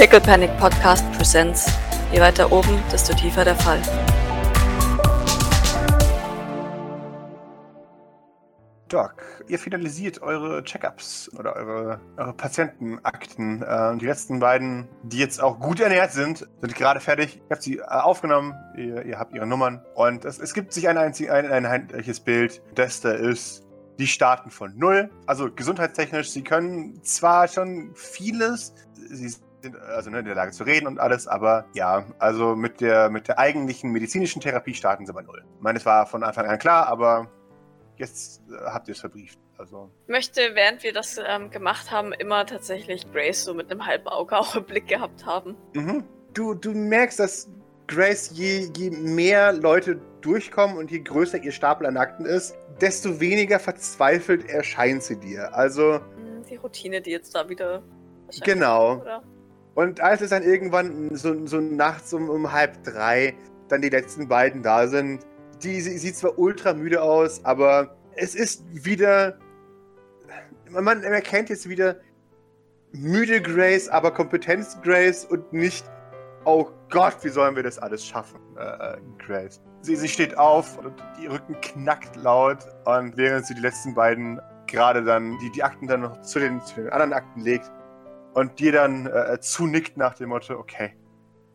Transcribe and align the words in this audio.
Pickle 0.00 0.18
Panic 0.18 0.56
Podcast 0.56 1.04
Presents. 1.12 1.70
Je 2.10 2.20
weiter 2.20 2.50
oben, 2.50 2.82
desto 2.90 3.12
tiefer 3.12 3.44
der 3.44 3.54
Fall. 3.54 3.82
Doc, 8.88 9.22
ihr 9.46 9.58
finalisiert 9.58 10.22
eure 10.22 10.64
Checkups 10.64 11.30
oder 11.38 11.54
eure, 11.54 12.00
eure 12.16 12.32
Patientenakten. 12.32 13.62
Äh, 13.62 13.98
die 13.98 14.06
letzten 14.06 14.40
beiden, 14.40 14.88
die 15.02 15.18
jetzt 15.18 15.42
auch 15.42 15.60
gut 15.60 15.80
ernährt 15.80 16.12
sind, 16.12 16.48
sind 16.62 16.74
gerade 16.74 17.00
fertig. 17.00 17.36
Ihr 17.36 17.50
habt 17.50 17.62
sie 17.62 17.76
äh, 17.76 17.82
aufgenommen, 17.82 18.54
ihr, 18.78 19.04
ihr, 19.04 19.18
habt 19.18 19.34
ihre 19.34 19.46
Nummern 19.46 19.84
und 19.96 20.24
es, 20.24 20.38
es 20.38 20.54
gibt 20.54 20.72
sich 20.72 20.88
ein, 20.88 20.96
einzig, 20.96 21.30
ein, 21.30 21.44
ein 21.44 21.66
einheitliches 21.66 22.20
Bild. 22.20 22.62
Das 22.74 23.02
da 23.02 23.12
ist, 23.12 23.66
die 23.98 24.06
starten 24.06 24.50
von 24.50 24.78
null. 24.78 25.10
Also 25.26 25.52
gesundheitstechnisch, 25.52 26.30
sie 26.30 26.42
können 26.42 27.02
zwar 27.02 27.48
schon 27.48 27.90
vieles, 27.94 28.72
sie 28.94 29.34
sind 29.62 29.76
also 29.76 30.10
ne, 30.10 30.20
in 30.20 30.24
der 30.24 30.34
Lage 30.34 30.52
zu 30.52 30.64
reden 30.64 30.86
und 30.86 30.98
alles, 30.98 31.26
aber 31.26 31.66
ja, 31.74 32.04
also 32.18 32.56
mit 32.56 32.80
der, 32.80 33.10
mit 33.10 33.28
der 33.28 33.38
eigentlichen 33.38 33.90
medizinischen 33.92 34.40
Therapie 34.40 34.74
starten 34.74 35.06
sie 35.06 35.12
bei 35.12 35.22
null. 35.22 35.42
Ich 35.56 35.62
meine, 35.62 35.78
es 35.78 35.86
war 35.86 36.06
von 36.06 36.22
Anfang 36.22 36.46
an 36.46 36.58
klar, 36.58 36.86
aber 36.88 37.28
jetzt 37.96 38.42
äh, 38.50 38.64
habt 38.66 38.88
ihr 38.88 38.92
es 38.92 39.00
verbrieft. 39.00 39.38
Also. 39.58 39.90
Ich 40.06 40.10
möchte, 40.10 40.40
während 40.54 40.82
wir 40.82 40.94
das 40.94 41.20
ähm, 41.22 41.50
gemacht 41.50 41.90
haben, 41.90 42.12
immer 42.14 42.46
tatsächlich 42.46 43.10
Grace 43.12 43.44
so 43.44 43.52
mit 43.52 43.70
einem 43.70 43.84
halben 43.84 44.08
Auge 44.08 44.38
auch 44.38 44.56
im 44.56 44.64
Blick 44.64 44.88
gehabt 44.88 45.26
haben. 45.26 45.54
Mhm. 45.74 46.04
Du, 46.32 46.54
du 46.54 46.72
merkst, 46.72 47.20
dass 47.20 47.50
Grace, 47.86 48.30
je, 48.32 48.70
je 48.74 48.90
mehr 48.90 49.52
Leute 49.52 50.00
durchkommen 50.22 50.78
und 50.78 50.90
je 50.90 51.00
größer 51.00 51.42
ihr 51.42 51.52
Stapel 51.52 51.86
an 51.86 51.96
Akten 51.96 52.24
ist, 52.24 52.56
desto 52.80 53.20
weniger 53.20 53.58
verzweifelt 53.58 54.48
erscheint 54.48 55.02
sie 55.02 55.16
dir. 55.16 55.54
Also. 55.54 55.94
Hm, 55.94 56.42
die 56.48 56.56
Routine, 56.56 57.02
die 57.02 57.10
jetzt 57.10 57.34
da 57.34 57.48
wieder. 57.48 57.82
Genau. 58.44 59.00
Oder? 59.00 59.22
Und 59.74 60.00
als 60.00 60.20
es 60.20 60.30
dann 60.30 60.42
irgendwann 60.42 61.14
so, 61.14 61.46
so 61.46 61.60
nachts 61.60 62.12
um, 62.12 62.28
um 62.28 62.52
halb 62.52 62.82
drei 62.84 63.34
dann 63.68 63.82
die 63.82 63.88
letzten 63.88 64.28
beiden 64.28 64.62
da 64.62 64.88
sind, 64.88 65.24
die 65.62 65.80
sieht 65.80 66.16
zwar 66.16 66.38
ultra 66.38 66.72
müde 66.72 67.02
aus, 67.02 67.44
aber 67.44 67.96
es 68.16 68.34
ist 68.34 68.64
wieder. 68.84 69.38
Man 70.70 71.02
erkennt 71.02 71.50
jetzt 71.50 71.68
wieder 71.68 71.96
müde 72.92 73.40
Grace, 73.40 73.88
aber 73.88 74.12
Kompetenz 74.12 74.80
Grace 74.82 75.24
und 75.24 75.52
nicht, 75.52 75.84
oh 76.44 76.68
Gott, 76.90 77.16
wie 77.22 77.28
sollen 77.28 77.56
wir 77.56 77.62
das 77.62 77.78
alles 77.78 78.06
schaffen, 78.06 78.40
äh, 78.56 78.94
äh, 78.94 78.96
Grace. 79.18 79.60
Sie, 79.82 79.96
sie 79.96 80.08
steht 80.08 80.36
auf 80.36 80.78
und 80.78 80.92
die 81.20 81.26
Rücken 81.26 81.60
knackt 81.60 82.16
laut 82.16 82.58
und 82.84 83.16
während 83.16 83.46
sie 83.46 83.54
die 83.54 83.60
letzten 83.60 83.94
beiden 83.94 84.40
gerade 84.66 85.02
dann, 85.02 85.38
die, 85.38 85.50
die 85.50 85.62
Akten 85.62 85.86
dann 85.86 86.02
noch 86.02 86.20
zu 86.22 86.38
den, 86.38 86.60
zu 86.60 86.76
den 86.76 86.90
anderen 86.90 87.12
Akten 87.12 87.40
legt 87.40 87.70
und 88.34 88.58
dir 88.60 88.72
dann 88.72 89.06
äh, 89.06 89.38
zunickt 89.40 89.96
nach 89.96 90.14
dem 90.14 90.30
Motto, 90.30 90.54
okay, 90.54 90.94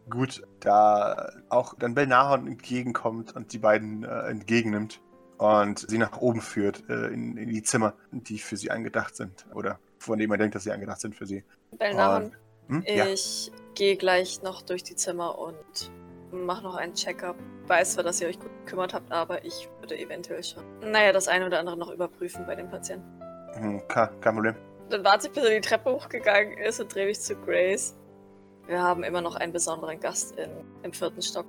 gut, 0.09 0.43
da 0.59 1.29
auch 1.49 1.73
dann 1.77 1.95
Belnahon 1.95 2.47
entgegenkommt 2.47 3.35
und 3.35 3.53
die 3.53 3.57
beiden 3.57 4.03
äh, 4.03 4.27
entgegennimmt 4.27 5.01
und 5.37 5.79
sie 5.79 5.97
nach 5.97 6.17
oben 6.17 6.41
führt 6.41 6.83
äh, 6.89 7.07
in, 7.07 7.37
in, 7.37 7.49
die 7.49 7.63
Zimmer, 7.63 7.93
die 8.11 8.39
für 8.39 8.57
sie 8.57 8.71
angedacht 8.71 9.15
sind 9.15 9.45
oder 9.53 9.79
von 9.97 10.17
denen 10.17 10.29
man 10.29 10.39
denkt, 10.39 10.55
dass 10.55 10.63
sie 10.63 10.71
angedacht 10.71 11.01
sind 11.01 11.15
für 11.15 11.25
sie. 11.25 11.43
Belnahon, 11.77 12.31
hm? 12.67 12.83
ich 12.85 13.47
ja. 13.47 13.53
gehe 13.73 13.97
gleich 13.97 14.41
noch 14.43 14.61
durch 14.61 14.83
die 14.83 14.95
Zimmer 14.95 15.37
und 15.37 15.91
mache 16.31 16.63
noch 16.63 16.75
einen 16.75 16.93
Check-up. 16.93 17.35
Weiß 17.67 17.93
zwar, 17.93 18.03
dass 18.03 18.21
ihr 18.21 18.27
euch 18.27 18.39
gut 18.39 18.51
gekümmert 18.65 18.93
habt, 18.93 19.11
aber 19.11 19.43
ich 19.43 19.69
würde 19.79 19.97
eventuell 19.97 20.43
schon, 20.43 20.63
naja, 20.79 21.11
das 21.11 21.27
eine 21.27 21.47
oder 21.47 21.59
andere 21.59 21.77
noch 21.77 21.91
überprüfen 21.91 22.45
bei 22.45 22.55
den 22.55 22.69
Patienten. 22.69 23.07
Hm, 23.53 23.81
kein 23.87 24.09
Problem. 24.21 24.55
Dann 24.89 25.03
warte 25.03 25.27
ich, 25.27 25.33
bis 25.33 25.43
er 25.43 25.49
die 25.51 25.61
Treppe 25.61 25.91
hochgegangen 25.91 26.57
ist 26.57 26.79
und 26.79 26.93
drehe 26.93 27.07
mich 27.07 27.19
zu 27.19 27.35
Grace. 27.35 27.95
Wir 28.67 28.81
haben 28.81 29.03
immer 29.03 29.21
noch 29.21 29.35
einen 29.35 29.51
besonderen 29.51 29.99
Gast 29.99 30.35
in, 30.37 30.49
im 30.83 30.93
vierten 30.93 31.21
Stock. 31.21 31.45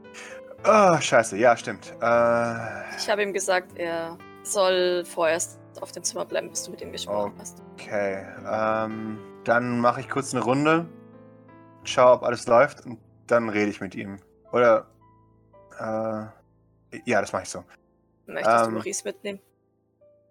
Oh, 0.64 1.00
scheiße, 1.00 1.36
ja, 1.36 1.56
stimmt. 1.56 1.94
Äh... 2.00 2.96
Ich 2.96 3.08
habe 3.08 3.22
ihm 3.22 3.32
gesagt, 3.32 3.76
er 3.76 4.16
soll 4.42 5.04
vorerst 5.04 5.58
auf 5.80 5.92
dem 5.92 6.02
Zimmer 6.02 6.24
bleiben, 6.24 6.48
bis 6.50 6.64
du 6.64 6.70
mit 6.70 6.80
ihm 6.80 6.92
gesprochen 6.92 7.32
okay. 7.32 7.40
hast. 7.40 7.62
Okay, 7.74 8.26
ähm, 8.50 9.18
dann 9.44 9.80
mache 9.80 10.00
ich 10.00 10.08
kurz 10.08 10.34
eine 10.34 10.42
Runde, 10.42 10.86
schau, 11.84 12.14
ob 12.14 12.22
alles 12.22 12.46
läuft 12.46 12.84
und 12.86 12.98
dann 13.26 13.48
rede 13.48 13.70
ich 13.70 13.80
mit 13.80 13.94
ihm. 13.94 14.18
Oder, 14.52 14.86
äh, 15.78 16.98
ja, 17.04 17.20
das 17.20 17.32
mache 17.32 17.42
ich 17.42 17.50
so. 17.50 17.64
Möchtest 18.26 18.56
ähm, 18.56 18.64
du 18.64 18.70
Maurice 18.76 19.04
mitnehmen? 19.04 19.40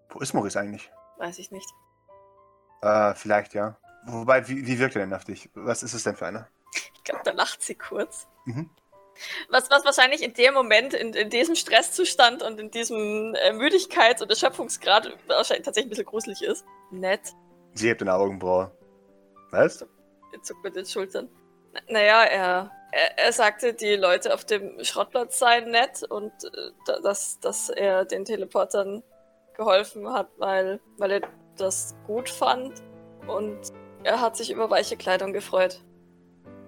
Wo 0.09 0.19
ist 0.19 0.33
Maurice 0.33 0.59
eigentlich? 0.59 0.91
Weiß 1.17 1.39
ich 1.39 1.51
nicht. 1.51 1.69
Äh, 2.85 3.15
vielleicht 3.15 3.55
ja. 3.55 3.77
Wobei, 4.05 4.47
wie, 4.47 4.67
wie 4.67 4.77
wirkt 4.77 4.95
er 4.95 5.01
denn 5.01 5.13
auf 5.13 5.23
dich? 5.23 5.49
Was 5.55 5.81
ist 5.81 5.95
es 5.95 6.03
denn 6.03 6.15
für 6.15 6.27
einer? 6.27 6.47
Ich 6.93 7.03
glaube, 7.03 7.23
da 7.23 7.31
lacht 7.31 7.63
sie 7.63 7.73
kurz. 7.73 8.27
Mhm. 8.45 8.69
Was, 9.49 9.71
was 9.71 9.83
wahrscheinlich 9.85 10.21
in 10.21 10.33
dem 10.33 10.53
Moment, 10.53 10.93
in, 10.93 11.13
in 11.13 11.31
diesem 11.31 11.55
Stresszustand 11.55 12.43
und 12.43 12.59
in 12.59 12.69
diesem 12.69 13.33
äh, 13.33 13.53
Müdigkeits- 13.53 14.21
und 14.21 14.29
Erschöpfungsgrad 14.29 15.17
wahrscheinlich 15.25 15.65
tatsächlich 15.65 15.87
ein 15.87 15.89
bisschen 15.89 16.05
gruselig 16.05 16.43
ist. 16.43 16.63
Nett. 16.91 17.33
Sie 17.73 17.87
hebt 17.87 18.01
den 18.01 18.09
Augenbraue. 18.09 18.71
Was? 19.49 19.81
Er 20.33 20.43
zuckt 20.43 20.63
mit 20.63 20.75
den 20.75 20.85
Schultern. 20.85 21.27
N 21.73 21.81
naja, 21.89 22.23
er, 22.23 22.71
er, 22.91 23.17
er, 23.17 23.33
sagte, 23.33 23.73
die 23.73 23.95
Leute 23.95 24.31
auf 24.31 24.45
dem 24.45 24.83
Schrottplatz 24.83 25.39
seien 25.39 25.71
nett 25.71 26.03
und 26.03 26.31
äh, 26.43 27.01
dass, 27.01 27.39
dass 27.39 27.69
er 27.69 28.05
den 28.05 28.25
Teleportern 28.25 29.01
geholfen 29.55 30.11
hat, 30.11 30.29
weil, 30.37 30.79
weil 30.97 31.11
er 31.13 31.21
das 31.57 31.95
gut 32.05 32.29
fand 32.29 32.83
und 33.27 33.57
er 34.03 34.21
hat 34.21 34.37
sich 34.37 34.51
über 34.51 34.69
weiche 34.69 34.97
Kleidung 34.97 35.33
gefreut. 35.33 35.81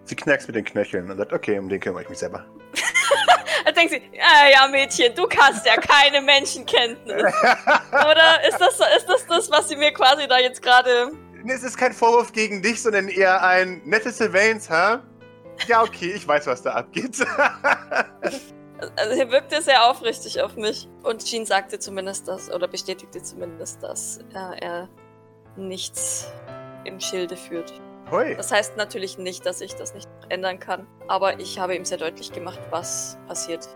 Sie 0.06 0.16
knackst 0.16 0.48
mit 0.48 0.56
den 0.56 0.66
Knöcheln 0.66 1.12
und 1.12 1.18
sagt, 1.18 1.34
okay, 1.34 1.60
um 1.60 1.70
den 1.70 1.80
kümmere 1.80 2.04
ich 2.04 2.10
mich 2.10 2.20
selber. 2.20 2.46
Dann 3.66 3.76
denkt 3.76 3.92
sie, 3.92 4.02
ja, 4.14 4.50
ja, 4.52 4.68
Mädchen, 4.70 5.14
du 5.14 5.28
kannst 5.28 5.66
ja 5.66 5.76
keine 5.76 6.22
Menschenkenntnis. 6.22 7.22
Oder 7.92 8.48
ist 8.48 8.58
das, 8.60 8.80
ist 8.98 9.08
das 9.08 9.26
das, 9.28 9.52
was 9.52 9.68
sie 9.68 9.76
mir 9.76 9.92
quasi 9.92 10.28
da 10.28 10.40
jetzt 10.40 10.62
gerade... 10.62 11.12
Es 11.46 11.64
ist 11.64 11.78
kein 11.78 11.94
Vorwurf 11.94 12.32
gegen 12.32 12.62
dich, 12.62 12.82
sondern 12.82 13.10
eher 13.10 13.44
ein 13.44 13.82
nettes 13.86 14.18
Surveillance, 14.18 14.70
hä? 14.70 15.00
Ja, 15.68 15.84
okay, 15.84 16.14
ich 16.16 16.28
weiß, 16.28 16.48
was 16.48 16.62
da 16.62 16.74
abgeht. 16.74 17.18
also 18.96 19.16
hier 19.16 19.32
wirkte 19.32 19.62
sehr 19.62 19.90
aufrichtig 19.90 20.42
auf 20.42 20.56
mich. 20.56 20.88
Und 21.04 21.26
Jean 21.26 21.46
sagte 21.46 21.80
zumindest 21.80 22.28
das, 22.28 22.52
oder 22.52 22.68
bestätigte 22.68 23.22
zumindest, 23.22 23.82
dass 23.84 24.20
äh, 24.34 24.60
er 24.60 24.90
nichts 25.56 26.32
im 26.86 27.00
Schilde 27.00 27.36
führt. 27.36 27.74
Hui. 28.12 28.36
Das 28.36 28.52
heißt 28.52 28.78
natürlich 28.78 29.18
nicht, 29.18 29.46
dass 29.46 29.60
ich 29.62 29.76
das 29.76 29.94
nicht 29.94 30.08
ändern 30.30 30.60
kann, 30.60 30.88
aber 31.08 31.40
ich 31.40 31.60
habe 31.60 31.76
ihm 31.76 31.84
sehr 31.84 31.98
deutlich 31.98 32.32
gemacht, 32.32 32.60
was 32.70 33.18
passiert, 33.28 33.68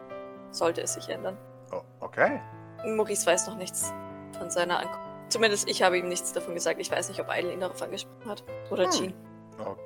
sollte 0.52 0.82
es 0.82 0.94
sich 0.94 1.10
ändern. 1.10 1.38
Oh, 1.72 1.82
okay. 2.00 2.40
Maurice 2.86 3.26
weiß 3.26 3.48
noch 3.48 3.58
nichts 3.58 3.94
von 4.38 4.50
seiner 4.50 4.80
Ankunft. 4.80 5.00
Zumindest 5.30 5.70
ich 5.70 5.84
habe 5.84 5.98
ihm 5.98 6.08
nichts 6.08 6.34
davon 6.34 6.56
gesagt. 6.56 6.80
Ich 6.80 6.92
weiß 6.92 7.10
nicht, 7.10 7.20
ob 7.20 7.30
Eileen 7.30 7.60
darauf 7.60 7.82
angesprochen 7.82 8.30
hat. 8.30 8.44
Oder 8.70 8.86
hm. 8.86 8.92
Jean. 8.92 9.14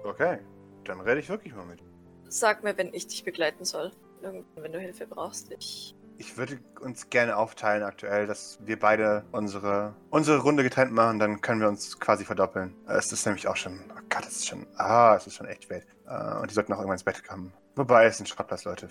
Okay, 0.03 0.40
dann 0.86 1.02
rede 1.02 1.20
ich 1.20 1.30
wirklich 1.30 1.53
mal 1.53 1.66
mit. 1.66 1.84
Sag 2.28 2.64
mir, 2.64 2.78
wenn 2.78 2.94
ich 2.94 3.08
dich 3.08 3.24
begleiten 3.24 3.66
soll. 3.66 3.92
Irgendwann, 4.25 4.63
wenn 4.63 4.72
du 4.72 4.80
Hilfe 4.80 5.08
brauchst. 5.08 5.52
Ich 5.52 5.96
ich 6.18 6.38
würde 6.38 6.59
uns 6.81 7.09
gerne 7.09 7.38
aufteilen 7.38 7.84
aktuell, 7.84 8.28
dass 8.28 8.59
wir 8.63 8.80
beide 8.80 9.25
unsere, 9.31 9.94
unsere 10.09 10.40
Runde 10.40 10.63
getrennt 10.63 10.91
machen, 10.91 11.19
dann 11.19 11.41
können 11.41 11.62
wir 11.62 11.68
uns 11.68 12.00
quasi 12.00 12.25
verdoppeln. 12.25 12.74
Es 12.88 13.12
ist 13.12 13.25
nämlich 13.25 13.47
auch 13.47 13.56
schon, 13.56 13.80
oh 13.91 14.02
Gott, 14.09 14.25
es 14.25 14.38
ist 14.38 14.47
schon, 14.47 14.66
ah, 14.78 15.16
es 15.16 15.28
ist 15.28 15.35
schon 15.35 15.47
echt 15.47 15.64
spät. 15.64 15.85
Äh, 16.08 16.40
und 16.40 16.50
die 16.50 16.53
sollten 16.53 16.74
auch 16.74 16.78
irgendwann 16.78 16.96
ins 16.96 17.03
Bett 17.03 17.24
kommen. 17.28 17.53
Wobei, 17.75 18.06
es 18.06 18.18
sind 18.18 18.28
Schrottplatz, 18.28 18.64
Leute. 18.64 18.88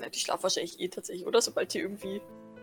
Ja, 0.00 0.08
die 0.08 0.18
schlafen 0.18 0.44
wahrscheinlich 0.44 0.78
eh 0.80 0.88
tatsächlich, 0.88 1.26
oder? 1.26 1.40
Sobald 1.40 1.74
die 1.74 1.80
irgendwie. 1.80 2.20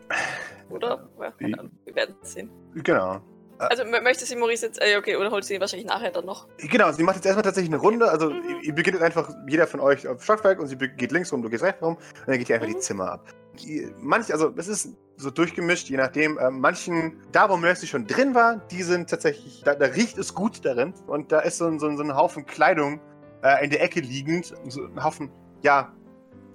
Oder? 0.69 1.09
Ja, 1.19 1.33
wir 1.37 1.95
werden 1.95 2.15
es 2.21 2.33
sehen. 2.33 2.49
Genau. 2.75 3.21
Also 3.59 3.83
möchte 3.85 4.25
sie 4.25 4.35
Maurice 4.35 4.67
jetzt, 4.67 4.81
äh, 4.81 4.97
okay, 4.97 5.15
oder 5.15 5.31
holt 5.31 5.43
sie 5.43 5.55
ihn 5.55 5.61
wahrscheinlich 5.61 5.87
nachher 5.87 6.11
dann 6.11 6.25
noch? 6.25 6.47
Genau, 6.57 6.91
sie 6.91 7.03
macht 7.03 7.15
jetzt 7.15 7.25
erstmal 7.25 7.43
tatsächlich 7.43 7.73
eine 7.73 7.81
Runde. 7.81 8.09
Also 8.09 8.29
mhm. 8.29 8.59
ihr 8.61 8.73
beginnt 8.73 9.01
einfach 9.01 9.29
jeder 9.47 9.67
von 9.67 9.79
euch 9.79 10.07
auf 10.07 10.23
Stockwerk 10.23 10.59
und 10.59 10.67
sie 10.67 10.75
geht 10.75 11.11
links 11.11 11.31
rum, 11.31 11.41
du 11.41 11.49
gehst 11.49 11.63
rechts 11.63 11.81
rum 11.81 11.95
und 11.95 12.27
dann 12.27 12.37
geht 12.37 12.49
ihr 12.49 12.55
einfach 12.55 12.67
mhm. 12.67 12.73
die 12.73 12.79
Zimmer 12.79 13.11
ab. 13.13 13.27
Die, 13.59 13.91
manch, 13.99 14.31
also 14.31 14.53
es 14.55 14.67
ist 14.67 14.89
so 15.15 15.31
durchgemischt, 15.31 15.89
je 15.89 15.97
nachdem. 15.97 16.37
Äh, 16.37 16.51
manchen, 16.51 17.17
da 17.31 17.49
wo 17.49 17.57
Mercy 17.57 17.87
schon 17.87 18.05
drin 18.05 18.35
war, 18.35 18.57
die 18.71 18.83
sind 18.83 19.09
tatsächlich, 19.09 19.63
da, 19.63 19.75
da 19.75 19.87
riecht 19.87 20.17
es 20.17 20.33
gut 20.33 20.63
darin. 20.63 20.93
Und 21.07 21.31
da 21.31 21.39
ist 21.39 21.57
so 21.57 21.65
ein, 21.65 21.79
so 21.79 21.87
ein, 21.87 21.97
so 21.97 22.03
ein 22.03 22.15
Haufen 22.15 22.45
Kleidung 22.45 22.99
äh, 23.43 23.63
in 23.63 23.71
der 23.71 23.81
Ecke 23.81 23.99
liegend. 23.99 24.53
So 24.67 24.83
ein 24.83 25.03
Haufen, 25.03 25.31
ja, 25.63 25.91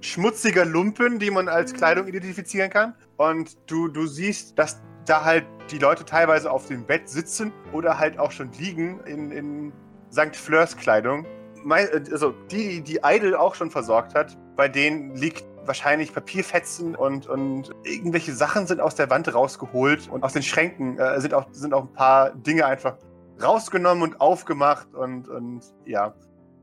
schmutziger 0.00 0.64
Lumpen, 0.64 1.18
die 1.18 1.30
man 1.30 1.48
als 1.48 1.72
mhm. 1.72 1.76
Kleidung 1.76 2.06
identifizieren 2.06 2.70
kann. 2.70 2.94
Und 3.16 3.56
du, 3.70 3.88
du 3.88 4.06
siehst, 4.06 4.58
dass 4.58 4.80
da 5.06 5.24
halt 5.24 5.44
die 5.70 5.78
Leute 5.78 6.04
teilweise 6.04 6.50
auf 6.50 6.66
dem 6.66 6.84
Bett 6.84 7.08
sitzen 7.08 7.52
oder 7.72 7.98
halt 7.98 8.18
auch 8.18 8.30
schon 8.30 8.50
liegen 8.52 9.00
in, 9.06 9.30
in 9.30 9.72
St. 10.12 10.36
Fleurs 10.36 10.76
Kleidung. 10.76 11.26
Also 11.68 12.32
die, 12.50 12.80
die 12.82 13.00
Idol 13.04 13.36
auch 13.36 13.54
schon 13.54 13.70
versorgt 13.70 14.14
hat, 14.14 14.36
bei 14.56 14.68
denen 14.68 15.14
liegt 15.14 15.44
wahrscheinlich 15.64 16.12
Papierfetzen 16.12 16.96
und, 16.96 17.28
und 17.28 17.70
irgendwelche 17.84 18.32
Sachen 18.32 18.66
sind 18.66 18.80
aus 18.80 18.96
der 18.96 19.10
Wand 19.10 19.32
rausgeholt 19.32 20.08
und 20.10 20.24
aus 20.24 20.32
den 20.32 20.42
Schränken 20.42 20.98
äh, 20.98 21.20
sind, 21.20 21.34
auch, 21.34 21.46
sind 21.52 21.72
auch 21.72 21.82
ein 21.82 21.92
paar 21.92 22.30
Dinge 22.34 22.66
einfach 22.66 22.96
rausgenommen 23.40 24.02
und 24.02 24.20
aufgemacht 24.20 24.92
und, 24.92 25.28
und 25.28 25.62
ja. 25.86 26.14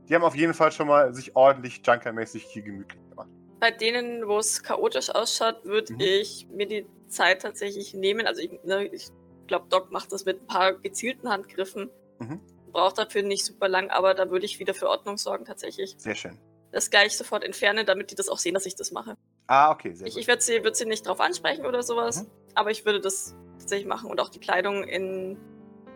die 0.08 0.14
haben 0.14 0.22
auf 0.22 0.36
jeden 0.36 0.52
Fall 0.52 0.70
schon 0.70 0.86
mal 0.86 1.14
sich 1.14 1.34
ordentlich 1.34 1.80
Junker-mäßig 1.84 2.44
hier 2.44 2.62
gemütlich 2.62 3.00
gemacht. 3.08 3.28
Bei 3.58 3.70
denen, 3.70 4.28
wo 4.28 4.38
es 4.38 4.62
chaotisch 4.62 5.10
ausschaut, 5.10 5.64
würde 5.64 5.94
Mhm. 5.94 6.00
ich 6.00 6.46
mir 6.50 6.66
die 6.66 6.86
Zeit 7.10 7.42
tatsächlich 7.42 7.94
nehmen. 7.94 8.26
Also 8.26 8.40
ich, 8.40 8.50
ne, 8.64 8.86
ich 8.86 9.08
glaube, 9.46 9.66
Doc 9.68 9.90
macht 9.90 10.12
das 10.12 10.24
mit 10.24 10.40
ein 10.42 10.46
paar 10.46 10.74
gezielten 10.74 11.28
Handgriffen. 11.28 11.90
Mhm. 12.18 12.40
Braucht 12.72 12.98
dafür 12.98 13.22
nicht 13.22 13.44
super 13.44 13.68
lang, 13.68 13.90
aber 13.90 14.14
da 14.14 14.30
würde 14.30 14.46
ich 14.46 14.58
wieder 14.60 14.74
für 14.74 14.88
Ordnung 14.88 15.16
sorgen 15.16 15.44
tatsächlich. 15.44 15.94
Sehr 15.98 16.14
schön. 16.14 16.38
Das 16.72 16.88
gleich 16.90 17.16
sofort 17.16 17.42
entfernen, 17.42 17.84
damit 17.84 18.12
die 18.12 18.14
das 18.14 18.28
auch 18.28 18.38
sehen, 18.38 18.54
dass 18.54 18.64
ich 18.64 18.76
das 18.76 18.92
mache. 18.92 19.16
Ah, 19.48 19.72
okay, 19.72 19.92
sehr 19.92 20.06
Ich, 20.06 20.14
gut. 20.14 20.22
ich 20.22 20.28
würde 20.28 20.40
sie, 20.40 20.62
würd 20.62 20.76
sie 20.76 20.84
nicht 20.86 21.04
drauf 21.06 21.18
ansprechen 21.18 21.66
oder 21.66 21.82
sowas, 21.82 22.22
Mhm. 22.22 22.30
aber 22.54 22.70
ich 22.70 22.84
würde 22.84 23.00
das 23.00 23.34
tatsächlich 23.58 23.88
machen 23.88 24.08
und 24.08 24.20
auch 24.20 24.28
die 24.28 24.38
Kleidung 24.38 24.84
in, 24.84 25.36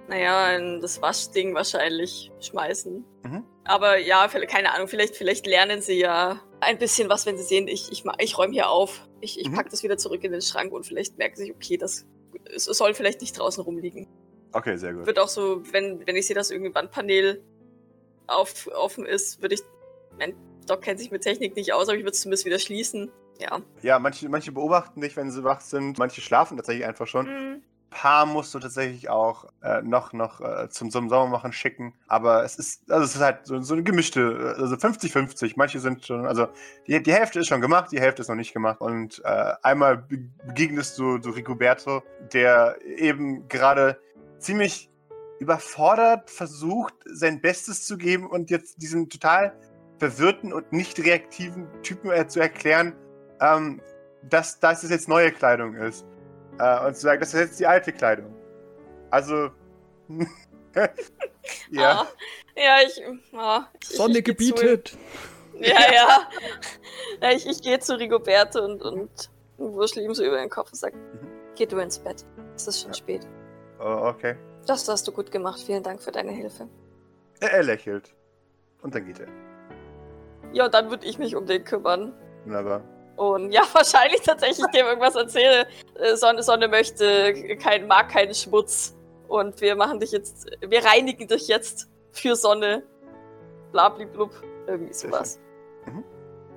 naja, 0.09 0.51
in 0.57 0.81
das 0.81 1.01
Waschding 1.01 1.55
wahrscheinlich 1.55 2.33
schmeißen. 2.41 3.05
Mhm. 3.23 3.45
Aber 3.63 3.97
ja, 3.99 4.27
keine 4.27 4.75
Ahnung, 4.75 4.89
vielleicht, 4.89 5.15
vielleicht 5.15 5.47
lernen 5.47 5.81
sie 5.81 5.99
ja 6.01 6.41
ein 6.61 6.79
bisschen 6.79 7.09
was, 7.09 7.25
wenn 7.25 7.37
sie 7.39 7.45
sehen, 7.45 7.69
ich, 7.69 7.93
ich, 7.93 8.05
ich 8.19 8.37
räume 8.37 8.53
hier 8.53 8.69
auf. 8.69 9.09
Ich, 9.25 9.41
ich 9.41 9.49
Mhm. 9.49 9.55
packe 9.55 9.71
das 9.71 9.83
wieder 9.83 9.97
zurück 9.99 10.23
in 10.23 10.33
den 10.33 10.43
Schrank 10.43 10.73
und 10.73 10.87
vielleicht 10.87 11.19
merken 11.19 11.37
sie, 11.37 11.53
okay, 11.53 11.77
das 11.77 12.07
es 12.55 12.65
soll 12.65 12.95
vielleicht 12.95 13.21
nicht 13.23 13.39
draußen 13.39 13.63
rumliegen. 13.65 14.07
Okay, 14.53 14.77
sehr 14.77 14.93
gut. 14.93 15.07
Wird 15.07 15.19
auch 15.19 15.29
so, 15.29 15.63
wenn, 15.73 16.07
wenn 16.07 16.15
ich 16.17 16.27
sehe, 16.27 16.35
dass 16.37 16.51
irgendein 16.51 16.75
Wandpanel 16.75 17.43
auf, 18.27 18.69
offen 18.75 19.07
ist, 19.07 19.41
würde 19.43 19.55
ich. 19.57 19.63
Mein 20.19 20.35
Doc 20.67 20.83
kennt 20.83 20.99
sich 21.01 21.11
mit 21.11 21.23
Technik 21.23 21.57
nicht 21.57 21.73
aus, 21.73 21.89
aber 21.89 21.97
ich 21.97 22.05
würde 22.05 22.13
es 22.13 22.21
zumindest 22.21 22.45
wieder 22.45 22.59
schließen. 22.59 23.11
Ja. 23.41 23.61
Ja, 23.83 23.99
manche, 23.99 24.29
manche 24.29 24.53
beobachten 24.53 25.01
dich, 25.01 25.17
wenn 25.17 25.31
sie 25.31 25.43
wach 25.43 25.61
sind. 25.61 25.99
Manche 25.99 26.21
schlafen 26.21 26.57
tatsächlich 26.57 26.87
einfach 26.87 27.07
schon. 27.07 27.27
Mhm. 27.27 27.63
Paar 27.95 28.27
musst 28.27 28.53
du 28.55 28.59
tatsächlich 28.59 29.09
auch 29.09 29.47
äh, 29.63 29.81
noch, 29.81 30.13
noch 30.13 30.41
äh, 30.41 30.69
zum, 30.69 30.91
zum 30.91 31.09
Sommermachen 31.09 31.53
schicken. 31.53 31.95
Aber 32.09 32.45
es 32.45 32.57
ist, 32.57 32.91
also 32.91 33.05
es 33.05 33.15
ist 33.15 33.23
halt 33.23 33.47
so, 33.47 33.61
so 33.63 33.75
eine 33.75 33.83
gemischte, 33.83 34.21
äh, 34.59 34.61
also 34.61 34.75
50-50. 34.75 35.55
Manche 35.57 35.81
sind 35.81 36.05
schon, 36.05 36.27
also 36.27 36.49
die, 36.87 37.03
die 37.03 37.13
Hälfte 37.13 37.41
ist 37.41 37.49
schon 37.49 37.63
gemacht, 37.63 37.93
die 37.93 38.01
Hälfte 38.01 38.21
ist 38.23 38.29
noch 38.29 38.35
nicht 38.35 38.53
gemacht. 38.53 38.81
Und 38.81 39.23
äh, 39.25 39.55
einmal 39.63 39.97
be- 39.97 40.29
begegnest 40.47 40.99
du, 40.99 41.19
du 41.19 41.31
Rigoberto, 41.31 42.03
der 42.33 42.77
eben 42.85 43.49
gerade 43.49 43.99
ziemlich 44.39 44.91
überfordert 45.39 46.31
versucht, 46.31 46.95
sein 47.07 47.41
Bestes 47.41 47.87
zu 47.87 47.97
geben 47.97 48.27
und 48.29 48.51
jetzt 48.51 48.83
diesen 48.83 49.09
total 49.09 49.57
verwirrten 49.99 50.53
und 50.53 50.73
nicht 50.73 50.99
reaktiven 50.99 51.67
Typen 51.83 52.11
äh, 52.11 52.27
zu 52.27 52.41
erklären, 52.41 52.95
ähm, 53.41 53.81
dass, 54.29 54.59
dass 54.59 54.83
es 54.83 54.91
jetzt 54.91 55.09
neue 55.09 55.31
Kleidung 55.33 55.75
ist. 55.75 56.05
Äh, 56.59 56.87
und 56.87 56.95
zu 56.95 57.03
sagen, 57.03 57.21
das 57.21 57.35
ist 57.35 57.41
jetzt 57.41 57.61
die 57.61 57.67
alte 57.67 57.93
Kleidung. 57.93 58.35
Also. 59.11 59.51
ja. 61.71 62.01
Ah, 62.01 62.07
ja, 62.57 62.77
ich. 62.85 63.01
Ich 63.01 63.97
Sonne 63.97 64.19
ich 64.19 64.25
gebietet. 64.25 64.97
Ja, 65.61 65.81
ja. 65.93 66.29
ja 67.23 67.31
ich, 67.31 67.47
ich 67.47 67.63
gehe 67.63 67.79
zu 67.79 67.99
Rigoberto 67.99 68.65
und, 68.65 68.83
und 68.83 69.31
wuschel 69.57 70.03
ihm 70.03 70.15
so 70.15 70.25
über 70.25 70.39
den 70.39 70.51
Kopf 70.51 70.71
und 70.73 70.79
sag, 70.79 70.93
geh 71.55 71.67
du 71.67 71.79
ins 71.79 71.99
Bett. 71.99 72.25
Es 72.57 72.67
ist 72.67 72.81
schon 72.81 72.91
Ja. 72.91 72.95
spät. 72.95 73.29
Oh, 73.79 74.09
okay. 74.09 74.37
Das 74.67 74.89
hast 74.89 75.07
du 75.07 75.13
gut 75.13 75.31
gemacht. 75.31 75.61
Vielen 75.61 75.83
Dank 75.83 76.03
für 76.03 76.13
deine 76.13 76.33
Hilfe. 76.33 76.69
Er, 77.41 77.53
er 77.53 77.63
lächelt. 77.63 78.15
Und 78.83 78.95
dann 78.95 79.05
geht 79.07 79.21
er. 79.21 79.29
Ja, 80.53 80.67
und 80.67 80.75
dann 80.75 80.91
würde 80.91 81.07
ich 81.07 81.19
mich 81.19 81.35
um 81.37 81.47
den 81.47 81.65
kümmern. 81.65 82.13
Wunderbar. 82.45 82.83
Und 83.17 83.53
ja, 83.53 83.63
wahrscheinlich 83.73 84.21
tatsächlich 84.23 84.67
dem 84.75 84.87
irgendwas 84.87 85.15
erzähle. 85.15 85.67
Äh, 85.95 86.17
Sonne, 86.17 86.43
Sonne 86.43 86.69
möchte, 86.69 87.57
kein, 87.57 87.87
mag 87.87 88.09
keinen 88.11 88.35
Schmutz. 88.35 88.97
Und 89.29 89.61
wir 89.61 89.77
machen 89.77 90.01
dich 90.01 90.13
jetzt, 90.13 90.47
wir 90.61 90.85
reinigen 90.85 91.27
dich 91.29 91.49
jetzt 91.49 91.89
für 92.13 92.37
Sonne. 92.37 92.83
Blabliblub. 93.73 94.31
Irgendwie 94.67 94.93
sowas. 94.93 95.41
Mhm. 95.87 96.05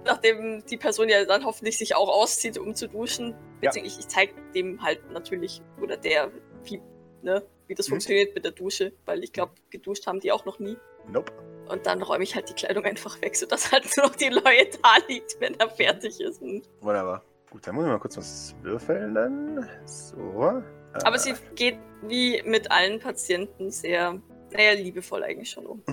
Nachdem 0.05 0.63
die 0.65 0.77
Person 0.77 1.09
ja 1.09 1.25
dann 1.25 1.45
hoffentlich 1.45 1.77
sich 1.77 1.95
auch 1.95 2.09
auszieht, 2.09 2.57
um 2.57 2.75
zu 2.75 2.87
duschen. 2.87 3.31
Ja. 3.61 3.69
Beziehungsweise 3.69 3.99
ich, 3.99 3.99
ich 3.99 4.07
zeige 4.07 4.33
dem 4.53 4.81
halt 4.81 5.11
natürlich, 5.11 5.61
oder 5.81 5.97
der, 5.97 6.31
wie, 6.63 6.81
ne, 7.23 7.43
wie 7.67 7.75
das 7.75 7.87
Mhm. 7.87 7.93
funktioniert 7.93 8.35
mit 8.35 8.45
der 8.45 8.51
Dusche. 8.51 8.93
Weil 9.05 9.23
ich 9.23 9.33
glaube, 9.33 9.53
geduscht 9.69 10.07
haben 10.07 10.19
die 10.19 10.31
auch 10.31 10.45
noch 10.45 10.59
nie. 10.59 10.77
Nope. 11.11 11.31
Und 11.69 11.85
dann 11.85 12.01
räume 12.01 12.23
ich 12.23 12.35
halt 12.35 12.49
die 12.49 12.53
Kleidung 12.53 12.85
einfach 12.85 13.21
weg, 13.21 13.35
sodass 13.35 13.71
halt 13.71 13.85
nur 13.97 14.07
noch 14.07 14.15
die 14.15 14.29
Leue 14.29 14.69
da 14.81 14.95
liegt, 15.07 15.39
wenn 15.39 15.59
er 15.59 15.69
fertig 15.69 16.19
ist. 16.19 16.41
Und 16.41 16.67
Wunderbar. 16.81 17.23
Gut, 17.49 17.65
dann 17.65 17.75
muss 17.75 17.85
ich 17.85 17.91
mal 17.91 17.99
kurz 17.99 18.17
was 18.17 18.55
würfeln 18.61 19.13
dann. 19.15 19.69
So. 19.85 20.61
Aber 21.03 21.15
Äh, 21.15 21.19
sie 21.19 21.33
geht 21.55 21.77
wie 22.01 22.41
mit 22.45 22.71
allen 22.71 22.99
Patienten 22.99 23.71
sehr, 23.71 24.19
naja, 24.51 24.73
liebevoll 24.73 25.23
eigentlich 25.23 25.49
schon 25.49 25.65
um. 25.65 25.83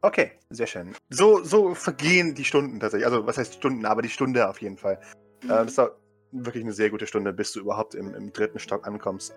Okay, 0.00 0.32
sehr 0.50 0.66
schön. 0.66 0.94
So, 1.10 1.42
so 1.42 1.74
vergehen 1.74 2.34
die 2.34 2.44
Stunden 2.44 2.78
tatsächlich. 2.78 3.06
Also, 3.06 3.26
was 3.26 3.38
heißt 3.38 3.54
Stunden, 3.54 3.84
aber 3.84 4.02
die 4.02 4.08
Stunde 4.08 4.48
auf 4.48 4.60
jeden 4.62 4.76
Fall. 4.76 5.00
Äh, 5.42 5.48
das 5.48 5.76
war 5.76 5.96
wirklich 6.30 6.62
eine 6.62 6.72
sehr 6.72 6.90
gute 6.90 7.06
Stunde, 7.06 7.32
bis 7.32 7.52
du 7.52 7.60
überhaupt 7.60 7.94
im, 7.94 8.14
im 8.14 8.32
dritten 8.32 8.58
Stock 8.58 8.86
ankommst. 8.86 9.34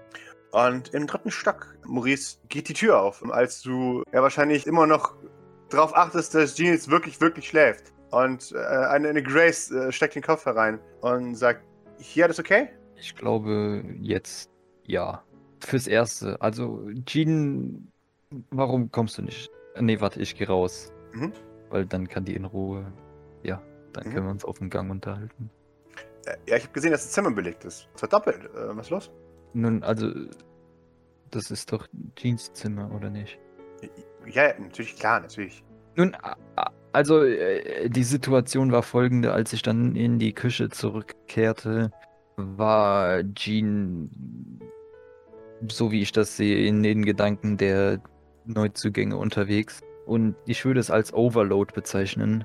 Und 0.51 0.93
im 0.93 1.07
dritten 1.07 1.31
Stock, 1.31 1.75
Maurice, 1.85 2.37
geht 2.49 2.67
die 2.67 2.73
Tür 2.73 2.99
auf, 3.01 3.23
als 3.31 3.61
du 3.61 4.03
ja 4.11 4.21
wahrscheinlich 4.21 4.67
immer 4.67 4.85
noch 4.85 5.15
darauf 5.73 5.95
achtest, 5.95 6.35
dass 6.35 6.55
Jean 6.55 6.73
jetzt 6.73 6.89
wirklich, 6.89 7.19
wirklich 7.21 7.47
schläft. 7.47 7.93
Und 8.11 8.51
äh, 8.51 8.57
eine, 8.57 9.09
eine 9.09 9.23
Grace 9.23 9.71
äh, 9.71 9.91
steckt 9.91 10.15
den 10.15 10.21
Kopf 10.23 10.45
herein 10.45 10.79
und 11.01 11.35
sagt, 11.35 11.63
hier, 11.97 12.25
alles 12.25 12.39
okay? 12.39 12.69
Ich 12.97 13.15
glaube, 13.15 13.83
jetzt 13.99 14.49
ja. 14.85 15.23
Fürs 15.63 15.87
Erste. 15.87 16.41
Also, 16.41 16.89
Jean, 17.05 17.91
warum 18.49 18.91
kommst 18.91 19.17
du 19.17 19.21
nicht? 19.21 19.49
Nee, 19.79 20.01
warte, 20.01 20.19
ich 20.19 20.35
gehe 20.35 20.47
raus. 20.47 20.91
Mhm. 21.13 21.31
Weil 21.69 21.85
dann 21.85 22.07
kann 22.07 22.25
die 22.25 22.35
in 22.35 22.45
Ruhe. 22.45 22.91
Ja, 23.43 23.61
dann 23.93 24.07
Mhm. 24.07 24.13
können 24.13 24.25
wir 24.25 24.31
uns 24.31 24.43
auf 24.43 24.57
dem 24.57 24.69
Gang 24.69 24.89
unterhalten. 24.89 25.49
Äh, 26.25 26.35
ja, 26.47 26.57
ich 26.57 26.63
habe 26.63 26.73
gesehen, 26.73 26.91
dass 26.91 27.03
das 27.03 27.11
Zimmer 27.11 27.31
belegt 27.31 27.63
ist. 27.63 27.87
Verdoppelt. 27.95 28.43
Äh, 28.45 28.75
was 28.75 28.87
ist 28.87 28.89
los? 28.89 29.11
Nun, 29.53 29.83
also, 29.83 30.11
das 31.29 31.51
ist 31.51 31.71
doch 31.71 31.87
Jeans 32.15 32.51
Zimmer, 32.53 32.91
oder 32.93 33.09
nicht? 33.09 33.39
Ja, 34.27 34.53
natürlich, 34.59 34.95
klar, 34.97 35.21
natürlich. 35.21 35.63
Nun, 35.95 36.15
also, 36.93 37.23
äh, 37.23 37.89
die 37.89 38.03
Situation 38.03 38.71
war 38.71 38.83
folgende, 38.83 39.33
als 39.33 39.53
ich 39.53 39.61
dann 39.61 39.95
in 39.95 40.19
die 40.19 40.33
Küche 40.33 40.69
zurückkehrte, 40.69 41.91
war 42.37 43.23
Jean, 43.35 44.09
so 45.67 45.91
wie 45.91 46.01
ich 46.01 46.11
das 46.11 46.37
sehe, 46.37 46.65
in 46.65 46.83
den 46.83 47.05
Gedanken 47.05 47.57
der 47.57 48.01
Neuzugänge 48.45 49.17
unterwegs. 49.17 49.81
Und 50.05 50.35
ich 50.45 50.65
würde 50.65 50.79
es 50.79 50.89
als 50.89 51.13
Overload 51.13 51.73
bezeichnen. 51.73 52.43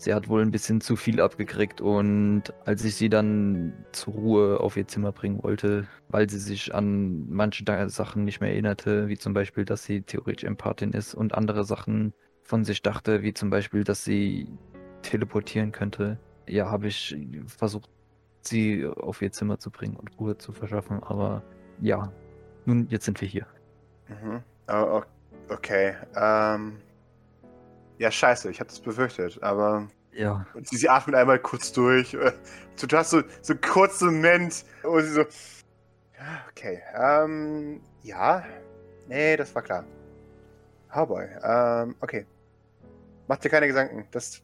Sie 0.00 0.14
hat 0.14 0.30
wohl 0.30 0.40
ein 0.40 0.50
bisschen 0.50 0.80
zu 0.80 0.96
viel 0.96 1.20
abgekriegt 1.20 1.82
und 1.82 2.44
als 2.64 2.82
ich 2.86 2.94
sie 2.94 3.10
dann 3.10 3.74
zur 3.92 4.14
Ruhe 4.14 4.60
auf 4.60 4.78
ihr 4.78 4.88
Zimmer 4.88 5.12
bringen 5.12 5.42
wollte, 5.42 5.86
weil 6.08 6.30
sie 6.30 6.38
sich 6.38 6.74
an 6.74 7.28
manche 7.28 7.64
Sachen 7.90 8.24
nicht 8.24 8.40
mehr 8.40 8.50
erinnerte, 8.50 9.08
wie 9.08 9.18
zum 9.18 9.34
Beispiel, 9.34 9.66
dass 9.66 9.84
sie 9.84 10.00
theoretisch 10.00 10.44
Empathin 10.44 10.94
ist 10.94 11.12
und 11.12 11.34
andere 11.34 11.64
Sachen 11.64 12.14
von 12.42 12.64
sich 12.64 12.80
dachte, 12.80 13.20
wie 13.20 13.34
zum 13.34 13.50
Beispiel, 13.50 13.84
dass 13.84 14.02
sie 14.02 14.48
teleportieren 15.02 15.70
könnte, 15.70 16.18
ja, 16.48 16.70
habe 16.70 16.86
ich 16.86 17.14
versucht, 17.46 17.90
sie 18.40 18.86
auf 18.86 19.20
ihr 19.20 19.32
Zimmer 19.32 19.58
zu 19.58 19.70
bringen 19.70 19.96
und 19.96 20.18
Ruhe 20.18 20.38
zu 20.38 20.52
verschaffen, 20.52 21.02
aber 21.02 21.42
ja, 21.82 22.10
nun, 22.64 22.88
jetzt 22.88 23.04
sind 23.04 23.20
wir 23.20 23.28
hier. 23.28 23.46
Mhm. 24.08 24.42
Oh, 24.66 25.02
o- 25.02 25.52
okay. 25.52 25.92
Ähm. 26.16 26.78
Ja, 28.00 28.10
scheiße, 28.10 28.50
ich 28.50 28.58
hatte 28.60 28.72
es 28.72 28.80
befürchtet, 28.80 29.42
aber 29.42 29.86
Ja, 30.12 30.46
und 30.54 30.66
sie, 30.66 30.78
sie 30.78 30.88
atmet 30.88 31.14
einmal 31.14 31.38
kurz 31.38 31.70
durch. 31.70 32.14
äh, 32.14 32.32
Du, 32.80 32.96
hast 32.96 33.10
so, 33.10 33.22
so 33.42 33.52
einen 33.52 33.60
kurzen 33.60 34.06
Moment, 34.06 34.64
wo 34.82 34.98
sie 35.00 35.12
so. 35.12 35.24
Okay. 36.50 36.80
Ähm. 36.94 37.82
Ja. 38.02 38.42
Nee, 39.06 39.36
das 39.36 39.54
war 39.54 39.60
klar. 39.60 39.84
Oh 40.96 41.04
boy. 41.04 41.26
Ähm, 41.44 41.94
okay. 42.00 42.24
Mach 43.28 43.36
dir 43.36 43.50
keine 43.50 43.66
Gedanken. 43.66 44.06
Das. 44.12 44.40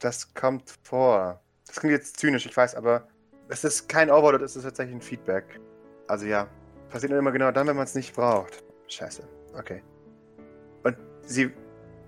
Das 0.00 0.34
kommt 0.34 0.74
vor. 0.82 1.40
Das 1.68 1.78
klingt 1.78 1.92
jetzt 1.92 2.18
zynisch, 2.18 2.46
ich 2.46 2.56
weiß, 2.56 2.74
aber 2.74 3.06
es 3.48 3.62
ist 3.62 3.88
kein 3.88 4.10
Overload, 4.10 4.44
es 4.44 4.56
ist 4.56 4.64
tatsächlich 4.64 4.96
ein 4.96 5.00
Feedback. 5.00 5.60
Also 6.08 6.26
ja. 6.26 6.48
Passiert 6.90 7.10
nur 7.10 7.20
immer 7.20 7.30
genau 7.30 7.52
dann, 7.52 7.68
wenn 7.68 7.76
man 7.76 7.84
es 7.84 7.94
nicht 7.94 8.12
braucht. 8.12 8.64
Scheiße. 8.88 9.22
Okay. 9.56 9.84
Und 10.82 10.96
sie 11.24 11.52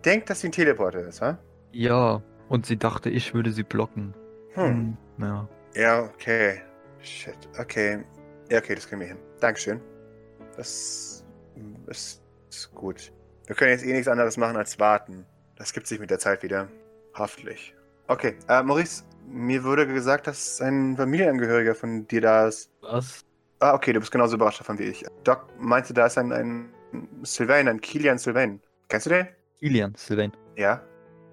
denkt, 0.05 0.31
dass 0.31 0.41
sie 0.41 0.49
ein 0.49 0.53
Teleporter 0.53 1.07
ist, 1.07 1.21
ha? 1.21 1.39
ja, 1.73 2.23
und 2.49 2.67
sie 2.67 2.77
dachte, 2.77 3.11
ich 3.11 3.35
würde 3.35 3.53
sie 3.53 3.63
blocken. 3.63 4.15
Hm. 4.55 4.97
Ja. 5.19 5.49
Ja, 5.75 6.03
okay. 6.03 6.61
Shit, 7.01 7.37
okay. 7.59 8.05
Ja, 8.51 8.59
okay, 8.59 8.75
das 8.75 8.87
kriegen 8.87 9.01
wir 9.01 9.09
hin. 9.09 9.19
Dankeschön. 9.41 9.81
Das 10.57 11.25
ist, 11.87 12.23
ist 12.49 12.75
gut. 12.75 13.13
Wir 13.47 13.57
können 13.57 13.73
jetzt 13.73 13.85
eh 13.85 13.93
nichts 13.93 14.09
anderes 14.09 14.37
machen 14.37 14.57
als 14.57 14.79
warten. 14.79 15.27
Das 15.57 15.73
gibt 15.73 15.87
sich 15.87 15.99
mit 15.99 16.11
der 16.11 16.19
Zeit 16.19 16.43
wieder. 16.43 16.69
Hoffentlich. 17.17 17.75
Okay, 18.07 18.37
äh, 18.49 18.63
Maurice, 18.63 19.05
mir 19.27 19.65
wurde 19.65 19.87
gesagt, 19.87 20.27
dass 20.27 20.61
ein 20.61 20.97
Familienangehöriger 20.97 21.75
von 21.75 22.07
dir 22.07 22.21
da 22.21 22.49
ist. 22.49 22.71
Was? 22.83 23.25
Ah, 23.61 23.75
okay, 23.75 23.93
du 23.93 24.01
bist 24.01 24.13
genauso 24.13 24.37
überrascht 24.37 24.61
davon 24.61 24.79
wie 24.79 24.85
ich. 24.85 25.05
Doc 25.25 25.47
meinte, 25.59 25.95
da 25.95 26.07
ist 26.07 26.19
ein, 26.19 26.33
ein 26.33 26.69
Sylvain, 27.23 27.69
ein 27.69 27.81
Kilian 27.81 28.19
Sylvain. 28.19 28.61
Kennst 28.89 29.07
du 29.07 29.11
den? 29.11 29.29
Kilian, 29.65 29.95
Sylvain. 29.97 30.31
Ja? 30.57 30.83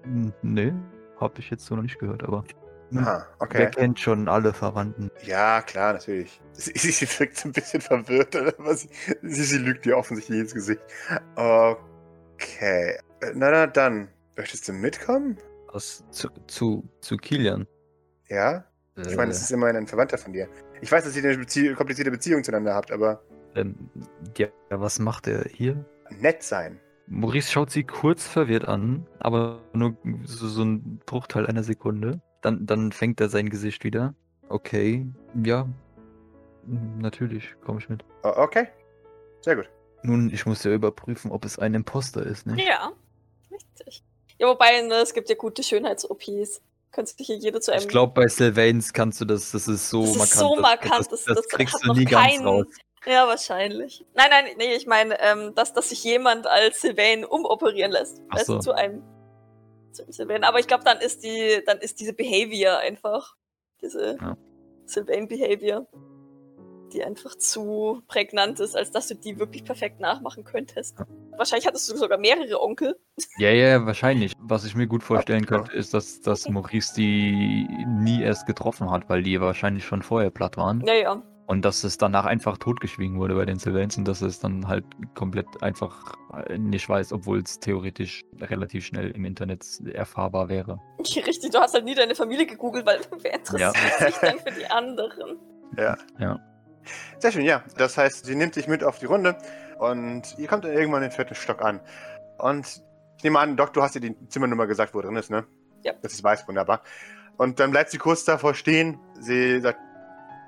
Hm, 0.04 0.32
Nee, 0.40 0.72
hab 1.20 1.38
ich 1.38 1.50
jetzt 1.50 1.66
so 1.66 1.76
noch 1.76 1.82
nicht 1.82 1.98
gehört, 1.98 2.22
aber. 2.24 2.44
Aha, 2.96 3.26
Wer 3.38 3.46
okay. 3.46 3.70
kennt 3.70 4.00
schon 4.00 4.26
alle 4.26 4.54
Verwandten? 4.54 5.10
Ja, 5.22 5.60
klar, 5.60 5.92
natürlich. 5.92 6.40
Sie, 6.54 6.72
sie, 6.72 7.06
wirkt 7.20 7.44
ein 7.44 7.52
bisschen 7.52 7.82
verwirrt, 7.82 8.34
aber 8.34 8.74
sie, 8.74 8.88
sie, 9.22 9.42
sie 9.44 9.58
lügt 9.58 9.84
dir 9.84 9.98
offensichtlich 9.98 10.40
ins 10.40 10.54
Gesicht. 10.54 10.80
Okay. 11.36 12.96
Äh, 13.20 13.32
Na, 13.34 13.50
na, 13.50 13.66
dann. 13.66 14.08
Möchtest 14.38 14.66
du 14.66 14.72
mitkommen? 14.72 15.36
Was 15.72 16.02
zu, 16.10 16.28
zu, 16.46 16.88
zu 17.02 17.18
Kilian? 17.18 17.66
Ja? 18.28 18.64
Ich 18.96 19.14
meine, 19.14 19.30
es 19.30 19.40
Äh, 19.40 19.42
ist 19.44 19.50
immerhin 19.50 19.76
ein 19.76 19.86
Verwandter 19.86 20.16
von 20.16 20.32
dir. 20.32 20.48
Ich 20.80 20.90
weiß, 20.90 21.04
dass 21.04 21.14
ihr 21.16 21.22
eine 21.22 21.36
Bezie 21.36 21.74
komplizierte 21.74 22.10
Beziehung 22.10 22.42
zueinander 22.42 22.74
habt, 22.74 22.92
aber 22.92 23.22
ähm, 23.54 23.76
ja, 24.38 24.48
was 24.70 24.98
macht 24.98 25.26
er 25.28 25.44
hier? 25.50 25.84
nett 26.18 26.42
sein. 26.42 26.80
Maurice 27.06 27.50
schaut 27.50 27.70
sie 27.70 27.84
kurz 27.84 28.26
verwirrt 28.26 28.66
an, 28.66 29.06
aber 29.18 29.60
nur 29.72 29.96
so, 30.24 30.48
so 30.48 30.62
ein 30.62 31.00
Bruchteil 31.06 31.46
einer 31.46 31.62
Sekunde. 31.62 32.20
Dann, 32.40 32.66
dann 32.66 32.92
fängt 32.92 33.20
er 33.20 33.28
sein 33.28 33.48
Gesicht 33.50 33.84
wieder. 33.84 34.14
Okay, 34.48 35.06
ja. 35.44 35.68
Natürlich, 36.98 37.54
komme 37.64 37.80
ich 37.80 37.88
mit. 37.88 38.04
Okay. 38.22 38.68
Sehr 39.40 39.56
gut. 39.56 39.68
Nun, 40.02 40.30
ich 40.32 40.46
muss 40.46 40.62
ja 40.64 40.72
überprüfen, 40.72 41.30
ob 41.30 41.44
es 41.44 41.58
ein 41.58 41.74
Imposter 41.74 42.24
ist, 42.24 42.46
nicht? 42.46 42.66
Ja, 42.66 42.92
richtig. 43.50 44.02
Ja, 44.38 44.48
wobei, 44.48 44.80
ne, 44.82 44.94
es 44.94 45.12
gibt 45.14 45.28
ja 45.28 45.34
gute 45.36 45.62
Schönheits-OPs. 45.62 46.60
Kannst 46.90 47.18
du 47.18 47.24
hier 47.24 47.36
jede 47.36 47.60
zu 47.60 47.72
einem. 47.72 47.82
Ich 47.82 47.88
glaube, 47.88 48.12
bei 48.12 48.28
Sylvains 48.28 48.92
kannst 48.92 49.20
du 49.20 49.24
das, 49.24 49.52
das 49.52 49.66
ist 49.68 49.88
so 49.88 50.02
Das 50.02 50.10
ist 50.10 50.16
markant. 50.18 50.40
so 50.40 50.54
das- 50.54 50.62
markant, 50.62 50.92
das, 51.00 51.08
das- 51.08 51.24
das, 51.24 51.36
das 51.36 51.48
kriegst 51.48 51.74
hat 51.74 51.82
du 51.84 51.88
noch 51.88 51.96
nie 51.96 52.04
ganz 52.04 52.26
kein- 52.36 52.44
raus. 52.44 52.66
Ja, 53.06 53.26
wahrscheinlich. 53.26 54.04
Nein, 54.14 54.28
nein, 54.30 54.44
nee, 54.58 54.74
ich 54.74 54.86
meine, 54.86 55.20
ähm, 55.20 55.54
dass, 55.54 55.72
dass 55.72 55.88
sich 55.88 56.04
jemand 56.04 56.46
als 56.46 56.80
Sylvain 56.80 57.24
umoperieren 57.24 57.90
lässt. 57.92 58.20
Ach 58.30 58.36
Weißt 58.36 58.48
du, 58.48 58.52
so. 58.54 58.58
zu 58.60 58.72
einem, 58.72 59.02
zu 59.92 60.02
einem 60.04 60.12
Sylvain. 60.12 60.44
Aber 60.44 60.58
ich 60.60 60.66
glaube, 60.68 60.84
dann 60.84 60.98
ist 60.98 61.24
die, 61.24 61.62
dann 61.66 61.78
ist 61.78 61.98
diese 62.00 62.12
Behavior 62.12 62.78
einfach, 62.78 63.34
diese 63.80 64.16
Ja. 64.20 64.36
Sylvain-Behavior, 64.86 65.86
die 66.92 67.02
einfach 67.02 67.34
zu 67.36 68.02
prägnant 68.06 68.60
ist, 68.60 68.76
als 68.76 68.90
dass 68.90 69.08
du 69.08 69.14
die 69.14 69.38
wirklich 69.38 69.64
perfekt 69.64 69.98
nachmachen 69.98 70.44
könntest. 70.44 70.96
Wahrscheinlich 71.38 71.66
hattest 71.66 71.90
du 71.90 71.96
sogar 71.96 72.18
mehrere 72.18 72.60
Onkel. 72.60 72.96
Ja, 73.38 73.48
ja, 73.50 73.84
wahrscheinlich. 73.86 74.32
Was 74.38 74.64
ich 74.64 74.74
mir 74.74 74.86
gut 74.86 75.02
vorstellen 75.02 75.40
Ja. 75.44 75.46
könnte, 75.46 75.72
ist, 75.72 75.94
dass, 75.94 76.20
dass 76.20 76.48
Maurice 76.48 76.94
die 76.94 77.66
nie 77.86 78.22
erst 78.22 78.46
getroffen 78.46 78.90
hat, 78.90 79.08
weil 79.08 79.22
die 79.22 79.40
wahrscheinlich 79.40 79.84
schon 79.84 80.02
vorher 80.02 80.30
platt 80.30 80.56
waren. 80.58 80.84
Ja, 80.86 80.94
ja. 80.94 81.22
Und 81.46 81.64
dass 81.64 81.82
es 81.84 81.98
danach 81.98 82.24
einfach 82.24 82.56
totgeschwiegen 82.56 83.18
wurde 83.18 83.34
bei 83.34 83.44
den 83.44 83.58
Sylvains 83.58 83.98
und 83.98 84.06
dass 84.06 84.22
es 84.22 84.38
dann 84.38 84.68
halt 84.68 84.84
komplett 85.14 85.46
einfach 85.60 86.14
äh, 86.46 86.56
nicht 86.56 86.88
weiß, 86.88 87.12
obwohl 87.12 87.40
es 87.40 87.58
theoretisch 87.58 88.22
relativ 88.40 88.86
schnell 88.86 89.10
im 89.10 89.24
Internet 89.24 89.64
erfahrbar 89.92 90.48
wäre. 90.48 90.78
Richtig, 91.00 91.50
du 91.50 91.58
hast 91.58 91.74
halt 91.74 91.84
nie 91.84 91.94
deine 91.94 92.14
Familie 92.14 92.46
gegoogelt, 92.46 92.86
weil 92.86 93.00
wer 93.22 93.34
interessiert 93.34 93.74
Ja. 94.00 94.06
sich 94.06 94.16
dann 94.18 94.38
für 94.38 94.52
die 94.52 94.66
anderen? 94.66 95.38
Ja. 95.76 95.96
Ja. 96.18 96.38
Sehr 97.18 97.32
schön, 97.32 97.44
ja. 97.44 97.62
Das 97.76 97.98
heißt, 97.98 98.24
sie 98.24 98.34
nimmt 98.34 98.56
dich 98.56 98.68
mit 98.68 98.82
auf 98.84 98.98
die 98.98 99.06
Runde 99.06 99.36
und 99.78 100.22
ihr 100.38 100.46
kommt 100.48 100.64
dann 100.64 100.72
irgendwann 100.72 101.02
im 101.02 101.10
vierten 101.10 101.34
Stock 101.34 101.60
an. 101.62 101.80
Und 102.38 102.82
ich 103.18 103.24
nehme 103.24 103.38
an, 103.40 103.56
Doc, 103.56 103.72
du 103.72 103.82
hast 103.82 103.94
dir 103.94 104.00
die 104.00 104.16
Zimmernummer 104.28 104.66
gesagt, 104.66 104.94
wo 104.94 105.00
drin 105.00 105.16
ist, 105.16 105.30
ne? 105.30 105.44
Ja. 105.82 105.92
Das 106.02 106.12
ist 106.12 106.22
weiß, 106.24 106.46
wunderbar. 106.48 106.82
Und 107.36 107.60
dann 107.60 107.70
bleibt 107.72 107.90
sie 107.90 107.98
kurz 107.98 108.24
davor 108.24 108.54
stehen. 108.54 108.98
Sie 109.20 109.60
sagt, 109.60 109.78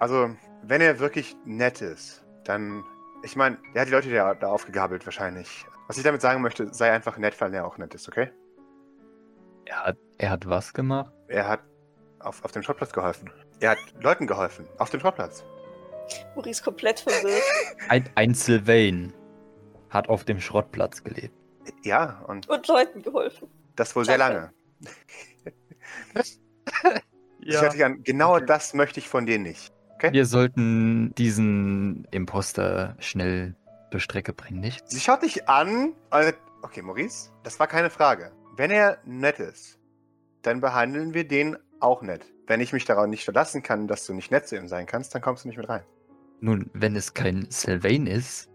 also, 0.00 0.30
wenn 0.68 0.80
er 0.80 0.98
wirklich 0.98 1.36
nett 1.44 1.80
ist, 1.80 2.24
dann, 2.44 2.84
ich 3.22 3.36
meine, 3.36 3.58
er 3.74 3.82
hat 3.82 3.88
die 3.88 3.92
Leute 3.92 4.10
da, 4.10 4.34
da 4.34 4.48
aufgegabelt 4.48 5.04
wahrscheinlich. 5.06 5.64
Was 5.86 5.96
ich 5.96 6.02
damit 6.02 6.20
sagen 6.22 6.40
möchte, 6.42 6.72
sei 6.72 6.90
einfach 6.92 7.18
nett, 7.18 7.38
weil 7.40 7.52
er 7.54 7.66
auch 7.66 7.78
nett 7.78 7.94
ist, 7.94 8.08
okay? 8.08 8.30
Er 9.66 9.84
hat, 9.84 9.96
er 10.18 10.30
hat 10.30 10.48
was 10.48 10.72
gemacht? 10.72 11.12
Er 11.28 11.48
hat 11.48 11.60
auf, 12.20 12.44
auf 12.44 12.52
dem 12.52 12.62
Schrottplatz 12.62 12.92
geholfen. 12.92 13.30
Er 13.60 13.70
hat 13.70 13.78
Leuten 14.00 14.26
geholfen, 14.26 14.66
auf 14.78 14.90
dem 14.90 15.00
Schrottplatz. 15.00 15.44
Maurice 16.34 16.62
komplett 16.62 17.00
verwirrt. 17.00 17.42
Ein, 17.88 18.08
ein 18.14 18.34
Sylvain 18.34 19.12
hat 19.90 20.08
auf 20.08 20.24
dem 20.24 20.40
Schrottplatz 20.40 21.02
gelebt. 21.02 21.34
Ja, 21.82 22.22
und 22.26 22.48
Und 22.48 22.66
Leuten 22.68 23.02
geholfen. 23.02 23.48
das 23.76 23.94
wohl 23.96 24.04
sehr 24.04 24.18
lange. 24.18 24.52
Ich 27.46 27.60
hör 27.60 27.68
dich 27.68 27.84
an, 27.84 28.02
genau 28.02 28.40
das 28.40 28.72
möchte 28.72 28.98
ich 29.00 29.06
von 29.08 29.26
dir 29.26 29.38
nicht. 29.38 29.73
Wir 30.12 30.26
sollten 30.26 31.14
diesen 31.14 32.06
Imposter 32.10 32.96
schnell 32.98 33.54
zur 33.90 34.00
Strecke 34.00 34.32
bringen, 34.32 34.60
nicht? 34.60 34.90
Sie 34.90 35.00
schaut 35.00 35.22
dich 35.22 35.48
an 35.48 35.94
okay, 36.64 36.82
Maurice, 36.82 37.30
das 37.42 37.60
war 37.60 37.66
keine 37.66 37.90
Frage. 37.90 38.32
Wenn 38.56 38.70
er 38.70 38.98
nett 39.04 39.38
ist, 39.38 39.78
dann 40.42 40.60
behandeln 40.60 41.14
wir 41.14 41.28
den 41.28 41.56
auch 41.78 42.02
nett. 42.02 42.24
Wenn 42.46 42.60
ich 42.60 42.72
mich 42.72 42.84
darauf 42.84 43.06
nicht 43.06 43.24
verlassen 43.24 43.62
kann, 43.62 43.86
dass 43.86 44.06
du 44.06 44.14
nicht 44.14 44.30
nett 44.30 44.48
zu 44.48 44.56
ihm 44.56 44.66
sein 44.66 44.86
kannst, 44.86 45.14
dann 45.14 45.22
kommst 45.22 45.44
du 45.44 45.48
nicht 45.48 45.58
mit 45.58 45.68
rein. 45.68 45.82
Nun, 46.40 46.70
wenn 46.72 46.96
es 46.96 47.14
kein 47.14 47.46
Sylvain 47.50 48.06
ist, 48.06 48.48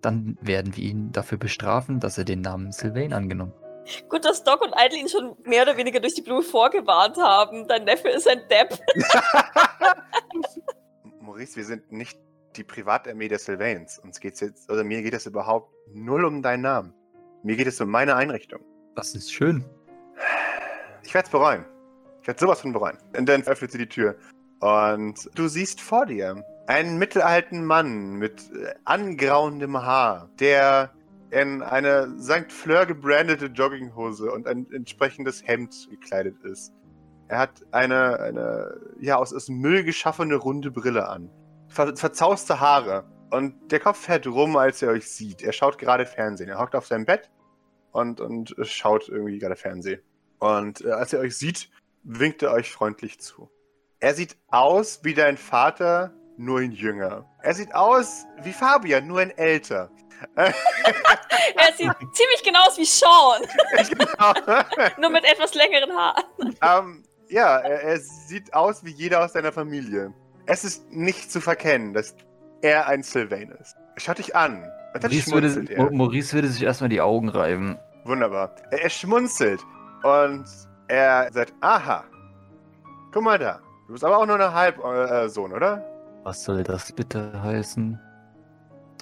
dann 0.00 0.36
werden 0.40 0.76
wir 0.76 0.84
ihn 0.84 1.12
dafür 1.12 1.38
bestrafen, 1.38 2.00
dass 2.00 2.18
er 2.18 2.24
den 2.24 2.40
Namen 2.40 2.72
Sylvain 2.72 3.12
angenommen 3.12 3.52
hat. 3.52 4.08
Gut, 4.08 4.24
dass 4.24 4.44
Doc 4.44 4.62
und 4.62 4.74
Eileen 4.74 5.08
schon 5.08 5.36
mehr 5.44 5.62
oder 5.62 5.76
weniger 5.76 6.00
durch 6.00 6.14
die 6.14 6.22
Blume 6.22 6.42
vorgewarnt 6.42 7.16
haben. 7.16 7.66
Dein 7.66 7.84
Neffe 7.84 8.08
ist 8.08 8.28
ein 8.28 8.40
Depp. 8.48 8.78
Maurice, 11.22 11.56
wir 11.56 11.64
sind 11.64 11.92
nicht 11.92 12.18
die 12.56 12.64
Privatarmee 12.64 13.28
der 13.28 13.38
Sylvains. 13.38 13.98
Uns 13.98 14.18
geht's 14.18 14.40
jetzt, 14.40 14.70
oder 14.70 14.82
mir 14.82 15.02
geht 15.02 15.14
es 15.14 15.24
überhaupt 15.26 15.72
null 15.94 16.24
um 16.24 16.42
deinen 16.42 16.62
Namen. 16.62 16.92
Mir 17.44 17.56
geht 17.56 17.68
es 17.68 17.80
um 17.80 17.88
meine 17.88 18.16
Einrichtung. 18.16 18.60
Das 18.96 19.14
ist 19.14 19.32
schön. 19.32 19.64
Ich 21.04 21.14
werde 21.14 21.26
es 21.26 21.30
bereuen. 21.30 21.64
Ich 22.20 22.26
werde 22.26 22.40
sowas 22.40 22.60
von 22.60 22.72
bereuen. 22.72 22.98
Und 23.16 23.28
dann 23.28 23.42
öffnet 23.44 23.70
sie 23.70 23.78
die 23.78 23.88
Tür. 23.88 24.16
Und 24.60 25.30
du 25.34 25.48
siehst 25.48 25.80
vor 25.80 26.06
dir 26.06 26.44
einen 26.66 26.98
mittelalten 26.98 27.64
Mann 27.64 28.14
mit 28.14 28.50
äh, 28.52 28.74
angrauendem 28.84 29.80
Haar, 29.82 30.28
der 30.38 30.92
in 31.30 31.62
eine 31.62 32.16
St. 32.20 32.52
Fleur 32.52 32.84
gebrandete 32.84 33.46
Jogginghose 33.46 34.30
und 34.30 34.46
ein 34.46 34.66
entsprechendes 34.72 35.46
Hemd 35.46 35.88
gekleidet 35.90 36.42
ist. 36.44 36.72
Er 37.28 37.38
hat 37.38 37.62
eine, 37.70 38.18
eine 38.20 38.80
ja, 39.00 39.16
aus, 39.16 39.32
aus 39.32 39.48
Müll 39.48 39.84
geschaffene 39.84 40.36
runde 40.36 40.70
Brille 40.70 41.08
an. 41.08 41.30
Ver 41.68 41.96
verzauste 41.96 42.60
Haare. 42.60 43.04
Und 43.30 43.72
der 43.72 43.80
Kopf 43.80 43.98
fährt 43.98 44.26
rum, 44.26 44.56
als 44.56 44.82
er 44.82 44.90
euch 44.90 45.10
sieht. 45.10 45.42
Er 45.42 45.52
schaut 45.52 45.78
gerade 45.78 46.04
Fernsehen. 46.04 46.50
Er 46.50 46.58
hockt 46.58 46.74
auf 46.74 46.86
seinem 46.86 47.06
Bett 47.06 47.30
und, 47.92 48.20
und 48.20 48.54
schaut 48.62 49.08
irgendwie 49.08 49.38
gerade 49.38 49.56
Fernsehen. 49.56 50.02
Und 50.38 50.84
äh, 50.84 50.90
als 50.90 51.12
er 51.12 51.20
euch 51.20 51.36
sieht, 51.36 51.70
winkt 52.02 52.42
er 52.42 52.52
euch 52.52 52.70
freundlich 52.70 53.20
zu. 53.20 53.50
Er 54.00 54.14
sieht 54.14 54.36
aus 54.48 55.00
wie 55.04 55.14
dein 55.14 55.36
Vater, 55.36 56.12
nur 56.36 56.60
in 56.60 56.72
jünger. 56.72 57.24
Er 57.40 57.54
sieht 57.54 57.74
aus 57.74 58.26
wie 58.42 58.52
Fabian, 58.52 59.06
nur 59.06 59.22
in 59.22 59.30
älter. 59.30 59.90
Er 61.54 61.72
sieht 61.74 61.90
ziemlich 62.12 62.42
genau 62.44 62.66
aus 62.66 62.78
wie 62.78 62.84
Sean, 62.84 63.42
genau. 63.88 64.90
nur 65.00 65.10
mit 65.10 65.24
etwas 65.24 65.54
längeren 65.54 65.92
Haaren. 65.96 66.24
ähm, 66.62 67.04
ja, 67.32 67.58
er, 67.58 67.82
er 67.82 67.98
sieht 67.98 68.54
aus 68.54 68.84
wie 68.84 68.90
jeder 68.90 69.24
aus 69.24 69.32
deiner 69.32 69.52
Familie. 69.52 70.12
Es 70.46 70.64
ist 70.64 70.90
nicht 70.92 71.32
zu 71.32 71.40
verkennen, 71.40 71.94
dass 71.94 72.14
er 72.60 72.86
ein 72.86 73.02
Sylvain 73.02 73.50
ist. 73.60 73.76
Schaut 73.96 74.18
dich 74.18 74.36
an. 74.36 74.64
Maurice 74.94 75.32
würde, 75.32 75.72
er. 75.72 75.90
Maurice 75.90 76.34
würde 76.34 76.48
sich 76.48 76.62
erstmal 76.62 76.90
die 76.90 77.00
Augen 77.00 77.28
reiben. 77.28 77.78
Wunderbar. 78.04 78.54
Er, 78.70 78.82
er 78.82 78.90
schmunzelt 78.90 79.60
und 80.02 80.44
er 80.88 81.32
sagt, 81.32 81.54
aha, 81.60 82.04
guck 83.12 83.22
mal 83.22 83.38
da. 83.38 83.60
Du 83.86 83.94
bist 83.94 84.04
aber 84.04 84.18
auch 84.18 84.26
nur 84.26 84.38
ein 84.38 84.52
Halbsohn, 84.52 85.50
äh, 85.50 85.54
oder? 85.54 85.84
Was 86.24 86.44
soll 86.44 86.62
das 86.62 86.92
bitte 86.92 87.42
heißen? 87.42 87.98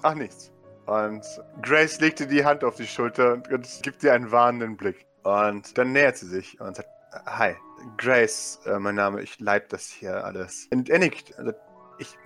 Ach, 0.03 0.15
nichts. 0.15 0.53
Und 0.87 1.23
Grace 1.63 2.01
legte 2.01 2.27
die 2.27 2.45
Hand 2.45 2.65
auf 2.65 2.77
die 2.77 2.87
Schulter 2.87 3.35
und, 3.35 3.49
und 3.53 3.69
gibt 3.83 4.03
dir 4.03 4.13
einen 4.13 4.31
warnenden 4.31 4.77
Blick. 4.77 5.07
Und 5.23 5.77
dann 5.77 5.93
nähert 5.93 6.17
sie 6.17 6.27
sich 6.27 6.61
und 6.61 6.77
sagt, 6.77 6.89
hi, 7.27 7.55
Grace, 7.97 8.61
äh, 8.67 8.79
mein 8.79 8.95
Name, 8.95 9.23
ich 9.23 9.39
leite 9.41 9.69
das 9.71 9.87
hier 9.87 10.25
alles. 10.25 10.69
Und 10.73 10.89
er 10.89 10.99
nickt. 10.99 11.37
Also, 11.39 11.53
ich, 11.99 12.17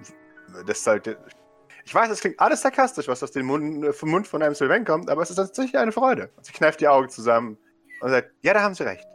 das 0.67 0.85
sollte... 0.85 1.19
Ich 1.87 1.95
weiß, 1.95 2.11
es 2.11 2.21
klingt 2.21 2.41
alles 2.41 2.63
sarkastisch, 2.63 3.09
was 3.09 3.23
aus 3.23 3.33
dem 3.33 3.47
Mund, 3.47 3.85
äh, 3.85 3.93
vom 3.93 4.11
Mund 4.11 4.27
von 4.27 4.43
einem 4.43 4.55
Sylvain 4.55 4.85
kommt, 4.85 5.11
aber 5.11 5.23
es 5.23 5.31
ist 5.31 5.37
tatsächlich 5.37 5.77
eine 5.77 5.93
Freude. 5.93 6.31
Sie 6.41 6.53
kneift 6.53 6.81
die 6.81 6.89
Augen 6.89 7.09
zusammen 7.09 7.59
und 8.01 8.11
sagt, 8.11 8.31
ja, 8.43 8.55
da 8.55 8.63
haben 8.63 8.75
Sie 8.75 8.85
recht. 8.85 9.07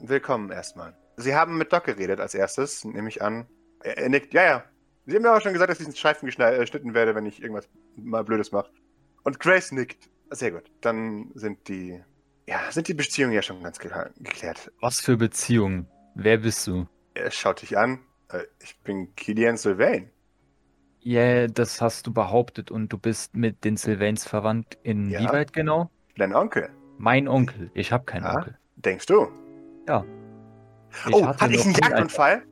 Willkommen 0.00 0.50
erstmal. 0.50 0.94
Sie 1.16 1.34
haben 1.34 1.56
mit 1.56 1.72
Doc 1.72 1.84
geredet 1.84 2.20
als 2.20 2.34
erstes, 2.34 2.84
nehme 2.84 3.08
ich 3.08 3.22
an. 3.22 3.46
Er, 3.82 3.98
er 3.98 4.08
nickt, 4.08 4.34
ja, 4.34 4.44
ja. 4.44 4.64
Sie 5.06 5.14
haben 5.14 5.22
mir 5.22 5.34
auch 5.34 5.40
schon 5.40 5.54
gesagt, 5.54 5.70
dass 5.70 5.80
ich 5.80 5.86
einen 5.86 5.96
Streifen 5.96 6.28
äh, 6.28 6.58
geschnitten 6.58 6.92
werde, 6.92 7.14
wenn 7.14 7.24
ich 7.24 7.40
irgendwas 7.40 7.68
mal 7.96 8.22
Blödes 8.24 8.52
mache. 8.52 8.70
Und 9.24 9.40
Grace 9.40 9.72
nickt. 9.72 10.10
Sehr 10.30 10.50
gut. 10.50 10.70
Dann 10.82 11.30
sind 11.34 11.66
die, 11.68 12.04
ja, 12.48 12.72
sind 12.72 12.88
die 12.88 12.94
Beziehungen 12.94 13.34
ja 13.34 13.42
schon 13.42 13.62
ganz 13.62 13.78
geklärt. 13.78 14.72
Was 14.80 15.00
für 15.00 15.16
Beziehung? 15.18 15.86
Wer 16.14 16.38
bist 16.38 16.66
du? 16.66 16.86
Er 17.14 17.30
schaut 17.30 17.60
dich 17.62 17.76
an. 17.76 18.00
Äh, 18.32 18.44
Ich 18.62 18.78
bin 18.80 19.14
Killian 19.16 19.56
Sylvain. 19.56 20.10
Ja, 21.00 21.46
das 21.46 21.80
hast 21.80 22.06
du 22.06 22.12
behauptet 22.12 22.70
und 22.70 22.88
du 22.92 22.98
bist 22.98 23.36
mit 23.36 23.64
den 23.64 23.76
Sylvains 23.76 24.26
verwandt. 24.26 24.78
In 24.82 25.10
Ja. 25.10 25.20
wie 25.20 25.28
weit 25.28 25.52
genau? 25.52 25.90
Dein 26.16 26.34
Onkel. 26.34 26.70
Mein 26.96 27.28
Onkel. 27.28 27.70
Ich 27.74 27.92
habe 27.92 28.04
keinen 28.04 28.24
Ja. 28.24 28.36
Onkel. 28.36 28.58
Denkst 28.76 29.06
du? 29.06 29.28
Ja. 29.86 30.04
Ich 31.06 31.14
oh, 31.14 31.26
hatte 31.26 31.44
hatte 31.44 31.54
ich 31.54 31.64
einen 31.64 31.74
Jagdunfall? 31.74 32.42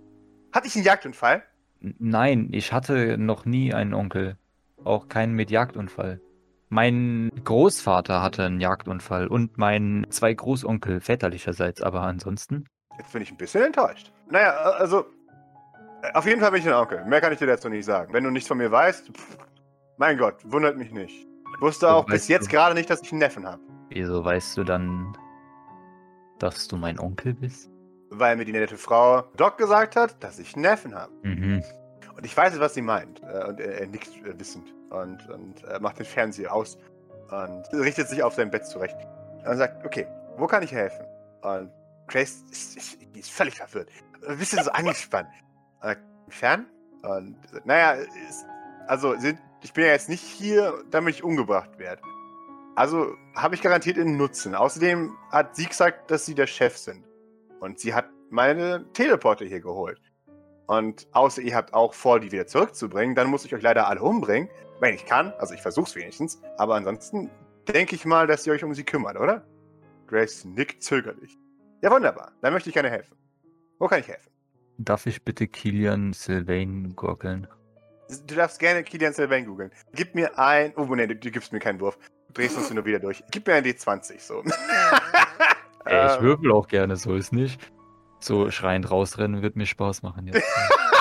Hatte 0.52 0.68
ich 0.68 0.76
einen 0.76 0.84
Jagdunfall? 0.84 1.42
Nein, 1.80 2.48
ich 2.52 2.72
hatte 2.72 3.16
noch 3.18 3.46
nie 3.46 3.72
einen 3.72 3.94
Onkel. 3.94 4.36
Auch 4.84 5.08
keinen 5.08 5.32
mit 5.34 5.50
Jagdunfall. 5.50 6.20
Mein 6.68 7.30
Großvater 7.44 8.22
hatte 8.22 8.44
einen 8.44 8.60
Jagdunfall 8.60 9.28
und 9.28 9.56
mein 9.56 10.06
zwei 10.10 10.34
Großonkel 10.34 11.00
väterlicherseits, 11.00 11.80
aber 11.80 12.02
ansonsten. 12.02 12.64
Jetzt 12.98 13.12
bin 13.12 13.22
ich 13.22 13.30
ein 13.30 13.36
bisschen 13.36 13.62
enttäuscht. 13.62 14.12
Naja, 14.30 14.50
äh, 14.52 14.74
also. 14.80 15.04
äh, 16.02 16.12
Auf 16.14 16.26
jeden 16.26 16.40
Fall 16.40 16.50
bin 16.50 16.60
ich 16.60 16.66
ein 16.68 16.74
Onkel. 16.74 17.04
Mehr 17.04 17.20
kann 17.20 17.32
ich 17.32 17.38
dir 17.38 17.46
dazu 17.46 17.68
nicht 17.68 17.84
sagen. 17.84 18.12
Wenn 18.12 18.24
du 18.24 18.30
nichts 18.30 18.48
von 18.48 18.58
mir 18.58 18.70
weißt, 18.70 19.10
pff, 19.16 19.38
mein 19.98 20.18
Gott, 20.18 20.36
wundert 20.44 20.76
mich 20.76 20.90
nicht. 20.90 21.26
Ich 21.54 21.60
wusste 21.60 21.86
So, 21.86 21.92
auch 21.92 22.06
bis 22.06 22.26
jetzt 22.28 22.46
du- 22.46 22.50
gerade 22.50 22.74
nicht, 22.74 22.90
dass 22.90 23.00
ich 23.02 23.12
einen 23.12 23.20
Neffen 23.20 23.46
habe. 23.46 23.62
Wieso 23.90 24.24
weißt 24.24 24.56
du 24.56 24.64
dann, 24.64 25.16
dass 26.38 26.66
du 26.68 26.76
mein 26.76 26.98
Onkel 26.98 27.34
bist? 27.34 27.70
Weil 28.10 28.36
mir 28.36 28.44
die 28.44 28.52
nette 28.52 28.76
Frau 28.76 29.22
Doc 29.36 29.56
gesagt 29.58 29.96
hat, 29.96 30.22
dass 30.22 30.38
ich 30.38 30.54
einen 30.54 30.62
Neffen 30.62 30.94
habe. 30.94 31.12
Mhm. 31.22 31.62
Und 32.16 32.24
ich 32.26 32.36
weiß, 32.36 32.58
was 32.60 32.74
sie 32.74 32.82
meint. 32.82 33.22
Äh, 33.22 33.44
Und 33.48 33.60
er, 33.60 33.80
er 33.80 33.86
nickt 33.86 34.08
äh, 34.24 34.38
wissend 34.38 34.72
und, 34.90 35.28
und 35.28 35.64
äh, 35.64 35.78
macht 35.80 35.98
den 35.98 36.06
Fernseher 36.06 36.52
aus 36.52 36.78
und 37.30 37.64
richtet 37.72 38.08
sich 38.08 38.22
auf 38.22 38.34
sein 38.34 38.50
Bett 38.50 38.66
zurecht. 38.66 38.96
Und 39.44 39.56
sagt, 39.56 39.84
okay, 39.84 40.06
wo 40.36 40.46
kann 40.46 40.62
ich 40.62 40.72
helfen? 40.72 41.04
Und 41.42 41.70
Grace 42.08 42.44
ist, 42.50 42.76
ist, 42.76 42.98
ist 43.14 43.30
völlig 43.30 43.56
verwirrt. 43.56 43.88
Ein 44.26 44.38
bisschen 44.38 44.62
so 44.62 44.70
angespannt. 44.70 45.28
Und 45.80 45.82
sagt, 45.82 46.00
Fern? 46.28 46.66
Und 47.02 47.36
naja, 47.64 47.92
ist, 47.92 48.46
also 48.86 49.16
sind, 49.18 49.38
ich 49.62 49.72
bin 49.72 49.84
ja 49.84 49.90
jetzt 49.90 50.08
nicht 50.08 50.22
hier, 50.22 50.82
damit 50.90 51.16
ich 51.16 51.24
umgebracht 51.24 51.78
werde. 51.78 52.02
Also 52.74 53.14
habe 53.34 53.54
ich 53.54 53.62
garantiert 53.62 53.98
einen 53.98 54.16
Nutzen. 54.16 54.54
Außerdem 54.54 55.16
hat 55.30 55.56
sie 55.56 55.66
gesagt, 55.66 56.10
dass 56.10 56.26
sie 56.26 56.34
der 56.34 56.46
Chef 56.46 56.76
sind. 56.76 57.04
Und 57.60 57.78
sie 57.80 57.94
hat 57.94 58.06
meine 58.30 58.84
Teleporter 58.92 59.44
hier 59.44 59.60
geholt. 59.60 60.00
Und 60.66 61.06
außer 61.12 61.42
ihr 61.42 61.54
habt 61.54 61.74
auch 61.74 61.94
vor, 61.94 62.20
die 62.20 62.32
wieder 62.32 62.46
zurückzubringen, 62.46 63.14
dann 63.14 63.28
muss 63.28 63.44
ich 63.44 63.54
euch 63.54 63.62
leider 63.62 63.88
alle 63.88 64.02
umbringen. 64.02 64.48
Wenn 64.80 64.94
ich 64.94 65.06
kann. 65.06 65.32
Also 65.38 65.54
ich 65.54 65.62
versuch's 65.62 65.94
wenigstens. 65.94 66.40
Aber 66.58 66.74
ansonsten 66.74 67.30
denke 67.68 67.94
ich 67.94 68.04
mal, 68.04 68.26
dass 68.26 68.46
ihr 68.46 68.52
euch 68.52 68.64
um 68.64 68.74
sie 68.74 68.84
kümmert, 68.84 69.18
oder? 69.18 69.46
Grace 70.06 70.44
nickt 70.44 70.82
zögerlich. 70.82 71.38
Ja, 71.82 71.90
wunderbar. 71.90 72.32
Dann 72.42 72.52
möchte 72.52 72.68
ich 72.68 72.74
gerne 72.74 72.90
helfen. 72.90 73.16
Wo 73.78 73.86
kann 73.88 74.00
ich 74.00 74.08
helfen? 74.08 74.30
Darf 74.78 75.06
ich 75.06 75.22
bitte 75.22 75.46
Kilian 75.46 76.12
Sylvain 76.12 76.94
gurgeln? 76.94 77.46
Du 78.26 78.34
darfst 78.34 78.58
gerne 78.58 78.84
Kilian 78.84 79.12
Sylvain 79.12 79.46
googeln. 79.46 79.72
Gib 79.92 80.14
mir 80.14 80.38
ein. 80.38 80.72
Oh, 80.76 80.84
nee, 80.94 81.06
du, 81.06 81.16
du 81.16 81.30
gibst 81.30 81.52
mir 81.52 81.58
keinen 81.58 81.80
Wurf. 81.80 81.98
Du 82.28 82.34
drehst 82.34 82.56
uns 82.56 82.72
nur 82.72 82.84
wieder 82.84 83.00
durch. 83.00 83.24
Gib 83.30 83.46
mir 83.46 83.54
ein 83.54 83.64
D20, 83.64 84.20
so. 84.20 84.42
Ey, 85.84 86.06
ich 86.06 86.16
Ähm, 86.18 86.22
würfel 86.22 86.52
auch 86.52 86.66
gerne, 86.66 86.96
so 86.96 87.14
ist 87.14 87.32
nicht. 87.32 87.60
So 88.18 88.50
schreiend 88.50 88.90
rausrennen 88.90 89.42
wird 89.42 89.56
mir 89.56 89.66
Spaß 89.66 90.02
machen 90.02 90.26
jetzt. 90.26 90.42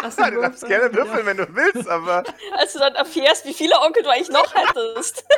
Du 0.06 0.12
darfst 0.40 0.68
gerne 0.68 0.94
würfeln, 0.94 1.26
wenn 1.26 1.38
du 1.38 1.48
willst, 1.56 1.90
aber. 1.90 2.24
Als 2.60 2.74
du 2.74 2.80
dann 2.80 2.94
erfährst, 2.94 3.44
wie 3.46 3.56
viele 3.56 3.74
Onkel 3.82 4.04
du 4.04 4.10
eigentlich 4.10 4.30
noch 4.30 4.54
hättest. 4.54 5.26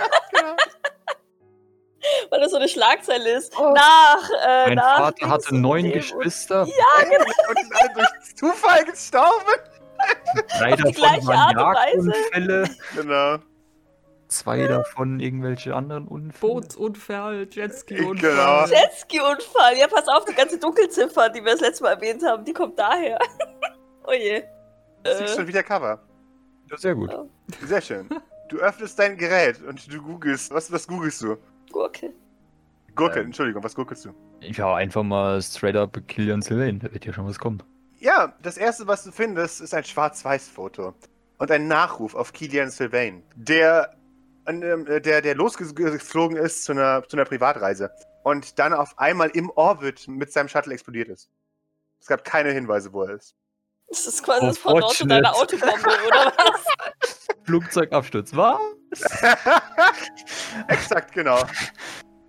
Weil 2.29 2.41
das 2.41 2.51
so 2.51 2.57
eine 2.57 2.67
Schlagzeile 2.67 3.29
ist. 3.31 3.57
Oh. 3.57 3.73
Nach, 3.73 4.29
äh, 4.45 4.65
Mein 4.67 4.75
nach 4.75 4.97
Vater 4.97 5.29
hatte 5.29 5.51
und 5.53 5.61
neun 5.61 5.89
Geschwister, 5.91 6.63
Und 6.63 6.67
sind 6.67 7.75
alle 7.77 7.93
durch 7.93 8.35
Zufall 8.35 8.83
gestorben? 8.83 9.53
drei 10.59 10.71
Auf 10.73 10.77
die 10.77 10.83
davon 10.83 10.91
gleiche 10.93 11.27
waren 11.27 11.57
Art 11.57 11.77
und 11.95 12.07
Weise. 12.07 12.11
Jagdunfälle, 12.11 12.69
Genau. 12.95 13.37
Zwei 14.27 14.67
davon 14.67 15.19
irgendwelche 15.19 15.75
anderen 15.75 16.07
Unfälle. 16.07 16.53
Bootsunfall, 16.53 17.45
Genau. 17.47 17.67
Jetski-Unfall. 17.67 18.69
Jetski-Unfall. 18.69 19.77
Ja, 19.77 19.87
pass 19.87 20.07
auf, 20.07 20.25
die 20.25 20.33
ganze 20.33 20.57
Dunkelziffer, 20.59 21.29
die 21.29 21.43
wir 21.43 21.51
das 21.53 21.61
letzte 21.61 21.83
Mal 21.83 21.93
erwähnt 21.93 22.23
haben, 22.25 22.43
die 22.45 22.53
kommt 22.53 22.77
daher. 22.77 23.17
oh 24.05 24.11
je. 24.13 24.43
Du 25.03 25.11
siehst 25.17 25.33
Äh, 25.33 25.35
schon 25.35 25.47
wieder 25.47 25.63
Cover. 25.63 25.99
Ja, 26.69 26.77
sehr 26.77 26.95
gut. 26.95 27.11
Sehr 27.63 27.81
schön. 27.81 28.09
Du 28.49 28.57
öffnest 28.57 28.97
dein 28.99 29.17
Gerät 29.17 29.61
und 29.61 29.91
du 29.93 30.01
googelst. 30.01 30.51
Was, 30.51 30.71
was 30.71 30.87
googelst 30.87 31.21
du? 31.21 31.37
Gurke. 31.71 32.13
Gurke, 32.95 33.19
Ähm. 33.19 33.27
Entschuldigung, 33.27 33.63
was 33.63 33.75
googelst 33.75 34.05
du? 34.05 34.09
Ja, 34.41 34.75
einfach 34.75 35.03
mal 35.03 35.41
straight 35.41 35.75
up 35.75 35.97
Kilian 36.07 36.41
Sylvain, 36.41 36.79
da 36.79 36.91
wird 36.93 37.05
ja 37.05 37.13
schon 37.13 37.25
was 37.27 37.39
kommen. 37.39 37.61
Ja, 37.99 38.33
das 38.41 38.57
erste, 38.57 38.87
was 38.87 39.03
du 39.03 39.11
findest, 39.11 39.61
ist 39.61 39.73
ein 39.73 39.83
Schwarz-Weiß-Foto. 39.83 40.93
Und 41.39 41.51
ein 41.51 41.67
Nachruf 41.67 42.15
auf 42.15 42.33
Kilian 42.33 42.69
Sylvain, 42.69 43.23
der, 43.35 43.95
an, 44.47 44.61
ähm, 44.61 44.87
äh, 44.87 45.01
der, 45.01 45.21
der 45.21 45.35
losgeflogen 45.35 46.37
ist 46.37 46.63
zu 46.63 46.71
einer, 46.71 47.03
zu 47.07 47.17
einer 47.17 47.25
Privatreise. 47.25 47.91
Und 48.23 48.57
dann 48.59 48.73
auf 48.73 48.97
einmal 48.97 49.29
im 49.29 49.49
Orbit 49.51 50.07
mit 50.07 50.31
seinem 50.31 50.47
Shuttle 50.47 50.73
explodiert 50.73 51.09
ist. 51.09 51.29
Es 51.99 52.07
gab 52.07 52.23
keine 52.23 52.51
Hinweise, 52.51 52.91
wo 52.93 53.03
er 53.03 53.15
ist. 53.15 53.35
Das 53.89 54.05
ist 54.05 54.23
quasi 54.23 54.45
Oh, 54.45 54.47
das 54.47 54.59
Pendant 54.59 54.93
zu 54.93 55.07
deiner. 55.07 55.35
Autobombe, 55.35 55.89
oder 56.07 56.33
was? 56.37 57.27
Flugzeugabsturz, 57.45 58.35
was? 58.35 58.59
Exakt, 60.67 61.13
genau. 61.13 61.41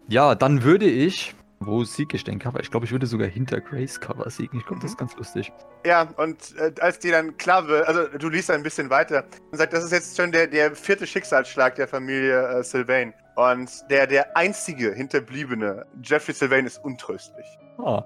Ja, 0.08 0.34
dann 0.34 0.62
würde 0.62 0.86
ich. 0.86 1.34
Wo 1.60 1.82
sieg 1.84 2.14
ich 2.14 2.22
den 2.24 2.38
Cover? 2.38 2.60
Ich 2.60 2.70
glaube, 2.70 2.86
ich 2.86 2.92
würde 2.92 3.06
sogar 3.06 3.26
hinter 3.26 3.60
Grace 3.60 4.00
Cover 4.00 4.30
siegen. 4.30 4.60
Ich 4.60 4.66
glaube, 4.66 4.80
das 4.80 4.92
ist 4.92 4.96
ganz 4.98 5.16
lustig. 5.16 5.52
Ja, 5.84 6.08
und 6.16 6.56
äh, 6.56 6.72
als 6.80 7.00
dir 7.00 7.12
dann 7.12 7.36
klar 7.36 7.66
wird, 7.66 7.86
also 7.88 8.06
du 8.16 8.28
liest 8.28 8.50
ein 8.50 8.62
bisschen 8.62 8.90
weiter 8.90 9.24
und 9.50 9.58
sagt, 9.58 9.72
das 9.72 9.82
ist 9.84 9.90
jetzt 9.92 10.16
schon 10.16 10.30
der, 10.30 10.46
der 10.46 10.74
vierte 10.76 11.06
Schicksalsschlag 11.06 11.74
der 11.74 11.88
Familie 11.88 12.46
äh, 12.48 12.62
Sylvain. 12.62 13.12
Und 13.34 13.70
der, 13.90 14.06
der 14.06 14.36
einzige 14.36 14.92
Hinterbliebene, 14.94 15.84
Jeffrey 16.02 16.32
Sylvain, 16.34 16.64
ist 16.66 16.78
untröstlich. 16.84 17.46
Ah, 17.78 18.04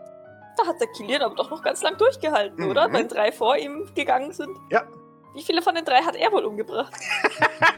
Da 0.56 0.66
hat 0.66 0.80
der 0.80 0.88
Kilian 0.96 1.22
aber 1.22 1.34
doch 1.34 1.50
noch 1.50 1.62
ganz 1.62 1.82
lang 1.82 1.96
durchgehalten, 1.98 2.64
Mhm. 2.64 2.70
oder? 2.70 2.92
Wenn 2.92 3.08
drei 3.08 3.32
vor 3.32 3.56
ihm 3.56 3.86
gegangen 3.94 4.32
sind. 4.32 4.56
Ja. 4.70 4.82
Wie 5.34 5.42
viele 5.42 5.62
von 5.62 5.74
den 5.74 5.84
drei 5.84 6.02
hat 6.02 6.16
er 6.16 6.30
wohl 6.32 6.44
umgebracht? 6.44 6.92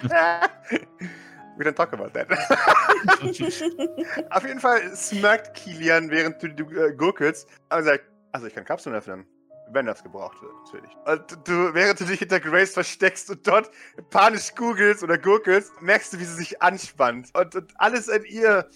We 1.56 1.64
don't 1.64 1.76
talk 1.76 1.92
about 1.92 2.10
that. 2.14 2.28
Auf 4.30 4.44
jeden 4.44 4.60
Fall 4.60 4.94
smirkt 4.96 5.54
Kilian, 5.54 6.10
während 6.10 6.42
du, 6.42 6.48
du 6.48 6.64
äh, 6.70 6.92
gurkelst, 6.92 7.48
und 7.70 7.84
sagt, 7.84 8.04
also 8.32 8.46
ich 8.46 8.54
kann 8.54 8.64
Kapseln 8.64 8.94
öffnen. 8.94 9.26
Wenn 9.70 9.86
das 9.86 10.02
gebraucht 10.02 10.36
wird, 10.42 10.52
natürlich. 10.66 10.90
Und 11.06 11.48
du, 11.48 11.72
während 11.72 11.98
du 11.98 12.04
dich 12.04 12.18
hinter 12.18 12.38
Grace 12.38 12.74
versteckst 12.74 13.30
und 13.30 13.46
dort 13.46 13.70
panisch 14.10 14.54
googelst 14.54 15.02
oder 15.02 15.16
gurkelst, 15.16 15.72
merkst 15.80 16.12
du, 16.12 16.18
wie 16.18 16.24
sie 16.24 16.34
sich 16.34 16.60
anspannt. 16.60 17.30
Und, 17.34 17.54
und 17.54 17.72
alles 17.76 18.10
an 18.10 18.24
ihr. 18.24 18.68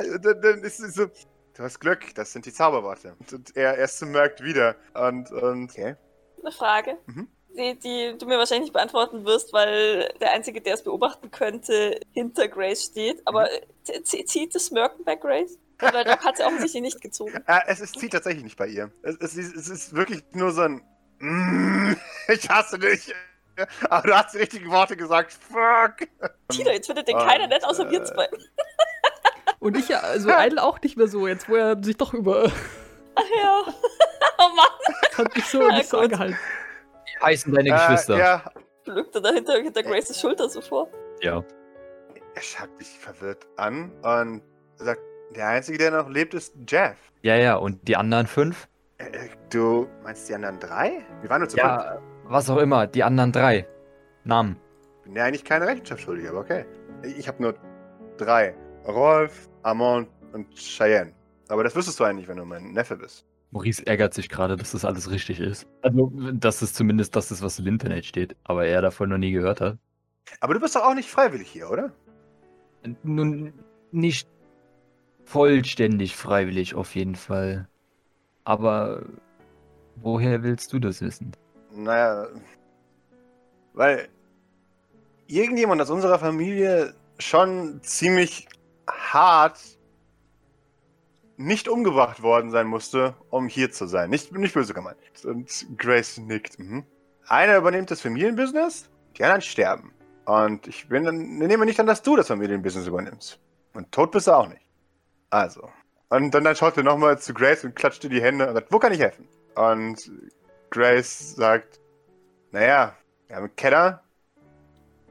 Und 0.00 0.24
dann, 0.24 0.40
dann 0.40 0.58
ist 0.64 0.78
sie 0.78 0.90
so. 0.90 1.06
Du 1.54 1.62
hast 1.62 1.78
Glück, 1.78 2.12
das 2.14 2.32
sind 2.32 2.46
die 2.46 2.52
Zauberworte. 2.52 3.14
Und, 3.20 3.32
und 3.32 3.56
er, 3.56 3.78
er 3.78 3.86
smirkt 3.86 4.42
wieder. 4.42 4.74
Und, 4.94 5.30
und. 5.30 5.70
Okay. 5.70 5.94
Eine 6.42 6.52
Frage, 6.52 6.96
Mhm. 7.06 7.28
Die, 7.56 7.74
die 7.78 8.18
du 8.18 8.26
mir 8.26 8.38
wahrscheinlich 8.38 8.64
nicht 8.64 8.72
beantworten 8.72 9.24
wirst, 9.24 9.52
weil 9.52 10.12
der 10.20 10.32
Einzige, 10.32 10.60
der 10.60 10.74
es 10.74 10.82
beobachten 10.82 11.30
könnte, 11.30 12.00
hinter 12.12 12.48
Grace 12.48 12.84
steht. 12.84 13.20
Aber 13.26 13.48
Mhm. 13.88 14.04
zieht 14.04 14.54
das 14.54 14.66
Smirken 14.66 15.04
bei 15.04 15.16
Grace? 15.16 15.58
Weil 15.78 16.04
Doc 16.04 16.24
hat 16.24 16.36
sie 16.36 16.44
offensichtlich 16.44 16.82
nicht 16.82 17.00
gezogen. 17.00 17.42
Es, 17.66 17.80
es 17.80 17.90
zieht 17.92 18.12
tatsächlich 18.12 18.44
nicht 18.44 18.56
bei 18.56 18.68
ihr. 18.68 18.90
Es, 19.02 19.16
es, 19.16 19.36
ist- 19.36 19.56
es 19.56 19.68
ist 19.68 19.94
wirklich 19.94 20.22
nur 20.32 20.52
so 20.52 20.62
ein. 20.62 20.80
Mm, 21.18 21.94
ich 22.28 22.48
hasse 22.48 22.78
dich. 22.78 23.12
Aber 23.90 24.06
du 24.08 24.16
hast 24.16 24.32
die 24.34 24.38
richtigen 24.38 24.70
Worte 24.70 24.96
gesagt. 24.96 25.32
Fuck. 25.32 26.08
Tino, 26.48 26.70
jetzt 26.70 26.86
findet 26.86 27.08
den 27.08 27.16
Und, 27.16 27.26
keiner 27.26 27.48
nett, 27.48 27.64
außer 27.64 27.90
wir 27.90 28.00
äh, 28.00 28.04
zwei. 28.04 28.28
Und 29.58 29.76
ich 29.76 29.88
ja, 29.88 30.00
also 30.00 30.30
Idle 30.30 30.62
auch 30.62 30.80
nicht 30.80 30.96
mehr 30.96 31.06
so, 31.08 31.26
jetzt 31.28 31.48
wo 31.48 31.56
er 31.56 31.82
sich 31.82 31.96
doch 31.96 32.14
über 32.14 32.50
Ach 33.14 33.22
ja. 33.42 33.62
oh 34.38 34.48
Mann, 34.56 35.18
hat 35.18 35.36
mich 35.36 35.44
so 35.44 35.68
nicht 35.68 35.88
so 35.88 35.98
angehalten. 35.98 36.38
Heißen 37.22 37.52
deine 37.52 37.70
Geschwister? 37.70 38.14
Äh, 38.14 38.18
ja, 38.18 38.44
lückt 38.86 39.14
er 39.14 39.20
dahinter 39.20 39.54
hinter 39.54 39.82
Graces 39.82 40.20
Schulter 40.20 40.48
so 40.48 40.60
vor. 40.60 40.88
ja. 41.20 41.42
er 42.34 42.42
schaut 42.42 42.70
dich 42.80 42.88
verwirrt 42.98 43.46
an 43.56 43.90
und 44.02 44.42
sagt: 44.76 45.00
Der 45.36 45.48
Einzige, 45.48 45.78
der 45.78 45.90
noch 45.92 46.08
lebt, 46.08 46.34
ist 46.34 46.54
Jeff. 46.68 46.96
Ja, 47.22 47.36
ja, 47.36 47.56
und 47.56 47.86
die 47.86 47.96
anderen 47.96 48.26
fünf? 48.26 48.68
Äh, 48.98 49.04
äh, 49.04 49.28
du 49.50 49.88
meinst 50.02 50.28
die 50.28 50.34
anderen 50.34 50.58
drei? 50.58 51.04
Wir 51.20 51.30
waren 51.30 51.40
nur 51.40 51.48
zu 51.48 51.56
Ja, 51.56 51.98
was 52.24 52.48
auch 52.50 52.58
immer, 52.58 52.86
die 52.86 53.02
anderen 53.02 53.32
drei. 53.32 53.66
Namen. 54.24 54.56
Bin 55.04 55.16
ja 55.16 55.24
eigentlich 55.24 55.44
keine 55.44 55.66
Rechenschaft 55.66 56.02
schuldig, 56.02 56.28
aber 56.28 56.40
okay. 56.40 56.64
Ich 57.02 57.26
habe 57.28 57.42
nur 57.42 57.54
drei: 58.16 58.54
Rolf, 58.86 59.48
Amon 59.62 60.06
und 60.32 60.54
Cheyenne. 60.54 61.12
Aber 61.48 61.64
das 61.64 61.74
wüsstest 61.74 61.98
du 62.00 62.04
eigentlich, 62.04 62.28
wenn 62.28 62.36
du 62.36 62.44
mein 62.44 62.72
Neffe 62.72 62.96
bist. 62.96 63.26
Maurice 63.52 63.86
ärgert 63.86 64.14
sich 64.14 64.30
gerade, 64.30 64.56
dass 64.56 64.72
das 64.72 64.84
alles 64.84 65.10
richtig 65.10 65.38
ist. 65.38 65.66
Also, 65.82 66.10
dass 66.32 66.62
es 66.62 66.72
zumindest 66.72 67.14
das 67.14 67.30
ist, 67.30 67.42
was 67.42 67.58
im 67.58 67.66
Internet 67.66 68.06
steht, 68.06 68.34
aber 68.44 68.66
er 68.66 68.80
davon 68.80 69.10
noch 69.10 69.18
nie 69.18 69.30
gehört 69.30 69.60
hat. 69.60 69.78
Aber 70.40 70.54
du 70.54 70.60
bist 70.60 70.74
doch 70.74 70.84
auch 70.84 70.94
nicht 70.94 71.10
freiwillig 71.10 71.48
hier, 71.48 71.70
oder? 71.70 71.92
Nun, 73.02 73.52
nicht 73.90 74.26
vollständig 75.24 76.16
freiwillig 76.16 76.74
auf 76.74 76.94
jeden 76.94 77.14
Fall. 77.14 77.68
Aber 78.44 79.04
woher 79.96 80.42
willst 80.42 80.72
du 80.72 80.78
das 80.78 81.02
wissen? 81.02 81.32
Naja, 81.74 82.26
weil 83.74 84.08
irgendjemand 85.26 85.80
aus 85.82 85.90
unserer 85.90 86.18
Familie 86.18 86.94
schon 87.18 87.80
ziemlich 87.82 88.48
hart 88.88 89.60
nicht 91.42 91.68
umgebracht 91.68 92.22
worden 92.22 92.50
sein 92.50 92.66
musste, 92.66 93.14
um 93.30 93.48
hier 93.48 93.70
zu 93.70 93.86
sein. 93.86 94.10
Nicht, 94.10 94.32
nicht 94.32 94.54
böse 94.54 94.74
gemeint. 94.74 94.98
Und 95.24 95.66
Grace 95.76 96.18
nickt. 96.18 96.58
Mhm. 96.58 96.84
Einer 97.28 97.56
übernimmt 97.56 97.90
das 97.90 98.00
Familienbusiness, 98.00 98.90
die 99.16 99.24
anderen 99.24 99.42
sterben. 99.42 99.92
Und 100.24 100.66
ich 100.66 100.88
bin 100.88 101.02
nehme 101.38 101.64
nicht 101.64 101.80
an, 101.80 101.86
dass 101.86 102.02
du 102.02 102.16
das 102.16 102.28
Familienbusiness 102.28 102.86
übernimmst. 102.86 103.40
Und 103.74 103.90
tot 103.92 104.12
bist 104.12 104.26
du 104.26 104.32
auch 104.32 104.48
nicht. 104.48 104.66
Also. 105.30 105.68
Und 106.08 106.32
dann, 106.32 106.44
dann 106.44 106.56
schaut 106.56 106.76
er 106.76 106.82
nochmal 106.82 107.18
zu 107.18 107.34
Grace 107.34 107.64
und 107.64 107.74
klatscht 107.74 108.04
ihr 108.04 108.10
die 108.10 108.22
Hände 108.22 108.46
und 108.46 108.54
sagt, 108.54 108.70
wo 108.70 108.78
kann 108.78 108.92
ich 108.92 109.00
helfen? 109.00 109.26
Und 109.54 110.10
Grace 110.70 111.34
sagt, 111.34 111.80
naja, 112.50 112.94
wir 113.26 113.36
haben 113.36 113.44
einen 113.44 113.56
Keller, 113.56 114.02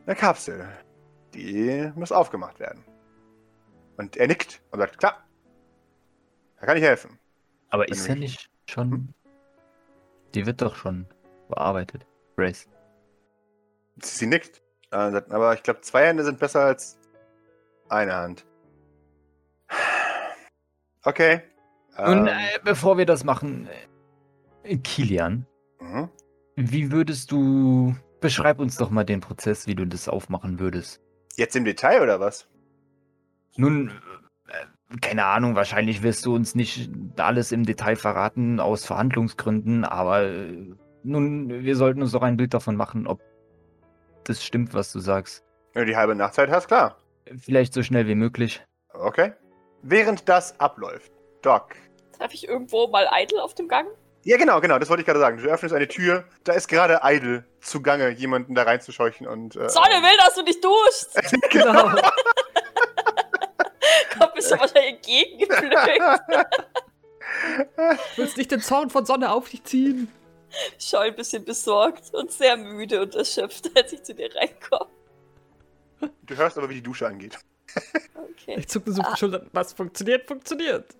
eine 0.05 0.15
Kapsel. 0.15 0.67
Die 1.33 1.91
muss 1.95 2.11
aufgemacht 2.11 2.59
werden. 2.59 2.83
Und 3.97 4.17
er 4.17 4.27
nickt 4.27 4.61
und 4.71 4.79
sagt, 4.79 4.97
klar, 4.99 5.23
da 6.61 6.67
kann 6.67 6.77
ich 6.77 6.83
helfen. 6.83 7.19
Aber 7.69 7.89
ist 7.89 8.07
mich- 8.07 8.19
nicht 8.19 8.49
schon. 8.69 9.13
Die 10.35 10.45
wird 10.45 10.61
doch 10.61 10.75
schon 10.75 11.07
bearbeitet. 11.49 12.05
Grace. 12.37 12.69
Sie 14.01 14.27
nickt. 14.27 14.61
Äh, 14.91 14.95
aber 15.29 15.53
ich 15.53 15.63
glaube, 15.63 15.81
zwei 15.81 16.05
Hände 16.07 16.23
sind 16.23 16.39
besser 16.39 16.61
als 16.61 16.97
eine 17.89 18.15
Hand. 18.15 18.45
Okay. 21.03 21.41
Und 21.97 22.27
Ähm, 22.27 22.27
äh, 22.27 22.59
bevor 22.63 22.97
wir 22.97 23.05
das 23.05 23.23
machen, 23.23 23.67
äh, 24.63 24.77
Kilian, 24.77 25.45
mhm. 25.79 26.09
wie 26.55 26.91
würdest 26.91 27.31
du. 27.31 27.95
Beschreib 28.21 28.59
uns 28.59 28.77
doch 28.77 28.91
mal 28.91 29.03
den 29.03 29.19
Prozess, 29.19 29.65
wie 29.65 29.73
du 29.73 29.85
das 29.87 30.07
aufmachen 30.07 30.59
würdest. 30.59 31.01
Jetzt 31.37 31.55
im 31.55 31.65
Detail 31.65 32.01
oder 32.03 32.19
was? 32.19 32.47
Nun, 33.57 33.91
keine 34.99 35.25
Ahnung, 35.25 35.55
wahrscheinlich 35.55 36.03
wirst 36.03 36.25
du 36.25 36.35
uns 36.35 36.55
nicht 36.55 36.89
alles 37.17 37.51
im 37.51 37.65
Detail 37.65 37.95
verraten 37.95 38.59
aus 38.59 38.85
Verhandlungsgründen, 38.85 39.85
aber 39.85 40.23
äh, 40.23 40.73
nun, 41.03 41.49
wir 41.63 41.75
sollten 41.75 42.01
uns 42.01 42.11
doch 42.11 42.21
ein 42.21 42.37
Bild 42.37 42.53
davon 42.53 42.75
machen, 42.75 43.07
ob 43.07 43.21
das 44.23 44.43
stimmt, 44.43 44.73
was 44.73 44.91
du 44.91 44.99
sagst. 44.99 45.43
Wenn 45.73 45.83
du 45.83 45.91
die 45.91 45.97
halbe 45.97 46.15
Nachtzeit 46.15 46.49
hast, 46.49 46.67
klar. 46.67 46.97
Vielleicht 47.37 47.73
so 47.73 47.83
schnell 47.83 48.07
wie 48.07 48.15
möglich. 48.15 48.61
Okay. 48.93 49.33
Während 49.81 50.27
das 50.27 50.59
abläuft, 50.59 51.11
Doc. 51.41 51.75
Treffe 52.17 52.35
ich 52.35 52.47
irgendwo 52.47 52.87
mal 52.87 53.07
Idle 53.11 53.41
auf 53.41 53.55
dem 53.55 53.67
Gang? 53.67 53.87
Ja, 54.23 54.37
genau, 54.37 54.61
genau, 54.61 54.77
das 54.77 54.89
wollte 54.89 55.01
ich 55.01 55.07
gerade 55.07 55.19
sagen. 55.19 55.37
Du 55.37 55.49
öffnest 55.49 55.73
eine 55.73 55.87
Tür, 55.87 56.25
da 56.43 56.53
ist 56.53 56.67
gerade 56.67 56.99
Idle 57.03 57.45
zugange, 57.59 58.09
jemanden 58.09 58.53
da 58.53 58.63
reinzuscheuchen 58.63 59.25
und. 59.25 59.55
Äh, 59.55 59.69
Sonne 59.69 59.95
will, 60.03 60.17
dass 60.23 60.35
du 60.35 60.43
dich 60.43 60.61
duschst! 60.61 61.19
Genau. 61.49 61.89
Schon 64.41 64.57
mal 64.57 64.67
da 64.69 64.79
entgegengepflückt. 64.79 65.77
Willst 68.15 68.37
nicht 68.37 68.51
den 68.51 68.61
Zorn 68.61 68.89
von 68.89 69.05
Sonne 69.05 69.31
auf 69.31 69.49
dich 69.49 69.63
ziehen? 69.63 70.11
Schau 70.77 70.97
ein 70.99 71.15
bisschen 71.15 71.45
besorgt 71.45 72.13
und 72.13 72.31
sehr 72.31 72.57
müde 72.57 73.01
und 73.01 73.15
erschöpft, 73.15 73.71
als 73.77 73.93
ich 73.93 74.03
zu 74.03 74.13
dir 74.13 74.29
reinkomme. 74.35 74.89
Du 76.23 76.35
hörst 76.35 76.57
aber, 76.57 76.69
wie 76.69 76.75
die 76.75 76.81
Dusche 76.83 77.07
angeht. 77.07 77.37
Okay. 78.15 78.55
Ich 78.57 78.67
zuckte 78.67 78.91
so 78.91 79.01
auf 79.01 79.07
Ah. 79.07 79.11
die 79.13 79.19
Schulter. 79.19 79.45
Was 79.53 79.73
funktioniert, 79.73 80.27
funktioniert. 80.27 80.95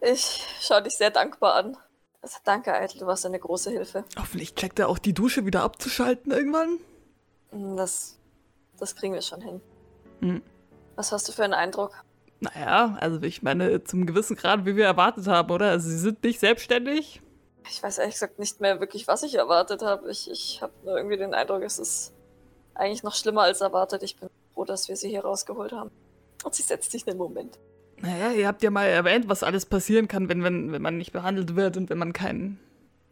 Ich 0.00 0.42
schaue 0.60 0.82
dich 0.82 0.94
sehr 0.94 1.10
dankbar 1.10 1.54
an. 1.54 1.76
Also, 2.20 2.38
danke, 2.44 2.72
Eitel, 2.74 2.98
du 3.00 3.06
warst 3.06 3.26
eine 3.26 3.38
große 3.38 3.70
Hilfe. 3.70 4.04
Hoffentlich 4.18 4.54
checkt 4.54 4.78
er 4.78 4.88
auch 4.88 4.98
die 4.98 5.12
Dusche 5.12 5.44
wieder 5.46 5.62
abzuschalten 5.62 6.32
irgendwann. 6.32 6.78
Hm, 7.50 7.76
Das, 7.76 8.18
das 8.78 8.96
kriegen 8.96 9.12
wir 9.14 9.22
schon 9.22 9.40
hin. 9.42 9.60
Hm. 10.20 10.42
Was 10.96 11.12
hast 11.12 11.28
du 11.28 11.32
für 11.32 11.44
einen 11.44 11.54
Eindruck? 11.54 12.02
Naja, 12.40 12.96
also 13.00 13.22
ich 13.22 13.42
meine, 13.42 13.84
zum 13.84 14.06
gewissen 14.06 14.36
Grad, 14.36 14.66
wie 14.66 14.76
wir 14.76 14.84
erwartet 14.84 15.26
haben, 15.26 15.50
oder? 15.50 15.70
Also 15.70 15.88
sie 15.88 15.98
sind 15.98 16.22
nicht 16.22 16.40
selbstständig. 16.40 17.22
Ich 17.70 17.82
weiß 17.82 17.98
ehrlich 17.98 18.14
gesagt 18.14 18.38
nicht 18.38 18.60
mehr 18.60 18.80
wirklich, 18.80 19.08
was 19.08 19.22
ich 19.22 19.34
erwartet 19.36 19.82
habe. 19.82 20.10
Ich, 20.10 20.30
ich 20.30 20.60
habe 20.60 20.72
nur 20.84 20.96
irgendwie 20.96 21.16
den 21.16 21.32
Eindruck, 21.32 21.62
es 21.62 21.78
ist 21.78 22.12
eigentlich 22.74 23.02
noch 23.02 23.14
schlimmer 23.14 23.42
als 23.42 23.60
erwartet. 23.60 24.02
Ich 24.02 24.16
bin 24.16 24.28
froh, 24.52 24.64
dass 24.64 24.88
wir 24.88 24.96
sie 24.96 25.08
hier 25.08 25.22
rausgeholt 25.22 25.72
haben. 25.72 25.90
Und 26.44 26.54
sie 26.54 26.62
setzt 26.62 26.90
sich 26.90 27.06
einen 27.08 27.18
Moment. 27.18 27.58
Naja, 28.00 28.32
ihr 28.32 28.46
habt 28.46 28.62
ja 28.62 28.70
mal 28.70 28.84
erwähnt, 28.84 29.28
was 29.28 29.42
alles 29.42 29.64
passieren 29.64 30.08
kann, 30.08 30.28
wenn, 30.28 30.42
wenn, 30.42 30.72
wenn 30.72 30.82
man 30.82 30.98
nicht 30.98 31.12
behandelt 31.12 31.56
wird 31.56 31.76
und 31.76 31.88
wenn 31.88 31.98
man 31.98 32.12
keinen. 32.12 32.60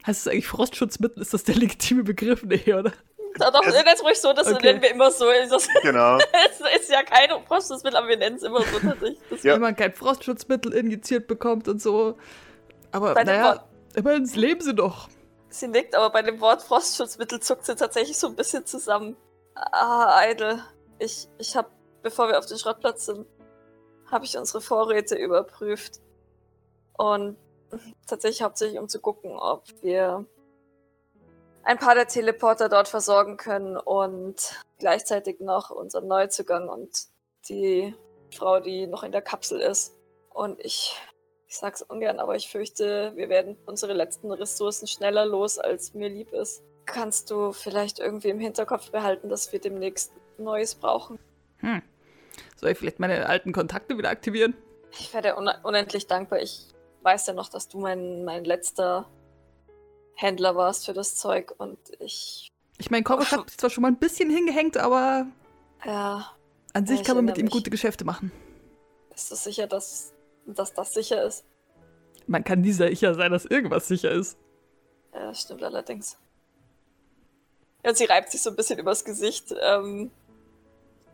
Heißt 0.07 0.27
es 0.27 0.29
eigentlich 0.33 0.49
Frostschutzmittel? 0.49 1.23
Ist 1.23 1.33
das 1.33 1.45
der 1.45 1.55
legitime 1.55 2.03
Begriff? 2.03 2.43
Nee, 2.45 2.75
oder? 2.75 2.93
Da 3.39 3.51
doch, 3.51 3.63
Es- 3.65 3.73
nenn 3.75 3.87
es 3.87 4.03
ruhig 4.05 4.21
so, 4.21 4.33
das 4.33 4.47
Okay. 4.53 4.59
nennen 4.67 4.83
wir 4.83 4.91
immer 4.91 5.11
so. 5.11 5.27
Das 5.49 5.67
Genau. 5.83 6.17
ist 6.77 6.91
ja 6.91 7.03
kein 7.03 7.45
Prostungsmittel, 7.45 7.97
aber 7.99 8.09
wir 8.09 8.17
nennen 8.19 8.37
es 8.37 8.43
immer 8.43 8.61
so 8.63 8.79
tatsächlich. 8.79 9.19
Das 9.31 9.43
Ja. 9.43 9.55
Wenn 9.55 9.63
man 9.63 9.77
kein 9.77 9.93
Frostschutzmittel 9.93 10.73
injiziert 10.75 11.27
bekommt 11.27 11.69
und 11.69 11.81
so. 11.81 12.17
Aber 12.91 13.15
Bei 13.15 13.25
naja, 13.25 13.65
immerhin 13.95 14.25
leben 14.35 14.61
sie 14.61 14.75
doch. 14.75 15.09
Sie 15.49 15.69
nickt, 15.69 15.95
aber 15.95 16.11
bei 16.11 16.23
dem 16.23 16.41
Wort 16.41 16.63
Frostschutzmittel 16.63 17.41
zuckt 17.41 17.65
sie 17.67 17.75
tatsächlich 17.77 18.19
so 18.19 18.27
ein 18.27 18.37
bisschen 18.37 18.65
zusammen. 18.67 19.17
Ah, 19.55 20.23
Idle. 20.31 20.63
Ich, 20.99 21.29
ich 21.39 21.57
habe, 21.57 21.69
bevor 22.03 22.29
wir 22.29 22.39
auf 22.39 22.47
den 22.47 22.59
Schrottplatz 22.59 23.07
sind, 23.07 23.27
habe 24.11 24.25
ich 24.25 24.37
unsere 24.37 24.61
Vorräte 24.61 25.15
überprüft. 25.17 26.01
Und 26.97 27.37
tatsächlich 28.07 28.43
hauptsächlich, 28.43 28.79
um 28.79 28.89
zu 28.89 29.01
gucken, 29.01 29.33
ob 29.39 29.65
wir 29.83 30.27
ein 31.65 31.79
paar 31.79 31.95
der 31.95 32.09
Teleporter 32.09 32.69
dort 32.69 32.89
versorgen 32.89 33.37
können 33.37 33.77
und 33.77 34.63
gleichzeitig 34.79 35.41
noch 35.41 35.71
unseren 35.71 36.09
Neuzugang 36.09 36.69
und 36.69 37.07
die 37.49 37.95
Frau, 38.35 38.61
die 38.61 38.87
noch 38.87 39.03
in 39.03 39.13
der 39.13 39.23
Kapsel 39.23 39.61
ist. 39.61 39.95
Und 40.31 40.59
ich 40.65 40.97
ich 41.53 41.59
sag's 41.59 41.83
ungern, 41.83 42.19
aber 42.19 42.35
ich 42.35 42.49
fürchte, 42.49 43.13
wir 43.15 43.29
werden 43.29 43.59
unsere 43.67 43.93
letzten 43.93 44.33
Ressourcen 44.33 44.87
schneller 44.87 45.27
los, 45.27 45.59
als 45.59 45.93
mir 45.93 46.09
lieb 46.09 46.33
ist. 46.33 46.63
Kannst 46.87 47.31
du 47.31 47.53
vielleicht 47.53 47.99
irgendwie 47.99 48.31
im 48.31 48.41
Hinterkopf 48.41 48.91
behalten, 48.91 49.29
dass 49.29 49.53
wir 49.53 49.61
demnächst 49.61 50.13
Neues 50.39 50.75
brauchen? 50.75 51.19
Hm. 51.59 51.83
Soll 52.57 52.71
ich 52.71 52.79
vielleicht 52.79 53.01
meine 53.01 53.29
alten 53.29 53.53
Kontakte 53.53 53.99
wieder 53.99 54.09
aktivieren? 54.09 54.57
Ich 54.99 55.13
werde 55.13 55.37
un 55.37 55.51
unendlich 55.63 56.07
dankbar. 56.07 56.41
Ich 56.41 56.69
weiß 57.03 57.27
ja 57.27 57.35
noch, 57.35 57.51
dass 57.51 57.69
du 57.69 57.79
mein, 57.79 58.25
mein 58.25 58.45
letzter 58.45 59.11
Händler 60.15 60.55
warst 60.57 60.87
für 60.87 60.93
das 60.93 61.17
Zeug 61.17 61.55
und 61.59 61.79
ich, 61.99 62.49
Ich 62.79 62.91
meine, 62.91 63.03
Koros 63.03 63.33
hat 63.33 63.51
zwar 63.51 63.71
schon 63.71 63.83
mal 63.83 63.89
ein 63.89 63.99
bisschen 63.99 64.31
hingehängt, 64.31 64.77
aber 64.77 65.27
ja, 65.85 66.31
an 66.75 66.87
sich 66.87 67.01
Ich 67.01 67.07
kann 67.07 67.17
man 67.17 67.25
mit 67.25 67.39
ihm 67.39 67.49
gute 67.49 67.71
Geschäfte 67.71 68.05
machen. 68.05 68.31
ist 69.15 69.33
es 69.33 69.45
sicher, 69.45 69.67
dass, 69.67 70.13
dass 70.47 70.73
das 70.75 70.95
sicher 70.95 71.25
ist? 71.25 71.45
Man 72.27 72.45
kann 72.45 72.61
nie 72.61 72.73
sicher 72.73 73.15
sein, 73.15 73.33
dass 73.33 73.45
irgendwas 73.45 73.89
sicher 73.89 74.11
ist. 74.13 74.39
Ja, 75.13 75.27
das 75.27 75.41
stimmt 75.43 75.63
allerdings. 75.63 76.17
Ja, 77.85 77.95
sie 77.95 78.05
reibt 78.05 78.31
sich 78.31 78.41
so 78.41 78.51
ein 78.51 78.57
bisschen 78.57 78.79
übers 78.79 79.05
Gesicht. 79.05 79.53
Ähm, 79.61 80.13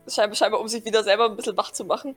scheinbar, 0.07 0.35
scheinbar, 0.35 0.59
um 0.61 0.67
sich 0.67 0.85
wieder 0.85 1.03
selber 1.03 1.25
ein 1.25 1.35
bisschen 1.35 1.57
wach 1.57 1.71
zu 1.71 1.83
machen. 1.83 2.15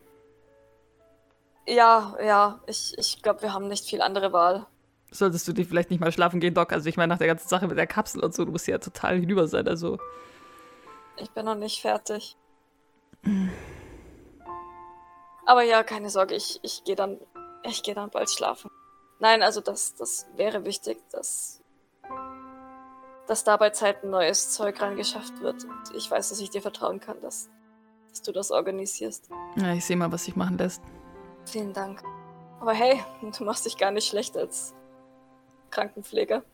Ja, 1.66 2.16
ja, 2.22 2.60
ich, 2.66 2.92
ich 2.98 3.22
glaube, 3.22 3.42
wir 3.42 3.52
haben 3.54 3.68
nicht 3.68 3.86
viel 3.86 4.02
andere 4.02 4.32
Wahl. 4.32 4.66
Solltest 5.12 5.46
du 5.46 5.52
dir 5.52 5.66
vielleicht 5.66 5.90
nicht 5.90 6.00
mal 6.00 6.10
schlafen 6.10 6.40
gehen, 6.40 6.54
Doc? 6.54 6.72
Also 6.72 6.88
ich 6.88 6.96
meine, 6.96 7.12
nach 7.12 7.18
der 7.18 7.26
ganzen 7.26 7.46
Sache 7.48 7.68
mit 7.68 7.76
der 7.76 7.86
Kapsel 7.86 8.24
und 8.24 8.34
so, 8.34 8.46
du 8.46 8.50
musst 8.52 8.66
ja 8.66 8.78
total 8.78 9.20
hinüber 9.20 9.46
sein. 9.46 9.68
Also 9.68 9.98
Ich 11.18 11.30
bin 11.30 11.44
noch 11.44 11.54
nicht 11.54 11.82
fertig. 11.82 12.36
Aber 15.44 15.62
ja, 15.62 15.82
keine 15.82 16.08
Sorge, 16.08 16.34
ich, 16.34 16.60
ich 16.62 16.82
gehe 16.84 16.96
dann, 16.96 17.18
ich 17.62 17.82
gehe 17.82 17.94
dann 17.94 18.10
bald 18.10 18.30
schlafen. 18.30 18.70
Nein, 19.18 19.42
also 19.42 19.60
das, 19.60 19.94
das 19.94 20.26
wäre 20.34 20.64
wichtig, 20.64 20.98
dass, 21.10 21.60
dass 23.26 23.44
da 23.44 23.58
bei 23.58 23.70
Zeiten 23.70 24.08
neues 24.08 24.50
Zeug 24.52 24.80
reingeschafft 24.80 25.40
wird. 25.40 25.64
Und 25.64 25.94
ich 25.94 26.10
weiß, 26.10 26.30
dass 26.30 26.40
ich 26.40 26.48
dir 26.50 26.62
vertrauen 26.62 27.00
kann, 27.00 27.20
dass, 27.20 27.50
dass 28.08 28.22
du 28.22 28.32
das 28.32 28.50
organisierst. 28.50 29.28
ja, 29.56 29.74
ich 29.74 29.84
sehe 29.84 29.96
mal, 29.96 30.10
was 30.10 30.24
sich 30.24 30.36
machen 30.36 30.56
lässt. 30.56 30.82
Vielen 31.44 31.74
Dank. 31.74 32.02
Aber 32.60 32.72
hey, 32.72 33.02
du 33.36 33.44
machst 33.44 33.66
dich 33.66 33.76
gar 33.76 33.90
nicht 33.90 34.08
schlecht 34.08 34.36
als 34.36 34.74
Krankenpfleger. 35.72 36.44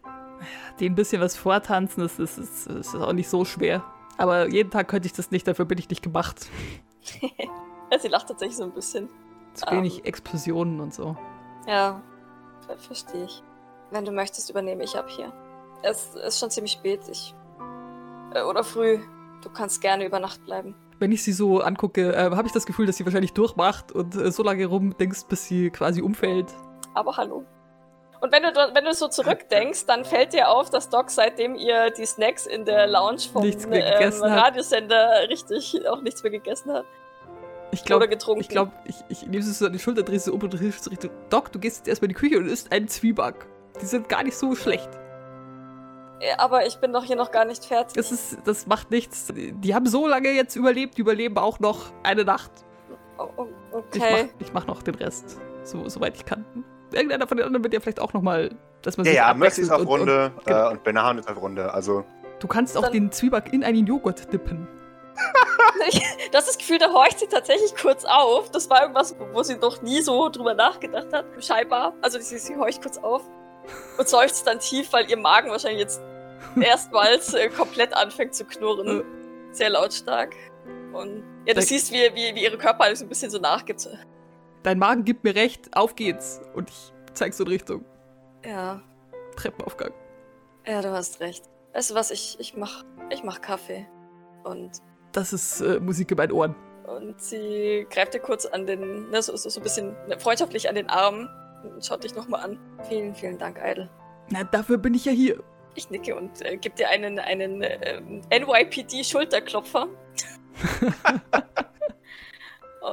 Den 0.80 0.94
bisschen 0.94 1.20
was 1.20 1.36
vortanzen, 1.36 2.02
das 2.02 2.18
ist, 2.18 2.38
ist, 2.38 2.66
ist 2.68 2.94
auch 2.94 3.12
nicht 3.12 3.28
so 3.28 3.44
schwer. 3.44 3.84
Aber 4.16 4.48
jeden 4.48 4.70
Tag 4.70 4.88
könnte 4.88 5.06
ich 5.06 5.12
das 5.12 5.30
nicht, 5.30 5.46
dafür 5.46 5.64
bin 5.66 5.76
ich 5.78 5.90
nicht 5.90 6.02
gemacht. 6.02 6.46
Ja, 7.90 7.98
sie 7.98 8.08
lacht 8.08 8.28
tatsächlich 8.28 8.58
so 8.58 8.64
ein 8.64 8.72
bisschen. 8.72 9.08
Zu 9.54 9.64
Ähm. 9.66 9.78
wenig 9.78 10.04
Explosionen 10.04 10.78
und 10.80 10.92
so. 10.92 11.16
Ja, 11.66 12.02
ver 12.66 12.76
verstehe 12.76 13.24
ich. 13.24 13.42
Wenn 13.90 14.04
du 14.04 14.12
möchtest, 14.12 14.50
übernehme 14.50 14.84
ich 14.84 14.94
ab 14.94 15.08
hier. 15.08 15.32
Es 15.82 16.14
ist 16.14 16.38
schon 16.38 16.50
ziemlich 16.50 16.72
spät. 16.72 17.00
Ich. 17.10 17.34
Äh, 18.34 18.42
oder 18.42 18.62
früh. 18.62 18.98
Du 19.42 19.48
kannst 19.48 19.80
gerne 19.80 20.04
über 20.04 20.20
Nacht 20.20 20.44
bleiben. 20.44 20.74
Wenn 20.98 21.12
ich 21.12 21.22
sie 21.22 21.32
so 21.32 21.62
angucke, 21.62 22.12
äh, 22.14 22.30
habe 22.30 22.46
ich 22.46 22.52
das 22.52 22.66
Gefühl, 22.66 22.84
dass 22.84 22.98
sie 22.98 23.06
wahrscheinlich 23.06 23.32
durchmacht 23.32 23.90
und 23.90 24.14
äh, 24.16 24.30
so 24.32 24.42
lange 24.42 24.66
rumdenkst, 24.66 25.24
bis 25.26 25.46
sie 25.46 25.70
quasi 25.70 26.02
umfällt. 26.02 26.52
Aber 26.92 27.16
hallo. 27.16 27.44
Und 28.20 28.32
wenn 28.32 28.42
du, 28.42 28.48
wenn 28.48 28.84
du 28.84 28.92
so 28.94 29.08
zurückdenkst, 29.08 29.86
dann 29.86 30.04
fällt 30.04 30.32
dir 30.32 30.50
auf, 30.50 30.70
dass 30.70 30.88
Doc, 30.88 31.10
seitdem 31.10 31.54
ihr 31.54 31.90
die 31.90 32.06
Snacks 32.06 32.46
in 32.46 32.64
der 32.64 32.86
Lounge 32.86 33.20
vom 33.32 33.44
ähm. 33.44 34.22
Radiosender 34.22 35.28
richtig 35.28 35.86
auch 35.88 36.00
nichts 36.00 36.22
mehr 36.22 36.32
gegessen 36.32 36.72
hat. 36.72 36.84
Ich 37.70 37.84
glaube, 37.84 38.04
oder 38.04 38.08
getrunken. 38.08 38.40
ich, 38.40 38.48
glaub, 38.48 38.70
ich, 38.84 38.96
ich 39.08 39.22
nehme 39.26 39.38
es 39.38 39.58
so 39.58 39.66
an 39.66 39.72
die 39.72 39.78
Schulter, 39.78 40.02
drehe 40.02 40.16
es 40.16 40.26
um 40.26 40.40
und 40.40 40.50
drehst 40.50 40.84
so 40.84 40.90
Richtung 40.90 41.10
Doc, 41.28 41.52
du 41.52 41.58
gehst 41.58 41.78
jetzt 41.78 41.88
erstmal 41.88 42.10
in 42.10 42.16
die 42.16 42.20
Küche 42.20 42.38
und 42.38 42.46
isst 42.46 42.72
einen 42.72 42.88
Zwieback. 42.88 43.46
Die 43.80 43.86
sind 43.86 44.08
gar 44.08 44.22
nicht 44.22 44.36
so 44.36 44.54
schlecht. 44.54 44.88
Aber 46.38 46.66
ich 46.66 46.78
bin 46.78 46.92
doch 46.92 47.04
hier 47.04 47.14
noch 47.14 47.30
gar 47.30 47.44
nicht 47.44 47.64
fertig. 47.64 47.94
Das, 47.94 48.10
ist, 48.10 48.38
das 48.44 48.66
macht 48.66 48.90
nichts. 48.90 49.32
Die 49.32 49.74
haben 49.74 49.86
so 49.86 50.08
lange 50.08 50.30
jetzt 50.30 50.56
überlebt, 50.56 50.96
die 50.96 51.02
überleben 51.02 51.38
auch 51.38 51.60
noch 51.60 51.92
eine 52.02 52.24
Nacht. 52.24 52.50
Oh, 53.18 53.28
oh, 53.36 53.46
Ich, 53.92 54.00
okay. 54.00 54.22
mach, 54.24 54.40
ich 54.46 54.52
mach 54.52 54.66
noch 54.66 54.82
den 54.82 54.94
Rest, 54.96 55.38
so, 55.62 55.88
soweit 55.88 56.16
ich 56.16 56.24
kann. 56.24 56.44
Irgendeiner 56.92 57.26
von 57.26 57.36
den 57.36 57.46
anderen 57.46 57.62
wird 57.64 57.74
ja 57.74 57.80
vielleicht 57.80 58.00
auch 58.00 58.12
noch 58.12 58.22
mal, 58.22 58.50
dass 58.82 58.96
man 58.96 59.04
Ja, 59.06 59.10
sich 59.10 59.16
ja, 59.18 59.34
Mercy 59.34 59.60
ist 59.62 59.70
auf 59.70 59.80
und- 59.80 59.86
Runde 59.88 60.32
und, 60.36 60.42
äh, 60.42 60.50
genau. 60.50 60.70
und 60.70 60.84
Benahan 60.84 61.18
ist 61.18 61.28
auf 61.30 61.40
Runde. 61.40 61.72
Also, 61.72 62.04
Du 62.40 62.46
kannst 62.46 62.76
auch 62.78 62.88
den 62.88 63.10
Zwieback 63.10 63.52
in 63.52 63.64
einen 63.64 63.86
Joghurt 63.86 64.32
dippen. 64.32 64.68
Das 66.32 66.42
ist 66.44 66.48
das 66.48 66.58
Gefühl, 66.58 66.78
da 66.78 66.92
horcht 66.92 67.18
sie 67.20 67.26
tatsächlich 67.28 67.74
kurz 67.76 68.04
auf. 68.04 68.50
Das 68.50 68.68
war 68.68 68.82
irgendwas, 68.82 69.14
wo 69.32 69.42
sie 69.42 69.56
noch 69.56 69.80
nie 69.80 70.02
so 70.02 70.28
drüber 70.28 70.52
nachgedacht 70.54 71.12
hat. 71.12 71.24
Scheinbar. 71.42 71.94
Also 72.02 72.18
sie, 72.20 72.38
sie 72.38 72.56
horcht 72.56 72.82
kurz 72.82 72.98
auf 72.98 73.22
und 73.96 74.08
seufzt 74.08 74.46
dann 74.46 74.58
tief, 74.60 74.92
weil 74.92 75.08
ihr 75.08 75.16
Magen 75.16 75.50
wahrscheinlich 75.50 75.80
jetzt 75.80 76.00
erstmals 76.60 77.32
äh, 77.34 77.48
komplett 77.48 77.94
anfängt 77.96 78.34
zu 78.34 78.44
knurren. 78.44 79.02
Sehr 79.52 79.70
lautstark. 79.70 80.34
Und 80.92 81.22
ja, 81.46 81.54
du 81.54 81.62
siehst, 81.62 81.92
wie, 81.92 82.10
wie, 82.14 82.34
wie 82.34 82.44
ihre 82.44 82.58
Körperhaltung 82.58 82.96
so 82.96 83.04
ein 83.04 83.08
bisschen 83.08 83.30
so 83.30 83.38
nachgibt. 83.38 83.88
Dein 84.62 84.78
Magen 84.78 85.04
gibt 85.04 85.24
mir 85.24 85.34
recht, 85.34 85.74
auf 85.76 85.94
geht's. 85.96 86.40
Und 86.54 86.68
ich 86.70 86.92
zeig 87.14 87.34
so 87.34 87.44
in 87.44 87.50
Richtung 87.50 87.84
Ja, 88.44 88.80
Treppenaufgang. 89.36 89.92
ja, 90.66 90.82
du 90.82 90.90
hast 90.90 91.20
recht. 91.20 91.44
Weißt 91.74 91.90
du 91.90 91.94
was, 91.94 92.10
ich, 92.10 92.36
ich 92.40 92.56
mach, 92.56 92.84
ich 93.10 93.22
mach 93.22 93.40
Kaffee. 93.40 93.86
Und 94.44 94.70
Das 95.12 95.32
ist 95.32 95.60
äh, 95.60 95.78
Musik 95.80 96.10
in 96.10 96.16
meinen 96.16 96.32
Ohren. 96.32 96.54
Und 96.86 97.20
sie 97.20 97.86
greift 97.90 98.14
dir 98.14 98.20
kurz 98.20 98.46
an 98.46 98.66
den, 98.66 99.10
ne, 99.10 99.20
so, 99.22 99.36
so, 99.36 99.48
so 99.50 99.60
ein 99.60 99.62
bisschen 99.62 99.94
ne, 100.08 100.18
freundschaftlich 100.18 100.68
an 100.68 100.74
den 100.74 100.88
Arm 100.88 101.28
und 101.62 101.84
schaut 101.84 102.02
dich 102.02 102.14
nochmal 102.14 102.40
an. 102.44 102.58
Vielen, 102.88 103.14
vielen 103.14 103.36
Dank, 103.38 103.58
Idle. 103.62 103.90
Na, 104.30 104.44
dafür 104.44 104.78
bin 104.78 104.94
ich 104.94 105.04
ja 105.04 105.12
hier. 105.12 105.42
Ich 105.74 105.90
nicke 105.90 106.16
und 106.16 106.40
äh, 106.42 106.56
gebe 106.56 106.74
dir 106.74 106.88
einen, 106.88 107.18
einen 107.18 107.62
ähm, 107.62 108.22
NYPD-Schulterklopfer. 108.30 109.86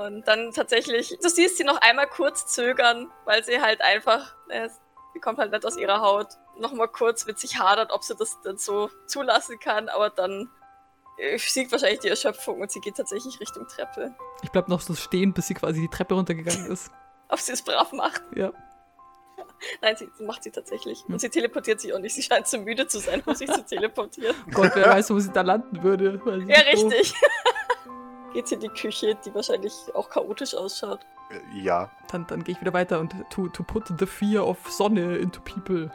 und 0.03 0.27
dann 0.27 0.51
tatsächlich, 0.51 1.17
du 1.21 1.29
siehst 1.29 1.57
sie 1.57 1.63
noch 1.63 1.81
einmal 1.81 2.07
kurz 2.07 2.47
zögern, 2.47 3.11
weil 3.25 3.43
sie 3.43 3.61
halt 3.61 3.81
einfach, 3.81 4.35
äh, 4.49 4.69
sie 5.13 5.19
kommt 5.19 5.39
halt 5.39 5.51
nicht 5.51 5.65
aus 5.65 5.77
ihrer 5.77 6.01
Haut, 6.01 6.27
nochmal 6.57 6.87
kurz 6.87 7.25
mit 7.25 7.39
sich 7.39 7.59
hadert, 7.59 7.91
ob 7.91 8.03
sie 8.03 8.15
das 8.15 8.37
dann 8.43 8.57
so 8.57 8.89
zulassen 9.07 9.59
kann, 9.59 9.89
aber 9.89 10.09
dann 10.09 10.49
äh, 11.17 11.37
siegt 11.37 11.71
wahrscheinlich 11.71 11.99
die 11.99 12.09
Erschöpfung 12.09 12.61
und 12.61 12.71
sie 12.71 12.79
geht 12.79 12.95
tatsächlich 12.95 13.39
Richtung 13.39 13.67
Treppe. 13.67 14.13
Ich 14.43 14.51
bleib 14.51 14.67
noch 14.67 14.81
so 14.81 14.93
stehen, 14.95 15.33
bis 15.33 15.47
sie 15.47 15.53
quasi 15.53 15.81
die 15.81 15.89
Treppe 15.89 16.15
runtergegangen 16.15 16.71
ist. 16.71 16.91
Ob 17.29 17.39
sie 17.39 17.53
es 17.53 17.63
brav 17.63 17.91
macht. 17.91 18.21
Ja. 18.35 18.51
Nein, 19.81 19.95
sie 19.97 20.23
macht 20.23 20.43
sie 20.43 20.51
tatsächlich. 20.51 21.03
Hm. 21.05 21.13
Und 21.13 21.19
sie 21.19 21.29
teleportiert 21.29 21.79
sich 21.79 21.93
auch 21.93 21.99
nicht. 21.99 22.13
Sie 22.13 22.21
scheint 22.21 22.47
zu 22.47 22.57
müde 22.59 22.87
zu 22.87 22.99
sein, 22.99 23.21
um 23.25 23.35
sich 23.35 23.51
zu 23.51 23.63
teleportieren. 23.63 24.35
Gott, 24.51 24.71
wer 24.75 24.89
weiß, 24.89 25.09
wo 25.11 25.19
sie 25.19 25.31
da 25.31 25.41
landen 25.41 25.81
würde. 25.83 26.21
Ja, 26.47 26.59
richtig. 26.61 27.13
Geht 28.35 28.49
sie 28.49 28.55
in 28.55 28.61
die 28.61 28.67
Küche, 28.67 29.17
die 29.25 29.33
wahrscheinlich 29.33 29.73
auch 29.93 30.09
chaotisch 30.09 30.53
ausschaut. 30.55 30.99
äh, 31.31 31.57
ja. 31.57 31.89
Dann, 32.11 32.27
dann 32.27 32.43
gehe 32.43 32.53
ich 32.53 32.59
wieder 32.59 32.73
weiter 32.73 32.99
und 32.99 33.15
to, 33.29 33.47
to 33.47 33.63
put 33.63 33.85
the 33.97 34.05
fear 34.05 34.45
of 34.45 34.57
Sonne 34.69 35.15
into 35.15 35.39
people. 35.39 35.89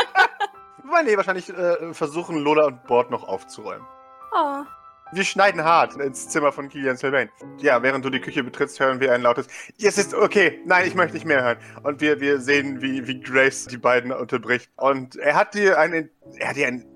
Weil 0.84 1.04
nee, 1.04 1.18
wahrscheinlich 1.18 1.50
äh, 1.50 1.92
versuchen 1.92 2.38
Lola 2.38 2.68
und 2.68 2.84
Bord 2.84 3.10
noch 3.10 3.28
aufzuräumen. 3.28 3.86
Ah. 4.32 4.64
Wir 5.12 5.22
schneiden 5.22 5.62
hart 5.62 5.96
ins 5.96 6.30
Zimmer 6.30 6.50
von 6.50 6.70
Kilian 6.70 6.96
Sylvain. 6.96 7.28
Ja, 7.58 7.82
während 7.82 8.06
du 8.06 8.08
die 8.08 8.20
Küche 8.22 8.42
betrittst, 8.42 8.80
hören 8.80 8.98
wir 8.98 9.12
ein 9.12 9.20
lautes 9.20 9.46
Es 9.78 9.98
ist 9.98 10.14
okay. 10.14 10.62
Nein, 10.64 10.86
ich 10.86 10.94
möchte 10.94 11.12
nicht 11.12 11.26
mehr 11.26 11.44
hören. 11.44 11.58
Und 11.82 12.00
wir, 12.00 12.20
wir 12.20 12.40
sehen, 12.40 12.80
wie, 12.80 13.06
wie 13.06 13.20
Grace 13.20 13.66
die 13.66 13.76
beiden 13.76 14.12
unterbricht. 14.12 14.70
Und 14.76 15.16
er 15.16 15.34
hat 15.34 15.52
dir 15.52 15.78
eine, 15.78 16.08
er 16.38 16.48
hat 16.48 16.56
dir 16.56 16.68
eine 16.68 16.86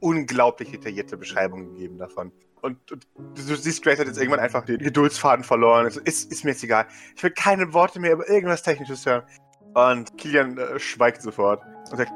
unglaublich 0.00 0.72
detaillierte 0.72 1.16
Beschreibung 1.16 1.74
gegeben 1.74 1.98
davon. 1.98 2.32
Und, 2.60 2.92
und 2.92 3.06
du 3.16 3.56
siehst, 3.56 3.82
Grace 3.82 3.98
hat 3.98 4.06
jetzt 4.06 4.18
irgendwann 4.18 4.40
einfach 4.40 4.64
den 4.64 4.78
Geduldsfaden 4.78 5.44
verloren. 5.44 5.86
Es 5.86 5.96
ist, 5.96 6.30
ist 6.32 6.44
mir 6.44 6.50
jetzt 6.50 6.64
egal. 6.64 6.86
Ich 7.16 7.22
will 7.22 7.30
keine 7.30 7.72
Worte 7.72 8.00
mehr 8.00 8.12
über 8.12 8.28
irgendwas 8.28 8.62
Technisches 8.62 9.06
hören. 9.06 9.22
Und 9.74 10.16
Kilian 10.18 10.58
äh, 10.58 10.78
schweigt 10.78 11.22
sofort 11.22 11.62
und 11.90 11.96
sagt, 11.96 12.12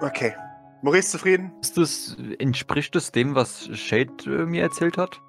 okay. 0.00 0.34
Maurice 0.82 1.10
zufrieden? 1.10 1.52
Ist 1.60 1.76
das, 1.76 2.16
entspricht 2.38 2.94
das 2.94 3.10
dem, 3.10 3.34
was 3.34 3.68
Shade 3.76 4.12
äh, 4.26 4.46
mir 4.46 4.62
erzählt 4.62 4.96
hat? 4.96 5.20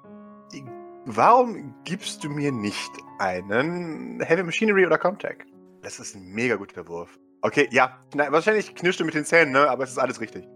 Warum 1.06 1.74
gibst 1.84 2.22
du 2.22 2.28
mir 2.28 2.52
nicht 2.52 2.90
einen 3.18 4.20
Heavy 4.20 4.42
Machinery 4.42 4.86
oder 4.86 4.98
Comtech? 4.98 5.38
Das 5.82 5.98
ist 5.98 6.14
ein 6.14 6.26
mega 6.26 6.56
guter 6.56 6.86
Wurf. 6.86 7.18
Okay, 7.42 7.68
ja. 7.72 7.98
Na, 8.14 8.30
wahrscheinlich 8.30 8.74
knirscht 8.74 9.00
du 9.00 9.04
mit 9.04 9.14
den 9.14 9.24
Zähnen, 9.24 9.52
ne? 9.52 9.68
Aber 9.68 9.84
es 9.84 9.90
ist 9.90 9.98
alles 9.98 10.20
richtig. 10.20 10.46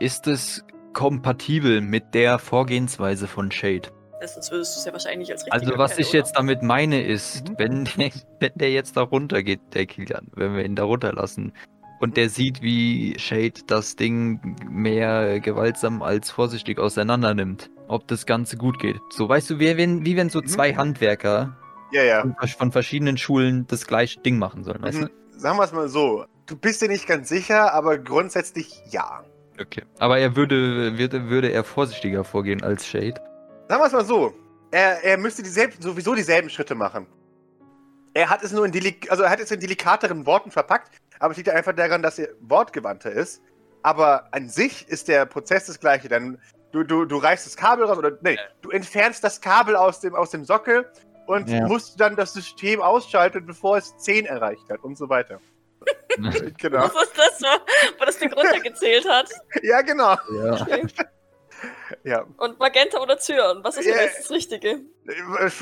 Ist 0.00 0.26
es 0.26 0.64
kompatibel 0.94 1.80
mit 1.80 2.14
der 2.14 2.38
Vorgehensweise 2.38 3.26
von 3.26 3.50
Shade? 3.50 3.88
Sonst 4.26 4.50
würdest 4.50 4.74
du 4.74 4.80
es 4.80 4.84
ja 4.84 4.92
wahrscheinlich 4.92 5.30
als 5.30 5.48
Also 5.50 5.78
was 5.78 5.96
ich 5.98 6.12
jetzt 6.12 6.32
damit 6.36 6.62
meine 6.62 7.02
ist, 7.04 7.48
Mhm. 7.50 7.54
wenn, 7.58 7.84
der, 7.98 8.10
wenn 8.40 8.52
der 8.56 8.70
jetzt 8.72 8.96
da 8.96 9.02
runter 9.02 9.42
geht, 9.42 9.60
der 9.74 9.86
Kilian, 9.86 10.26
wenn 10.34 10.56
wir 10.56 10.64
ihn 10.64 10.74
da 10.74 10.84
runterlassen 10.84 11.52
und 12.00 12.16
der 12.16 12.28
sieht, 12.28 12.60
wie 12.62 13.16
Shade 13.18 13.60
das 13.68 13.94
Ding 13.96 14.56
mehr 14.68 15.38
gewaltsam 15.40 16.02
als 16.02 16.30
vorsichtig 16.30 16.78
auseinander 16.78 17.32
nimmt, 17.34 17.70
ob 17.86 18.08
das 18.08 18.26
Ganze 18.26 18.56
gut 18.56 18.78
geht. 18.80 18.98
So, 19.10 19.28
weißt 19.28 19.50
du, 19.50 19.58
wie 19.60 19.76
wenn, 19.76 20.04
wie 20.04 20.16
wenn 20.16 20.30
so 20.30 20.40
Mhm. 20.40 20.46
zwei 20.46 20.74
Handwerker 20.74 21.56
Ja, 21.92 22.02
ja. 22.02 22.24
von, 22.58 22.72
verschiedenen 22.72 23.16
Schulen 23.18 23.66
das 23.68 23.86
gleiche 23.86 24.20
Ding 24.20 24.38
machen 24.38 24.64
sollen, 24.64 24.82
weißt 24.82 25.00
Mhm. 25.02 25.10
Sagen 25.36 25.56
wir 25.58 25.64
es 25.64 25.72
mal 25.72 25.88
so. 25.88 26.24
Du 26.46 26.56
bist 26.56 26.82
dir 26.82 26.88
nicht 26.88 27.06
ganz 27.06 27.28
sicher, 27.28 27.72
aber 27.72 27.98
grundsätzlich 27.98 28.82
ja. 28.90 29.22
Okay. 29.60 29.82
Aber 29.98 30.18
er 30.18 30.36
würde, 30.36 30.96
würde, 30.98 31.28
würde 31.28 31.50
er 31.50 31.64
vorsichtiger 31.64 32.24
vorgehen 32.24 32.62
als 32.62 32.86
Shade. 32.86 33.14
Sagen 33.68 33.82
wir 33.82 33.86
es 33.86 33.92
mal 33.92 34.04
so. 34.04 34.34
Er, 34.70 35.02
er 35.02 35.16
müsste 35.16 35.42
dieselben, 35.42 35.80
sowieso 35.80 36.14
dieselben 36.14 36.50
Schritte 36.50 36.74
machen. 36.74 37.06
Er 38.14 38.28
hat 38.30 38.42
es 38.42 38.52
nur 38.52 38.64
in, 38.64 38.72
delik 38.72 39.10
also 39.10 39.22
er 39.22 39.30
hat 39.30 39.40
es 39.40 39.50
in 39.50 39.60
delikateren 39.60 40.26
Worten 40.26 40.50
verpackt, 40.50 41.00
aber 41.18 41.30
es 41.32 41.36
liegt 41.36 41.48
einfach 41.48 41.72
daran, 41.74 42.02
dass 42.02 42.18
er 42.18 42.28
wortgewandter 42.40 43.10
ist. 43.10 43.42
Aber 43.82 44.28
an 44.32 44.48
sich 44.48 44.88
ist 44.88 45.08
der 45.08 45.24
Prozess 45.26 45.66
das 45.66 45.78
gleiche. 45.78 46.08
Dann 46.08 46.38
du, 46.72 46.82
du, 46.82 47.04
du 47.04 47.16
reißt 47.16 47.46
das 47.46 47.56
Kabel 47.56 47.84
raus 47.84 47.98
oder 47.98 48.12
nee, 48.22 48.38
du 48.60 48.70
entfernst 48.70 49.22
das 49.24 49.40
Kabel 49.40 49.76
aus 49.76 50.00
dem, 50.00 50.14
aus 50.14 50.30
dem 50.30 50.44
Sockel 50.44 50.86
und 51.26 51.48
Ja. 51.48 51.66
musst 51.66 52.00
dann 52.00 52.16
das 52.16 52.32
System 52.32 52.80
ausschalten, 52.80 53.46
bevor 53.46 53.76
es 53.78 53.96
10 53.98 54.26
erreicht 54.26 54.68
hat 54.70 54.80
und 54.82 54.96
so 54.96 55.08
weiter. 55.08 55.40
genau. 56.58 56.82
Was 56.94 57.02
ist 57.04 57.18
das, 57.18 57.42
wo 57.98 58.04
das 58.04 58.18
Ding 58.18 58.32
runtergezählt 58.32 59.08
hat? 59.08 59.28
Ja, 59.62 59.80
genau. 59.82 60.16
ja. 60.32 60.66
Ja. 62.04 62.24
Und 62.36 62.58
Magenta 62.58 63.00
oder 63.00 63.18
Zyan? 63.18 63.62
Was 63.64 63.76
ist 63.78 63.86
Ja. 63.86 63.96
jetzt 63.96 64.20
das 64.20 64.30
Richtige? 64.30 64.80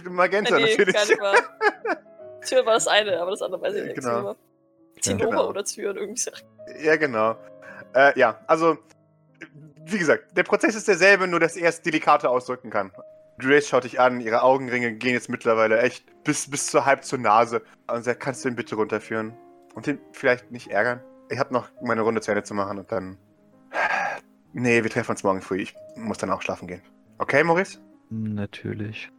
Magenta 0.05 0.57
Äh, 0.57 0.63
nee, 0.63 0.71
natürlich. 0.71 0.95
gar 0.95 1.07
nicht 1.07 1.21
wahr. 1.21 1.37
Zyan 2.43 2.67
war 2.67 2.75
das 2.75 2.87
eine, 2.87 3.19
aber 3.21 3.31
das 3.31 3.43
andere 3.43 3.63
weiß 3.63 3.75
ich 3.75 3.85
nicht. 3.85 3.95
Genau. 3.97 4.19
Genau. 4.19 4.37
Zinnober 5.01 5.31
Genau. 5.31 5.49
oder 5.49 5.65
Zyan, 5.65 5.97
irgendwie 5.97 6.21
so. 6.21 6.31
Ja, 6.81 6.97
genau. 6.97 7.37
Äh, 7.95 8.19
ja, 8.19 8.41
also, 8.47 8.77
wie 9.87 9.99
gesagt, 9.99 10.37
der 10.37 10.43
Prozess 10.43 10.75
ist 10.75 10.89
derselbe, 10.89 11.27
nur 11.27 11.41
dass 11.41 11.57
er 11.57 11.69
es 11.69 11.81
delikater 11.81 12.31
ausdrücken 12.31 12.71
kann. 12.71 12.93
Grace 13.39 13.69
schaut 13.69 13.85
dich 13.85 14.01
an, 14.01 14.21
ihre 14.21 14.43
Augenringe 14.43 14.93
gehen 14.95 15.13
jetzt 15.15 15.29
mittlerweile 15.29 15.79
echt 15.81 16.05
bis, 16.25 16.51
bis 16.51 16.67
zur 16.69 16.85
halb 16.87 17.05
zur 17.05 17.19
Nase. 17.19 17.63
Und 17.87 18.03
sagt, 18.05 18.21
kannst 18.21 18.45
du 18.45 18.49
ihn 18.49 18.57
bitte 18.57 18.75
runterführen? 18.77 19.37
Und 19.77 19.87
ihn 19.87 20.01
vielleicht 20.13 20.51
nicht 20.51 20.69
ärgern? 20.69 21.03
Ich 21.31 21.39
habe 21.39 21.53
noch 21.53 21.69
meine 21.83 22.01
Runde 22.01 22.23
zu 22.23 22.31
Ende 22.31 22.43
zu 22.43 22.55
machen 22.55 22.79
und 22.79 22.91
dann. 22.91 23.19
Nee, 24.55 24.83
wir 24.83 24.91
treffen 24.91 25.11
uns 25.11 25.23
morgen 25.23 25.43
früh. 25.43 25.61
Ich 25.61 25.75
muss 25.97 26.17
dann 26.17 26.31
auch 26.31 26.41
schlafen 26.41 26.67
gehen. 26.67 26.81
Okay, 27.19 27.45
Maurice? 27.45 27.79
Natürlich. 28.09 29.11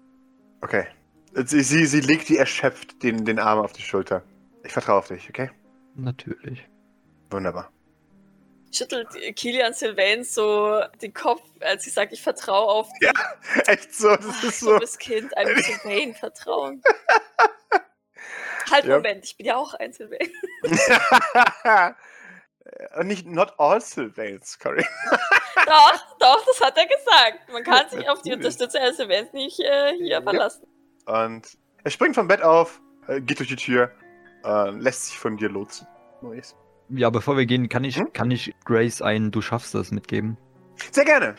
Okay. 0.61 0.87
Sie, 1.33 1.61
sie, 1.61 1.85
sie 1.85 2.01
legt 2.01 2.27
die 2.29 2.37
erschöpft 2.37 3.03
den, 3.03 3.23
den 3.23 3.37
Arm 3.37 3.59
auf 3.59 3.71
die 3.73 3.83
Schulter. 3.83 4.23
Ich 4.63 4.73
vertraue 4.73 4.97
auf 4.97 5.09
dich, 5.09 5.29
okay? 5.29 5.51
Natürlich. 5.93 6.67
Wunderbar. 7.29 7.71
Schüttelt 8.71 9.09
Kilian 9.35 9.73
Sylvain 9.73 10.23
so 10.23 10.81
den 11.01 11.13
Kopf, 11.13 11.43
als 11.61 11.83
sie 11.83 11.91
sagt, 11.91 12.13
ich 12.13 12.21
vertraue 12.21 12.67
auf 12.67 12.89
dich. 12.99 13.11
Echt 13.67 13.93
so, 13.93 14.15
das 14.15 14.43
ist 14.43 14.59
so. 14.61 14.73
dummes 14.73 14.97
Kind, 14.97 15.37
einem 15.37 15.55
Sylvain 15.61 16.15
vertrauen. 16.15 16.81
halt, 18.71 18.85
Ja. 18.85 18.97
Moment, 18.97 19.25
ich 19.25 19.37
bin 19.37 19.45
ja 19.45 19.55
auch 19.57 19.73
ein 19.75 19.93
Sylvain. 19.93 20.29
Und 22.97 23.07
nicht 23.07 23.25
not 23.25 23.53
all 23.57 23.79
Sylvains, 23.81 24.59
Cory. 24.59 24.85
Doch, 25.65 26.17
doch, 26.19 26.45
das 26.45 26.61
hat 26.61 26.77
er 26.77 26.85
gesagt. 26.85 27.51
Man 27.51 27.63
kann 27.63 27.89
sich 27.89 28.07
auf 28.09 28.21
die. 28.21 28.31
Unterstützung 28.31 28.79
eines 28.79 28.97
Sylvains 28.97 29.33
nicht 29.33 29.59
äh, 29.59 29.93
hier 29.97 30.21
verlassen. 30.21 30.65
Und 31.05 31.57
er 31.83 31.91
springt 31.91 32.15
vom 32.15 32.27
Bett 32.27 32.41
auf, 32.41 32.79
äh, 33.07 33.19
geht 33.19 33.39
durch 33.39 33.49
die 33.49 33.55
Tür, 33.55 33.91
äh, 34.45 34.69
lässt 34.69 35.07
sich 35.07 35.17
von 35.19 35.35
dir 35.35 35.49
lotsen. 35.49 35.87
Maurice. 36.21 36.55
Ja, 36.89 37.09
bevor 37.09 37.35
wir 37.37 37.45
gehen, 37.45 37.67
kann 37.69 37.83
ich, 37.83 37.97
Hm? 37.97 38.13
kann 38.13 38.31
ich 38.31 38.53
Grace 38.65 39.01
ein 39.01 39.31
Du 39.31 39.41
schaffst 39.41 39.73
das 39.75 39.91
mitgeben? 39.91 40.37
Sehr 40.91 41.03
gerne. 41.05 41.35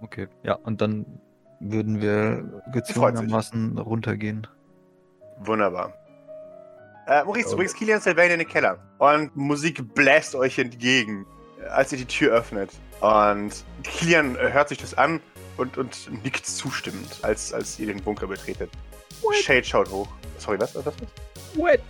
Okay, 0.00 0.28
ja, 0.42 0.54
und 0.54 0.80
dann 0.80 1.20
würden 1.58 2.00
wir 2.00 2.62
gezwungenermaßen 2.72 3.76
runtergehen. 3.78 4.46
Wunderbar. 5.38 5.92
Äh, 7.10 7.24
Maurice, 7.24 7.50
du 7.50 7.56
bringst 7.56 7.76
Kilian 7.76 8.00
Sylvain 8.00 8.30
in 8.30 8.38
den 8.38 8.46
Keller 8.46 8.78
und 8.98 9.34
Musik 9.34 9.96
bläst 9.96 10.36
euch 10.36 10.60
entgegen, 10.60 11.26
als 11.68 11.90
ihr 11.90 11.98
die 11.98 12.04
Tür 12.04 12.32
öffnet. 12.32 12.70
Und 13.00 13.64
Kilian 13.82 14.36
äh, 14.36 14.52
hört 14.52 14.68
sich 14.68 14.78
das 14.78 14.94
an 14.94 15.20
und, 15.56 15.76
und 15.76 16.22
nickt 16.22 16.46
zustimmend, 16.46 17.18
als, 17.22 17.52
als 17.52 17.80
ihr 17.80 17.88
den 17.88 18.00
Bunker 18.00 18.28
betretet. 18.28 18.70
What? 19.22 19.34
Shade 19.34 19.64
schaut 19.64 19.90
hoch. 19.90 20.06
Sorry, 20.38 20.60
was? 20.60 20.72
was, 20.76 20.86
was? 20.86 20.94
What? 21.54 21.80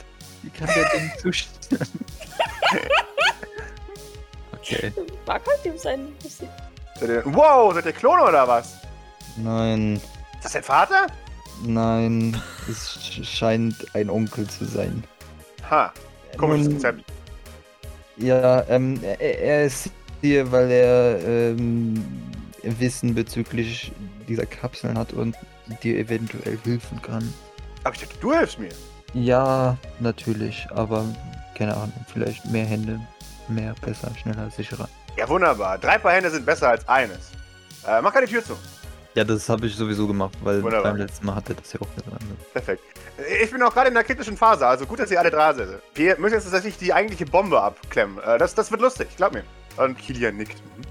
Wie 0.43 0.49
kann 0.49 0.69
der 0.75 0.89
denn 0.89 1.13
zustimmen? 1.21 2.07
okay. 4.53 4.91
Mag 5.27 5.43
halt 5.47 5.67
ihm 5.67 5.77
sein 5.77 6.09
Musik. 6.23 6.49
Wow, 7.25 7.75
seid 7.75 7.85
ihr 7.85 7.93
Klone 7.93 8.23
oder 8.23 8.49
was? 8.49 8.79
Nein. 9.37 9.97
Ist 9.97 10.45
das 10.45 10.53
dein 10.53 10.63
Vater? 10.63 11.09
Nein, 11.63 12.41
es 12.69 12.99
scheint 13.23 13.95
ein 13.95 14.09
Onkel 14.09 14.49
zu 14.49 14.65
sein. 14.65 15.05
Ha, 15.71 15.93
komisches 16.37 16.69
Konzept. 16.69 17.05
Ja, 18.17 18.65
ähm, 18.69 19.01
er, 19.03 19.21
er, 19.21 19.65
ist 19.65 19.91
hier, 20.21 20.51
weil 20.53 20.71
er 20.71 21.27
ähm, 21.27 22.05
Wissen 22.63 23.15
bezüglich 23.15 23.93
dieser 24.29 24.47
Kapseln 24.47 24.99
hat 24.99 25.13
und 25.13 25.37
dir 25.83 25.99
eventuell 25.99 26.59
helfen 26.65 27.01
kann. 27.03 27.33
Aber 27.85 27.95
ich 27.95 28.03
dachte, 28.03 28.17
du 28.21 28.35
hilfst 28.35 28.59
mir. 28.59 28.71
Ja, 29.15 29.77
natürlich, 30.01 30.67
aber 30.75 31.05
keine 31.57 31.75
Ahnung, 31.75 31.93
vielleicht 32.13 32.45
mehr 32.47 32.65
Hände, 32.65 33.01
mehr, 33.49 33.75
besser, 33.83 34.11
schneller, 34.21 34.51
sicherer. 34.51 34.89
Ja, 35.17 35.29
wunderbar. 35.29 35.79
Drei 35.79 35.99
Paar 35.99 36.13
Hände 36.13 36.31
sind 36.31 36.47
besser 36.47 36.71
als 36.71 36.89
eines. 36.89 37.33
Äh, 37.87 38.01
mach 38.03 38.13
keine 38.13 38.27
Tür 38.27 38.45
zu. 38.45 38.57
Ja, 39.15 39.25
das 39.25 39.49
habe 39.49 39.67
ich 39.67 39.75
sowieso 39.75 40.07
gemacht, 40.07 40.33
weil 40.43 40.63
Wunderbar. 40.63 40.93
beim 40.93 40.97
letzten 41.01 41.27
Mal 41.27 41.35
hatte 41.35 41.55
das 41.55 41.73
ja 41.73 41.81
auch 41.81 41.95
gesagt. 41.97 42.53
Perfekt. 42.53 42.83
Ich 43.43 43.51
bin 43.51 43.61
auch 43.63 43.75
gerade 43.75 43.89
in 43.89 43.95
der 43.95 44.05
kritischen 44.05 44.37
Phase, 44.37 44.67
also 44.67 44.87
gut, 44.87 45.01
dass 45.01 45.11
ihr 45.11 45.19
alle 45.19 45.31
da 45.31 45.53
seid. 45.53 45.83
Wir 45.95 46.17
müssen 46.19 46.35
jetzt 46.35 46.45
tatsächlich 46.45 46.79
die 46.79 46.93
eigentliche 46.93 47.27
Bombe 47.27 47.61
abklemmen. 47.61 48.19
Äh, 48.19 48.39
das, 48.39 48.55
das 48.55 48.71
wird 48.71 48.81
lustig, 48.81 49.09
glaub 49.17 49.33
mir. 49.33 49.43
Und 49.77 49.99
Kilian 49.99 50.37
nickt. 50.37 50.55
Mhm. 50.55 50.83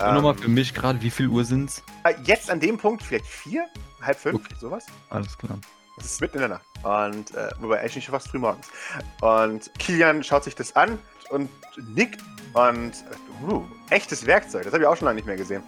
Ähm, 0.00 0.14
nochmal 0.14 0.34
für 0.34 0.48
mich 0.48 0.72
gerade, 0.72 1.00
wie 1.02 1.10
viel 1.10 1.28
Uhr 1.28 1.44
sind's? 1.44 1.82
Äh, 2.04 2.14
jetzt 2.24 2.50
an 2.50 2.58
dem 2.58 2.78
Punkt 2.78 3.02
vielleicht 3.02 3.26
vier, 3.26 3.66
halb 4.00 4.18
fünf, 4.18 4.44
okay. 4.46 4.54
sowas. 4.58 4.86
Alles 5.10 5.36
klar. 5.36 5.58
Das 5.98 6.06
ist 6.06 6.20
mitten 6.22 6.36
in 6.38 6.40
der 6.40 6.48
Nacht. 6.48 6.64
Und, 6.82 7.34
äh, 7.36 7.50
wobei 7.60 7.80
eigentlich 7.80 7.96
nicht 7.96 8.08
fast 8.08 8.28
früh 8.28 8.38
morgens. 8.38 8.66
Und 9.20 9.70
Kilian 9.78 10.24
schaut 10.24 10.44
sich 10.44 10.54
das 10.54 10.74
an 10.74 10.98
und 11.28 11.50
nickt. 11.94 12.22
Und, 12.54 12.92
uh, 13.46 13.62
echtes 13.90 14.26
Werkzeug, 14.26 14.64
das 14.64 14.72
habe 14.72 14.82
ich 14.82 14.88
auch 14.88 14.96
schon 14.96 15.04
lange 15.04 15.16
nicht 15.16 15.26
mehr 15.26 15.36
gesehen. 15.36 15.62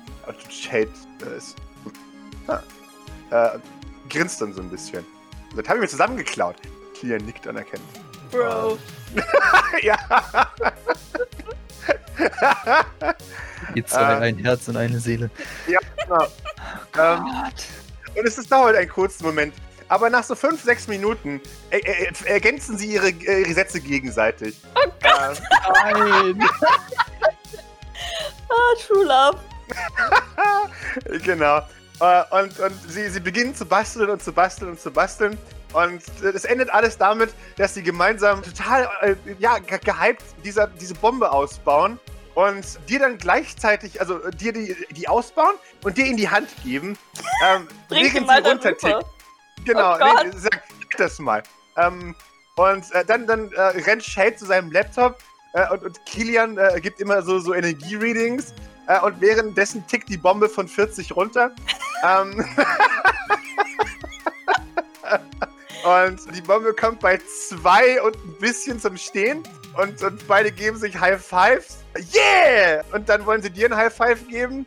Shade 0.51 0.89
äh, 1.25 1.37
ist 1.37 1.57
Ah. 1.57 1.74
Äh, 3.31 3.59
grinst 4.09 4.41
dann 4.41 4.53
so 4.53 4.61
ein 4.61 4.71
bisschen. 4.71 5.05
Das 5.57 5.67
habe 5.67 5.79
ich 5.79 5.83
mir 5.83 5.89
zusammengeklaut. 5.89 6.57
Kilian 6.95 7.25
nickt 7.25 7.47
anerkennend. 7.47 7.89
Bro. 8.31 8.79
ja. 9.83 9.97
Ihr 13.75 13.87
zwei, 13.87 14.15
ähm, 14.15 14.23
ein 14.23 14.39
Herz 14.39 14.69
und 14.69 14.77
eine 14.77 14.99
Seele. 15.01 15.31
Ja, 15.67 15.79
genau. 15.97 16.27
Oh 16.97 17.01
ähm, 17.01 17.25
und 18.17 18.27
es 18.27 18.37
dauert 18.49 18.77
einen 18.77 18.89
kurzen 18.89 19.25
Moment. 19.25 19.55
Aber 19.89 20.09
nach 20.11 20.25
so 20.25 20.35
fünf, 20.35 20.63
sechs 20.63 20.89
Minuten 20.89 21.41
er, 21.71 21.87
er, 21.87 22.27
ergänzen 22.27 22.79
sie 22.79 22.95
ihre, 22.95 23.11
ihre 23.11 23.53
Sätze 23.53 23.81
gegenseitig. 23.81 24.61
Oh 24.75 24.91
Gott. 25.03 25.43
Ähm, 25.95 26.39
Nein. 26.39 26.49
ah, 28.49 28.75
True 28.87 29.05
Love. 29.05 29.39
genau. 31.25 31.63
Äh, 32.01 32.23
und 32.31 32.59
und 32.59 32.91
sie, 32.91 33.09
sie 33.09 33.21
beginnen 33.21 33.55
zu 33.55 33.65
basteln 33.65 34.11
und 34.11 34.23
zu 34.23 34.33
basteln 34.33 34.71
und 34.71 34.81
zu 34.81 34.91
basteln. 34.91 35.39
Und 35.73 36.03
es 36.23 36.45
endet 36.45 36.71
alles 36.71 36.97
damit, 36.99 37.35
dass 37.57 37.75
sie 37.75 37.83
gemeinsam 37.83 38.43
total 38.43 38.89
äh, 39.03 39.17
ja, 39.39 39.59
gehypt 39.59 40.23
dieser, 40.45 40.69
diese 40.69 40.95
Bombe 40.95 41.31
ausbauen 41.33 41.99
und 42.35 42.65
dir 42.89 43.01
dann 43.01 43.19
gleichzeitig, 43.19 44.01
also 44.01 44.19
dir 44.31 44.53
die, 44.53 44.77
die 44.91 45.09
ausbauen 45.09 45.57
und 45.83 45.97
dir 45.97 46.07
in 46.07 46.17
die 46.17 46.29
Hand 46.29 46.49
geben, 46.63 46.97
ähm, 47.45 47.67
während 47.89 48.29
sie 48.29 48.49
runtertickt. 48.49 49.07
Genau, 49.65 49.97
oh 49.97 50.25
nee, 50.25 50.31
sag 50.37 50.63
das 50.97 51.19
mal. 51.19 51.43
Ähm, 51.77 52.15
und 52.57 52.93
äh, 52.93 53.05
dann, 53.05 53.27
dann 53.27 53.51
äh, 53.53 53.61
rennt 53.61 54.05
Shade 54.05 54.37
zu 54.37 54.47
seinem 54.47 54.71
Laptop 54.71 55.19
äh, 55.55 55.69
und, 55.71 55.83
und 55.83 56.07
Kilian 56.07 56.57
äh, 56.57 56.81
gibt 56.81 57.01
immer 57.01 57.23
so, 57.23 57.39
so 57.41 57.55
Energie-Readings 57.55 58.55
äh, 58.87 59.01
und 59.01 59.21
währenddessen 59.21 59.87
tickt 59.87 60.09
die 60.09 60.17
Bombe 60.17 60.49
von 60.49 60.69
40 60.69 61.15
runter. 61.15 61.51
ähm, 62.05 62.45
und 66.07 66.35
die 66.35 66.41
Bombe 66.43 66.75
kommt 66.75 67.01
bei 67.01 67.19
zwei 67.49 68.01
und 68.03 68.17
ein 68.17 68.39
bisschen 68.39 68.79
zum 68.81 68.97
Stehen. 68.97 69.43
Und, 69.77 70.03
und 70.03 70.27
beide 70.29 70.53
geben 70.53 70.77
sich 70.77 70.99
High 70.99 71.21
Fives. 71.21 71.79
Yeah! 72.15 72.85
Und 72.93 73.09
dann 73.09 73.25
wollen 73.27 73.43
sie 73.43 73.51
dir 73.51 73.71
ein 73.71 73.77
High 73.77 73.93
Five 73.93 74.29
geben. 74.29 74.67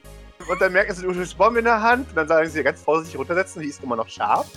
Und 0.49 0.61
dann 0.61 0.73
merken 0.73 0.93
sie, 0.95 1.01
du 1.01 1.13
hast 1.13 1.37
Bombe 1.37 1.59
in 1.59 1.65
der 1.65 1.81
Hand. 1.81 2.09
Und 2.09 2.15
dann 2.15 2.27
sagen 2.27 2.49
sie 2.49 2.63
ganz 2.63 2.81
vorsichtig 2.81 3.19
runtersetzen, 3.19 3.61
die 3.61 3.69
ist 3.69 3.83
immer 3.83 3.95
noch 3.95 4.09
scharf. 4.09 4.47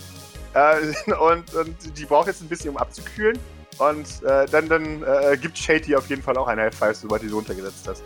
Äh, 0.55 1.13
und, 1.21 1.55
und 1.55 1.99
die 1.99 2.05
braucht 2.05 2.29
jetzt 2.29 2.41
ein 2.41 2.49
bisschen, 2.49 2.71
um 2.71 2.77
abzukühlen. 2.77 3.39
Und 3.79 4.23
äh, 4.25 4.47
dann, 4.47 4.69
dann 4.69 5.03
äh, 5.03 5.37
gibt 5.37 5.57
Shady 5.57 5.97
auf 5.97 6.07
jeden 6.09 6.23
Fall 6.23 6.37
auch 6.37 6.49
ein 6.49 6.59
High 6.59 6.75
Five, 6.75 6.97
sobald 6.97 7.23
du 7.23 7.29
sie 7.29 7.35
runtergesetzt 7.35 7.87
hast. 7.89 8.03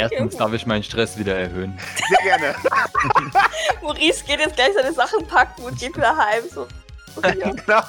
Erstens 0.00 0.36
darf 0.36 0.52
ich 0.52 0.66
meinen 0.66 0.82
Stress 0.82 1.18
wieder 1.18 1.36
erhöhen. 1.36 1.78
Sehr 2.08 2.38
gerne. 2.38 2.54
Maurice 3.82 4.24
geht 4.24 4.40
jetzt 4.40 4.56
gleich 4.56 4.70
seine 4.74 4.92
Sachen 4.92 5.26
packen 5.26 5.62
und 5.62 5.78
geht 5.78 5.96
wieder 5.96 6.16
heim. 6.16 6.44
So. 6.52 6.66
genau. 7.22 7.82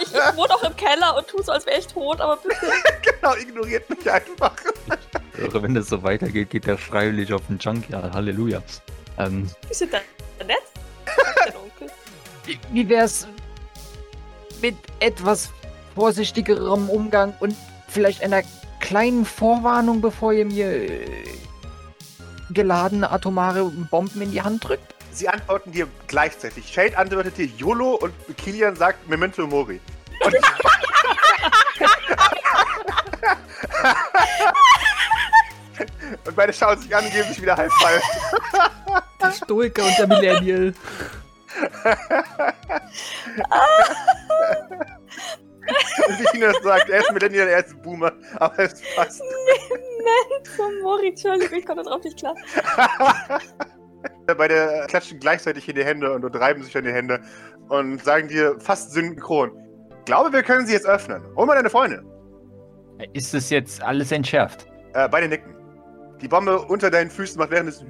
Ich, 0.00 0.02
ich, 0.02 0.36
wohne 0.36 0.54
auch 0.54 0.62
im 0.62 0.76
Keller 0.76 1.16
und 1.16 1.26
tu 1.26 1.42
so, 1.42 1.52
als 1.52 1.66
wäre 1.66 1.78
ich 1.78 1.86
tot, 1.86 2.20
aber 2.20 2.36
bitte. 2.36 2.56
genau, 3.02 3.34
ignoriert 3.34 3.88
mich 3.90 4.10
einfach. 4.10 4.52
Also, 5.40 5.62
wenn 5.62 5.74
das 5.74 5.88
so 5.88 6.02
weitergeht, 6.02 6.50
geht 6.50 6.66
er 6.66 6.78
freiwillig 6.78 7.32
auf 7.32 7.42
den 7.48 7.58
Junkyard. 7.58 8.12
Halleluja. 8.12 8.62
Ähm, 9.18 9.50
Bist 9.68 9.80
du 9.82 9.86
da 9.86 9.98
nett? 10.46 10.58
wie, 12.44 12.58
wie 12.72 12.88
wär's 12.88 13.26
mit 14.62 14.76
etwas 15.00 15.50
vorsichtigerem 15.94 16.88
Umgang 16.88 17.34
und 17.40 17.54
vielleicht 17.88 18.22
einer 18.22 18.42
kleinen 18.80 19.24
Vorwarnung, 19.24 20.00
bevor 20.00 20.32
ihr 20.32 20.44
mir 20.44 20.66
äh, 20.66 21.24
geladene 22.50 23.10
atomare 23.10 23.64
Bomben 23.64 24.20
in 24.22 24.30
die 24.32 24.42
Hand 24.42 24.68
drückt? 24.68 24.94
Sie 25.12 25.28
antworten 25.28 25.72
dir 25.72 25.88
gleichzeitig. 26.06 26.72
Shade 26.72 26.96
antwortet 26.96 27.36
dir 27.38 27.46
YOLO 27.46 27.94
und 27.94 28.12
Kilian 28.36 28.76
sagt 28.76 29.08
Memento 29.08 29.44
Mori. 29.46 29.80
Und, 30.20 30.34
und 36.26 36.36
beide 36.36 36.52
schauen 36.52 36.78
sich 36.78 36.94
an 36.94 37.04
und 37.04 37.12
geben 37.12 37.28
sich 37.28 37.42
wieder 37.42 37.56
High 37.56 37.72
Five. 37.72 38.02
Der 39.20 39.32
Stoiker 39.32 39.84
und 39.84 39.98
der 39.98 40.06
Millennial. 40.06 40.72
Wie 46.18 46.36
Ina 46.36 46.52
sagt, 46.62 46.88
er 46.88 47.00
ist 47.00 47.12
Millennial, 47.12 47.48
er 47.48 47.64
ist 47.64 47.82
Boomer, 47.82 48.12
aber 48.36 48.58
es 48.60 48.80
passt. 48.94 49.22
Zum 50.56 50.80
Mori, 50.82 51.08
Entschuldigung, 51.08 51.58
ich 51.58 51.66
komme 51.66 51.82
drauf 51.82 52.02
nicht 52.02 52.18
klar. 52.18 52.34
Beide 54.36 54.86
klatschen 54.88 55.18
gleichzeitig 55.18 55.68
in 55.68 55.74
die 55.74 55.84
Hände 55.84 56.12
und, 56.12 56.24
reiben 56.36 56.62
sich 56.62 56.76
an 56.76 56.84
die 56.84 56.92
Hände 56.92 57.20
und 57.68 58.02
sagen 58.04 58.28
dir 58.28 58.58
fast 58.60 58.92
synchron: 58.92 59.50
Ich 59.98 60.04
glaube, 60.04 60.32
wir 60.32 60.42
können 60.42 60.66
sie 60.66 60.74
jetzt 60.74 60.86
öffnen. 60.86 61.22
Hol 61.36 61.46
mal 61.46 61.54
deine 61.54 61.70
Freunde. 61.70 62.04
Ist 63.12 63.34
es 63.34 63.50
jetzt 63.50 63.82
alles 63.82 64.12
entschärft? 64.12 64.66
Äh, 64.94 65.08
beide 65.08 65.28
nicken. 65.28 65.54
Die 66.20 66.28
Bombe 66.28 66.58
unter 66.58 66.90
deinen 66.90 67.10
Füßen 67.10 67.38
macht 67.38 67.50
während 67.50 67.68
des. 67.68 67.84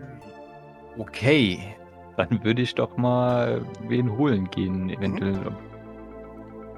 Okay, 0.98 1.74
dann 2.16 2.42
würde 2.42 2.62
ich 2.62 2.74
doch 2.74 2.96
mal 2.96 3.64
wen 3.88 4.16
holen 4.16 4.50
gehen, 4.50 4.90
eventuell. 4.90 5.32
Mhm. 5.32 5.56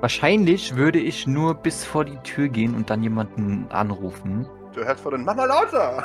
Wahrscheinlich 0.00 0.76
würde 0.76 0.98
ich 0.98 1.26
nur 1.26 1.54
bis 1.54 1.84
vor 1.84 2.04
die 2.04 2.16
Tür 2.18 2.48
gehen 2.48 2.74
und 2.74 2.88
dann 2.88 3.02
jemanden 3.02 3.66
anrufen. 3.70 4.48
Du 4.72 4.84
hörst 4.84 5.00
vor 5.00 5.12
den 5.12 5.24
Mama 5.24 5.44
lauter! 5.44 6.04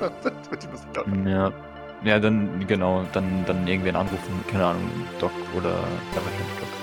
ja. 1.24 1.52
Ja, 2.02 2.18
dann, 2.18 2.66
genau, 2.66 3.04
dann, 3.12 3.44
dann 3.46 3.66
irgendwen 3.66 3.94
anrufen, 3.94 4.42
keine 4.50 4.64
Ahnung, 4.66 4.90
Doc 5.18 5.32
oder 5.54 5.74
Doc. 6.14 6.79